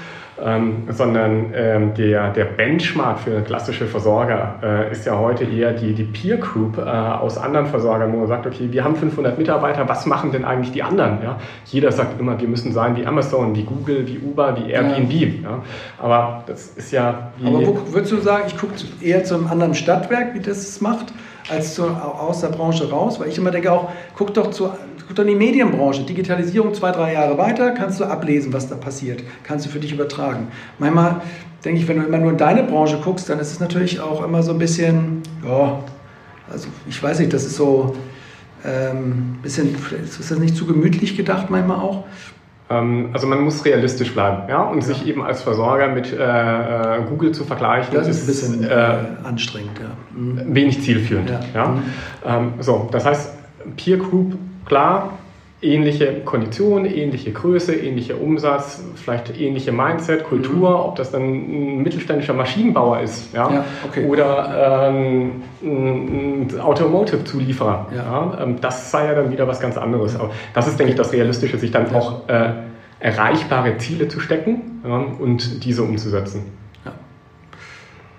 [0.42, 5.94] Ähm, sondern ähm, der, der Benchmark für klassische Versorger äh, ist ja heute eher die,
[5.94, 9.88] die Peer Group äh, aus anderen Versorgern, wo man sagt, okay, wir haben 500 Mitarbeiter,
[9.88, 11.22] was machen denn eigentlich die anderen?
[11.22, 11.38] Ja?
[11.66, 15.12] Jeder sagt immer, wir müssen sein wie Amazon, wie Google, wie Uber, wie Airbnb.
[15.12, 15.50] Ja.
[15.50, 15.62] ja?
[16.02, 17.30] Aber das ist ja...
[17.40, 20.80] Aber wo würdest du sagen, ich gucke eher zu einem anderen Stadtwerk, wie das es
[20.80, 21.12] macht?
[21.50, 24.70] Als zu, aus der Branche raus, weil ich immer denke auch, guck doch, zu,
[25.06, 28.76] guck doch in die Medienbranche, Digitalisierung zwei, drei Jahre weiter, kannst du ablesen, was da
[28.76, 30.48] passiert, kannst du für dich übertragen.
[30.78, 31.20] Manchmal
[31.64, 34.24] denke ich, wenn du immer nur in deine Branche guckst, dann ist es natürlich auch
[34.24, 35.80] immer so ein bisschen, ja,
[36.50, 37.94] also ich weiß nicht, das ist so
[38.62, 42.04] ein ähm, bisschen, ist das nicht zu gemütlich gedacht manchmal auch?
[42.70, 44.62] Ähm, also man muss realistisch bleiben ja?
[44.62, 44.82] und ja.
[44.82, 47.94] sich eben als Versorger mit äh, äh Google zu vergleichen.
[47.94, 50.18] Das ist, ist ein bisschen äh, anstrengend, ja.
[50.18, 50.54] Mhm.
[50.54, 51.30] Wenig zielführend.
[51.30, 51.40] Ja.
[51.54, 51.68] ja?
[51.68, 51.82] Mhm.
[52.24, 53.32] Ähm, so, das heißt,
[53.76, 55.18] Peer Group, klar,
[55.64, 60.76] ähnliche Konditionen, ähnliche Größe, ähnlicher Umsatz, vielleicht ähnliche Mindset, Kultur, mhm.
[60.76, 63.50] ob das dann ein mittelständischer Maschinenbauer ist ja?
[63.50, 64.06] ja okay.
[64.06, 67.88] oder ähm, ein Automotive-Zulieferer.
[67.94, 67.96] Ja.
[67.96, 68.42] ja.
[68.42, 70.14] Ähm, das sei ja dann wieder was ganz anderes.
[70.16, 72.50] Aber das ist, denke ich, das Realistische, sich dann auch äh,
[73.00, 74.82] erreichbare Ziele zu stecken
[75.18, 76.44] und diese umzusetzen.
[76.84, 76.92] Ja.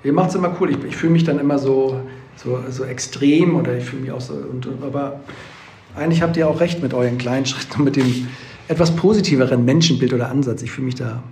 [0.03, 0.71] Ihr macht es immer cool.
[0.71, 2.01] Ich, ich fühle mich dann immer so,
[2.35, 4.33] so, so extrem oder ich fühle mich auch so.
[4.33, 5.21] Und, aber
[5.97, 8.27] eigentlich habt ihr auch recht mit euren kleinen Schritten und mit dem
[8.67, 10.61] etwas positiveren Menschenbild oder Ansatz.
[10.61, 11.23] Ich fühle mich da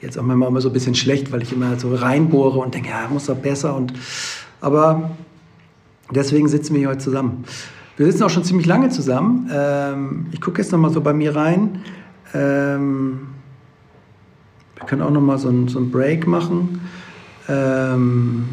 [0.00, 2.90] jetzt auch manchmal immer so ein bisschen schlecht, weil ich immer so reinbohre und denke,
[2.90, 3.74] ja, muss doch besser.
[3.74, 3.92] Und,
[4.60, 5.10] aber
[6.10, 7.44] deswegen sitzen wir hier heute zusammen.
[7.96, 9.50] Wir sitzen auch schon ziemlich lange zusammen.
[9.52, 11.82] Ähm, ich gucke jetzt noch mal so bei mir rein.
[12.32, 13.28] Ähm,
[14.76, 16.80] wir können auch noch mal so, ein, so einen Break machen.
[17.48, 18.48] Ähm,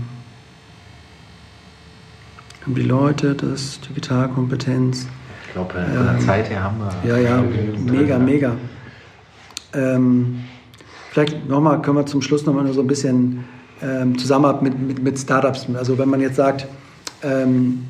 [2.65, 5.05] die Leute das Digitalkompetenz
[5.56, 7.10] glaube, äh, von der Zeit her haben wir.
[7.10, 7.44] Ja, ja,
[7.86, 8.52] mega, mega.
[9.73, 10.44] Ähm,
[11.11, 13.45] vielleicht nochmal, können wir zum Schluss nochmal so ein bisschen
[13.82, 15.68] ähm, Zusammenarbeit mit, mit, mit, Startups.
[15.73, 16.68] Also wenn man jetzt sagt,
[17.23, 17.86] ähm,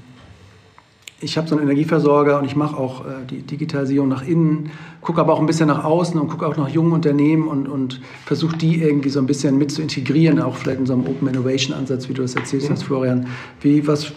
[1.22, 4.70] ich habe so einen Energieversorger und ich mache auch äh, die Digitalisierung nach innen,
[5.02, 8.00] gucke aber auch ein bisschen nach außen und gucke auch nach jungen Unternehmen und, und
[8.26, 11.28] versuche die irgendwie so ein bisschen mit zu integrieren, auch vielleicht in so einem Open
[11.28, 13.28] Innovation Ansatz, wie du das erzählst hast, Florian.
[13.62, 14.12] Wie, was,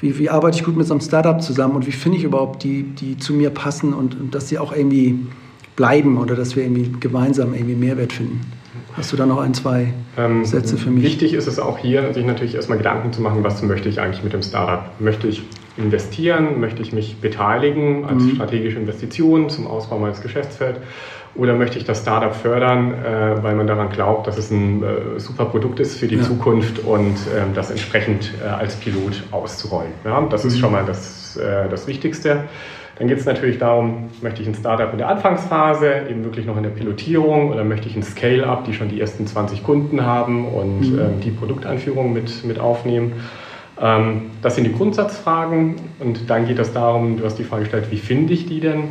[0.00, 2.62] wie, wie arbeite ich gut mit so einem Startup zusammen und wie finde ich überhaupt
[2.64, 5.18] die, die zu mir passen und, und dass sie auch irgendwie
[5.76, 8.40] bleiben oder dass wir irgendwie gemeinsam irgendwie Mehrwert finden.
[8.94, 11.04] Hast du da noch ein, zwei ähm, Sätze für mich?
[11.04, 14.24] Wichtig ist es auch hier, sich natürlich erstmal Gedanken zu machen, was möchte ich eigentlich
[14.24, 14.90] mit dem Startup?
[15.00, 15.42] Möchte ich
[15.76, 16.60] investieren?
[16.60, 18.30] Möchte ich mich beteiligen als mhm.
[18.34, 20.80] strategische Investition zum Ausbau meines Geschäftsfelds?
[21.36, 25.20] Oder möchte ich das Startup fördern, äh, weil man daran glaubt, dass es ein äh,
[25.20, 26.22] super Produkt ist für die ja.
[26.22, 29.92] Zukunft und äh, das entsprechend äh, als Pilot auszurollen?
[30.04, 30.60] Ja, das ist mhm.
[30.60, 32.44] schon mal das, äh, das Wichtigste.
[32.98, 36.56] Dann geht es natürlich darum, möchte ich ein Startup in der Anfangsphase, eben wirklich noch
[36.56, 40.48] in der Pilotierung oder möchte ich ein Scale-up, die schon die ersten 20 Kunden haben
[40.48, 40.98] und mhm.
[40.98, 43.12] ähm, die Produkteinführung mit, mit aufnehmen.
[43.78, 47.88] Ähm, das sind die Grundsatzfragen und dann geht es darum, du hast die Frage gestellt,
[47.90, 48.84] wie finde ich die denn?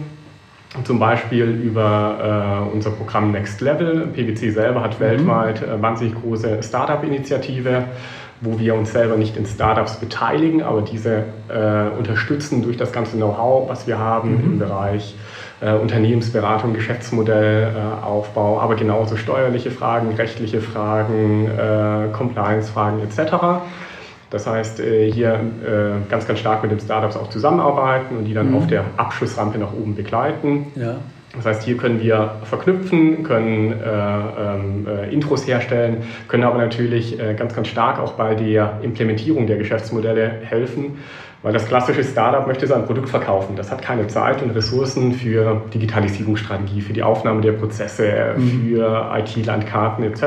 [0.83, 4.07] Zum Beispiel über äh, unser Programm Next Level.
[4.07, 5.03] PwC selber hat mhm.
[5.03, 7.85] weltweit äh, wahnsinnig große Startup-Initiative
[8.41, 13.15] wo wir uns selber nicht in Startups beteiligen, aber diese äh, unterstützen durch das ganze
[13.15, 14.43] Know-how, was wir haben mhm.
[14.43, 15.15] im Bereich
[15.61, 23.63] äh, Unternehmensberatung, Geschäftsmodellaufbau, äh, aber genauso steuerliche Fragen, rechtliche Fragen, äh, Compliance-Fragen etc.
[24.29, 28.33] Das heißt, äh, hier äh, ganz, ganz stark mit den Startups auch zusammenarbeiten und die
[28.33, 28.57] dann mhm.
[28.57, 30.67] auf der Abschlussrampe nach oben begleiten.
[30.75, 30.97] Ja.
[31.35, 37.19] Das heißt, hier können wir verknüpfen, können äh, ähm, äh, Intros herstellen, können aber natürlich
[37.19, 40.99] äh, ganz, ganz stark auch bei der Implementierung der Geschäftsmodelle helfen,
[41.43, 43.55] weil das klassische Startup möchte sein Produkt verkaufen.
[43.55, 48.69] Das hat keine Zeit und Ressourcen für Digitalisierungsstrategie, für die Aufnahme der Prozesse, mhm.
[48.69, 50.23] für IT-Landkarten etc.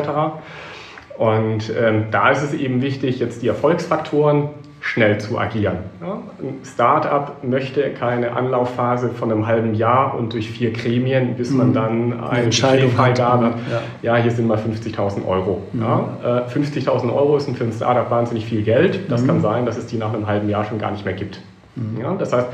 [1.19, 4.51] Und ähm, da ist es eben wichtig, jetzt die Erfolgsfaktoren
[4.81, 5.79] schnell zu agieren.
[6.01, 11.51] Ja, ein Startup möchte keine Anlaufphase von einem halben Jahr und durch vier Gremien, bis
[11.51, 11.75] man mhm.
[11.75, 13.19] dann eine Entscheidung hat.
[13.19, 13.53] Ja.
[14.03, 15.63] ja, hier sind mal 50.000 Euro.
[15.73, 15.83] Mhm.
[15.83, 19.11] Ja, äh, 50.000 Euro ist für ein Startup wahnsinnig viel Geld.
[19.11, 19.27] Das mhm.
[19.27, 21.41] kann sein, dass es die nach einem halben Jahr schon gar nicht mehr gibt.
[21.75, 22.19] Mhm.
[22.19, 22.47] Das heißt,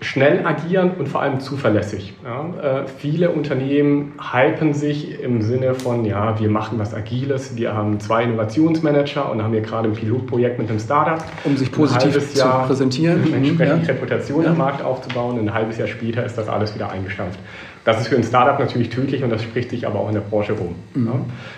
[0.00, 2.14] schnell agieren und vor allem zuverlässig.
[2.22, 7.74] Ja, äh, viele Unternehmen hypen sich im Sinne von, ja, wir machen was Agiles, wir
[7.74, 11.24] haben zwei Innovationsmanager und haben hier gerade ein Pilotprojekt mit einem Startup.
[11.44, 13.32] Um sich positiv zu präsentieren.
[13.32, 13.94] Entsprechend ja.
[13.94, 14.50] Reputation ja.
[14.50, 15.38] im Markt aufzubauen.
[15.38, 17.38] Ein halbes Jahr später ist das alles wieder eingestampft.
[17.86, 20.20] Das ist für ein Startup natürlich tödlich und das spricht sich aber auch in der
[20.20, 20.74] Branche rum.
[20.94, 21.06] Mhm.
[21.06, 21.12] Ja.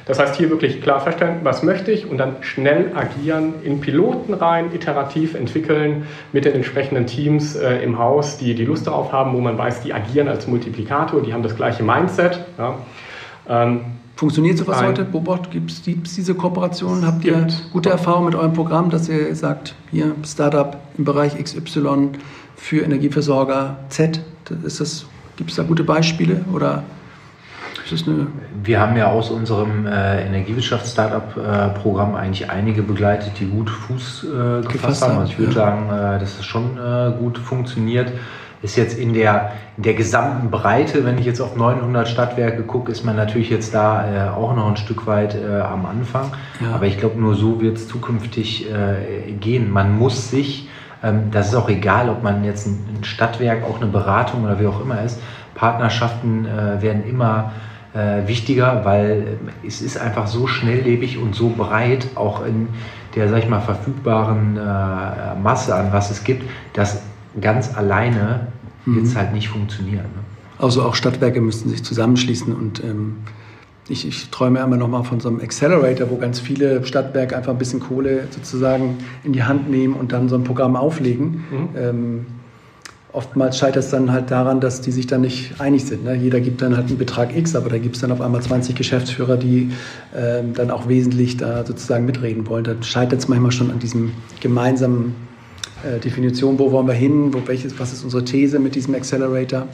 [0.04, 4.34] Das heißt, hier wirklich klar verstehen, was möchte ich und dann schnell agieren, in Piloten
[4.34, 9.32] rein, iterativ entwickeln mit den entsprechenden Teams äh, im Haus, die die Lust darauf haben,
[9.32, 12.38] wo man weiß, die agieren als Multiplikator, die haben das gleiche Mindset.
[12.58, 12.74] Ja.
[13.48, 13.80] Ähm,
[14.14, 15.04] Funktioniert sowas heute?
[15.04, 15.82] Bobot, gibt es
[16.14, 17.06] diese Kooperation?
[17.06, 22.10] Habt ihr gute Erfahrungen mit eurem Programm, dass ihr sagt, hier Startup im Bereich XY
[22.54, 24.20] für Energieversorger Z?
[24.64, 25.06] Ist das
[25.38, 26.82] Gibt es da gute Beispiele oder
[28.64, 34.66] wir haben ja aus unserem äh, Energiewirtschafts-Startup-Programm äh, eigentlich einige begleitet, die gut Fuß äh,
[34.66, 35.18] gefasst haben.
[35.18, 35.58] Also ich würde ja.
[35.58, 38.12] sagen, äh, dass es schon äh, gut funktioniert.
[38.62, 42.90] Ist jetzt in der, in der gesamten Breite, wenn ich jetzt auf 900 Stadtwerke gucke,
[42.90, 46.32] ist man natürlich jetzt da äh, auch noch ein Stück weit am Anfang.
[46.60, 46.74] Ja.
[46.74, 48.66] Aber ich glaube, nur so wird es zukünftig
[49.38, 49.70] gehen.
[49.70, 50.68] Man muss sich
[51.02, 54.66] ähm, das ist auch egal, ob man jetzt ein Stadtwerk, auch eine Beratung oder wie
[54.66, 55.20] auch immer ist.
[55.54, 57.52] Partnerschaften äh, werden immer
[57.94, 62.68] äh, wichtiger, weil es ist einfach so schnelllebig und so breit, auch in
[63.14, 67.02] der, sag ich mal, verfügbaren äh, Masse an was es gibt, dass
[67.40, 68.48] ganz alleine
[68.84, 69.02] mhm.
[69.02, 70.04] es halt nicht funktionieren.
[70.04, 70.22] Ne?
[70.58, 73.18] Also auch Stadtwerke müssten sich zusammenschließen und ähm
[73.88, 77.52] ich, ich träume immer noch mal von so einem Accelerator, wo ganz viele Stadtwerke einfach
[77.52, 81.44] ein bisschen Kohle sozusagen in die Hand nehmen und dann so ein Programm auflegen.
[81.50, 81.68] Mhm.
[81.76, 82.26] Ähm,
[83.12, 86.04] oftmals scheitert es dann halt daran, dass die sich dann nicht einig sind.
[86.04, 86.14] Ne?
[86.14, 88.74] Jeder gibt dann halt einen Betrag X, aber da gibt es dann auf einmal 20
[88.74, 89.70] Geschäftsführer, die
[90.14, 92.64] ähm, dann auch wesentlich da sozusagen mitreden wollen.
[92.64, 95.14] Da scheitert es manchmal schon an diesem gemeinsamen
[95.82, 99.66] äh, Definition, wo wollen wir hin, wo, welches, was ist unsere These mit diesem Accelerator.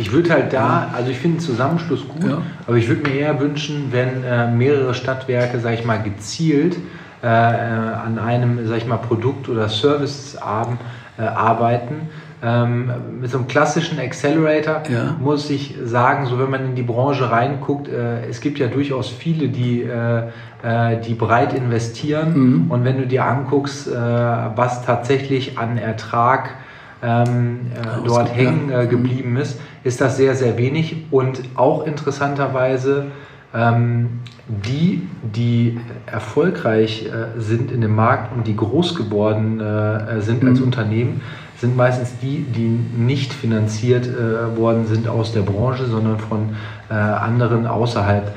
[0.00, 2.38] Ich würde halt da, also ich finde einen Zusammenschluss gut, ja.
[2.66, 6.76] aber ich würde mir eher wünschen, wenn äh, mehrere Stadtwerke, sag ich mal, gezielt
[7.22, 10.80] äh, an einem, sag ich mal, Produkt oder Serviceabend
[11.18, 12.08] äh, arbeiten.
[12.42, 12.90] Ähm,
[13.20, 15.16] mit so einem klassischen Accelerator ja.
[15.20, 19.10] muss ich sagen, so wenn man in die Branche reinguckt, äh, es gibt ja durchaus
[19.10, 20.22] viele, die, äh,
[20.62, 22.32] äh, die breit investieren.
[22.32, 22.70] Mhm.
[22.70, 26.56] Und wenn du dir anguckst, was tatsächlich an Ertrag
[27.02, 31.04] ähm, äh, dort hängen äh, geblieben ist, ist das sehr, sehr wenig.
[31.10, 33.06] Und auch interessanterweise,
[33.54, 40.44] ähm, die, die erfolgreich äh, sind in dem Markt und die groß geworden äh, sind
[40.44, 40.66] als mhm.
[40.66, 41.20] Unternehmen,
[41.56, 46.56] sind meistens die, die nicht finanziert äh, worden sind aus der Branche, sondern von
[46.90, 48.34] äh, anderen außerhalb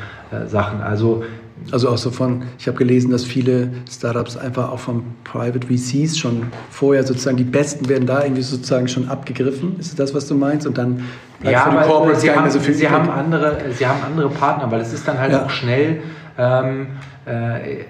[0.48, 0.82] Sachen.
[0.82, 1.24] Also
[1.72, 6.18] Also auch so von, ich habe gelesen, dass viele Startups einfach auch von Private VCs
[6.18, 9.80] schon vorher sozusagen die Besten werden da irgendwie sozusagen schon abgegriffen.
[9.80, 10.68] Ist das, was du meinst?
[10.68, 11.04] Und dann
[11.44, 15.08] ja, aber sie, haben, so sie haben, andere, sie haben andere Partner, weil es ist
[15.08, 15.46] dann halt ja.
[15.46, 16.02] auch schnell
[16.38, 16.88] ähm,
[17.26, 17.86] äh,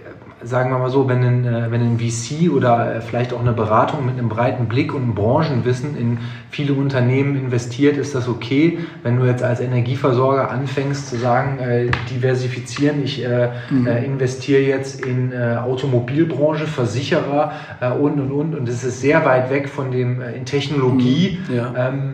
[0.45, 3.53] sagen wir mal so, wenn ein, äh, wenn ein VC oder äh, vielleicht auch eine
[3.53, 6.18] Beratung mit einem breiten Blick und einem Branchenwissen in
[6.49, 8.80] viele Unternehmen investiert, ist das okay.
[9.03, 13.88] Wenn du jetzt als Energieversorger anfängst zu sagen, äh, diversifizieren, ich äh, mhm.
[13.88, 17.52] äh, investiere jetzt in äh, Automobilbranche, Versicherer
[17.99, 21.40] und und und und es ist sehr weit weg von dem in Technologie.
[21.49, 21.56] Mhm.
[21.56, 21.74] Ja.
[21.90, 22.14] Ähm,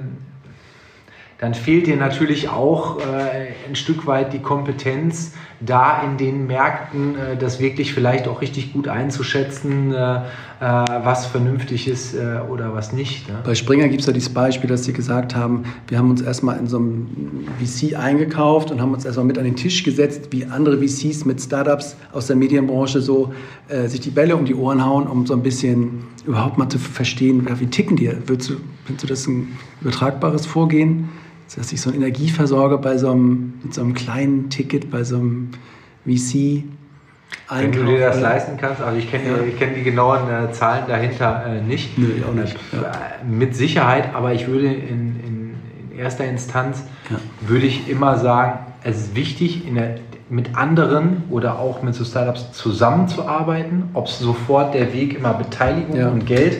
[1.39, 7.15] dann fehlt dir natürlich auch äh, ein Stück weit die Kompetenz, da in den Märkten
[7.15, 10.23] äh, das wirklich vielleicht auch richtig gut einzuschätzen, äh, äh
[10.59, 13.29] was vernünftig ist äh, oder was nicht.
[13.29, 13.35] Ne?
[13.45, 16.57] Bei Springer gibt es ja dieses Beispiel, dass sie gesagt haben, wir haben uns erstmal
[16.57, 20.43] in so einem VC eingekauft und haben uns erstmal mit an den Tisch gesetzt, wie
[20.45, 23.33] andere VCs mit Startups aus der Medienbranche so
[23.69, 26.79] äh, sich die Bälle um die Ohren hauen, um so ein bisschen überhaupt mal zu
[26.79, 28.11] verstehen, wie ticken die?
[28.27, 31.07] Würdest du, findest du das ein übertragbares Vorgehen?
[31.55, 35.17] Dass sich so ein Energieversorger bei so einem, mit so einem kleinen Ticket, bei so
[35.17, 35.49] einem
[36.05, 36.63] VC
[37.49, 39.35] Wenn du dir das leisten kannst, also ich kenne ja.
[39.57, 41.97] kenn die genauen äh, Zahlen dahinter äh, nicht.
[41.97, 42.55] Nö, auch nicht.
[42.71, 42.91] Ja.
[42.91, 45.55] Äh, mit Sicherheit, aber ich würde in, in,
[45.91, 47.17] in erster Instanz, ja.
[47.47, 49.95] würde ich immer sagen, es ist wichtig, der,
[50.30, 53.89] mit anderen oder auch mit so Startups zusammenzuarbeiten.
[53.95, 56.57] Ob es sofort der Weg immer Beteiligung und Geld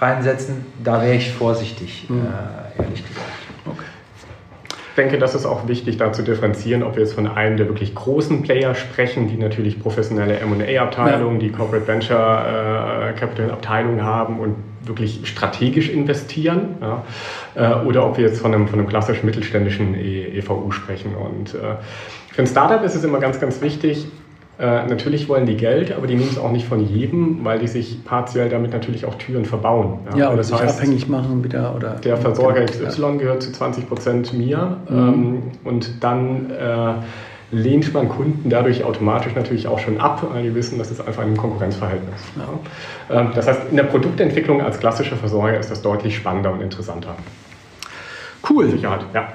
[0.00, 2.22] reinsetzen, da wäre ich vorsichtig, mhm.
[2.78, 3.39] äh, ehrlich gesagt
[4.96, 7.94] denke, das ist auch wichtig, da zu differenzieren, ob wir jetzt von einem der wirklich
[7.94, 11.48] großen Player sprechen, die natürlich professionelle M&A-Abteilungen, ja.
[11.48, 17.04] die Corporate Venture äh, Capital Abteilungen haben und wirklich strategisch investieren, ja,
[17.54, 21.14] äh, oder ob wir jetzt von einem, von einem klassischen mittelständischen e EVU sprechen.
[21.14, 21.76] Und äh,
[22.32, 24.06] für ein Startup ist es immer ganz, ganz wichtig,
[24.60, 27.66] äh, natürlich wollen die Geld, aber die nehmen es auch nicht von jedem, weil die
[27.66, 30.00] sich partiell damit natürlich auch Türen verbauen.
[30.10, 31.74] Ja, ja oder das heißt, abhängig machen wieder.
[31.74, 33.10] Oder der Versorger XY ja.
[33.12, 34.98] gehört zu 20 Prozent mir mhm.
[34.98, 36.92] ähm, und dann äh,
[37.52, 41.22] lehnt man Kunden dadurch automatisch natürlich auch schon ab, weil die wissen, das ist einfach
[41.22, 42.20] ein Konkurrenzverhältnis.
[42.36, 43.20] Ja.
[43.20, 47.16] Ähm, das heißt, in der Produktentwicklung als klassischer Versorger ist das deutlich spannender und interessanter.
[48.48, 48.70] Cool.
[48.70, 49.28] Sicherheit, ja.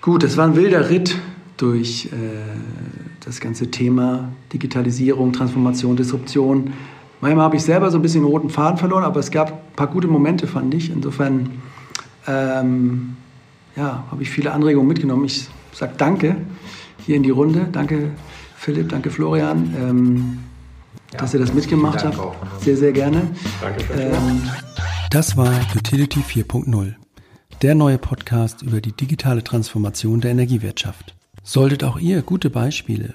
[0.00, 1.16] Gut, das war ein wilder Ritt
[1.56, 2.16] durch äh,
[3.30, 6.72] das ganze Thema Digitalisierung, Transformation, Disruption.
[7.20, 9.76] Manchmal habe ich selber so ein bisschen den roten Faden verloren, aber es gab ein
[9.76, 10.90] paar gute Momente, fand ich.
[10.90, 11.50] Insofern
[12.26, 13.16] ähm,
[13.76, 15.26] ja, habe ich viele Anregungen mitgenommen.
[15.26, 16.38] Ich sage Danke
[17.06, 17.68] hier in die Runde.
[17.70, 18.10] Danke
[18.56, 20.38] Philipp, danke Florian, ähm,
[21.12, 22.18] ja, dass ihr das mitgemacht habt.
[22.60, 23.22] Sehr, sehr gerne.
[23.60, 23.84] Danke.
[23.94, 24.42] Ähm,
[25.12, 26.94] das war Utility 4.0,
[27.62, 31.14] der neue Podcast über die digitale Transformation der Energiewirtschaft.
[31.42, 33.14] Solltet auch ihr gute Beispiele,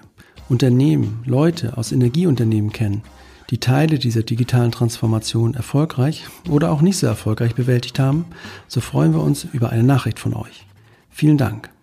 [0.50, 3.04] Unternehmen, Leute aus Energieunternehmen kennen,
[3.50, 8.26] die Teile dieser digitalen Transformation erfolgreich oder auch nicht so erfolgreich bewältigt haben,
[8.68, 10.66] so freuen wir uns über eine Nachricht von euch.
[11.10, 11.75] Vielen Dank.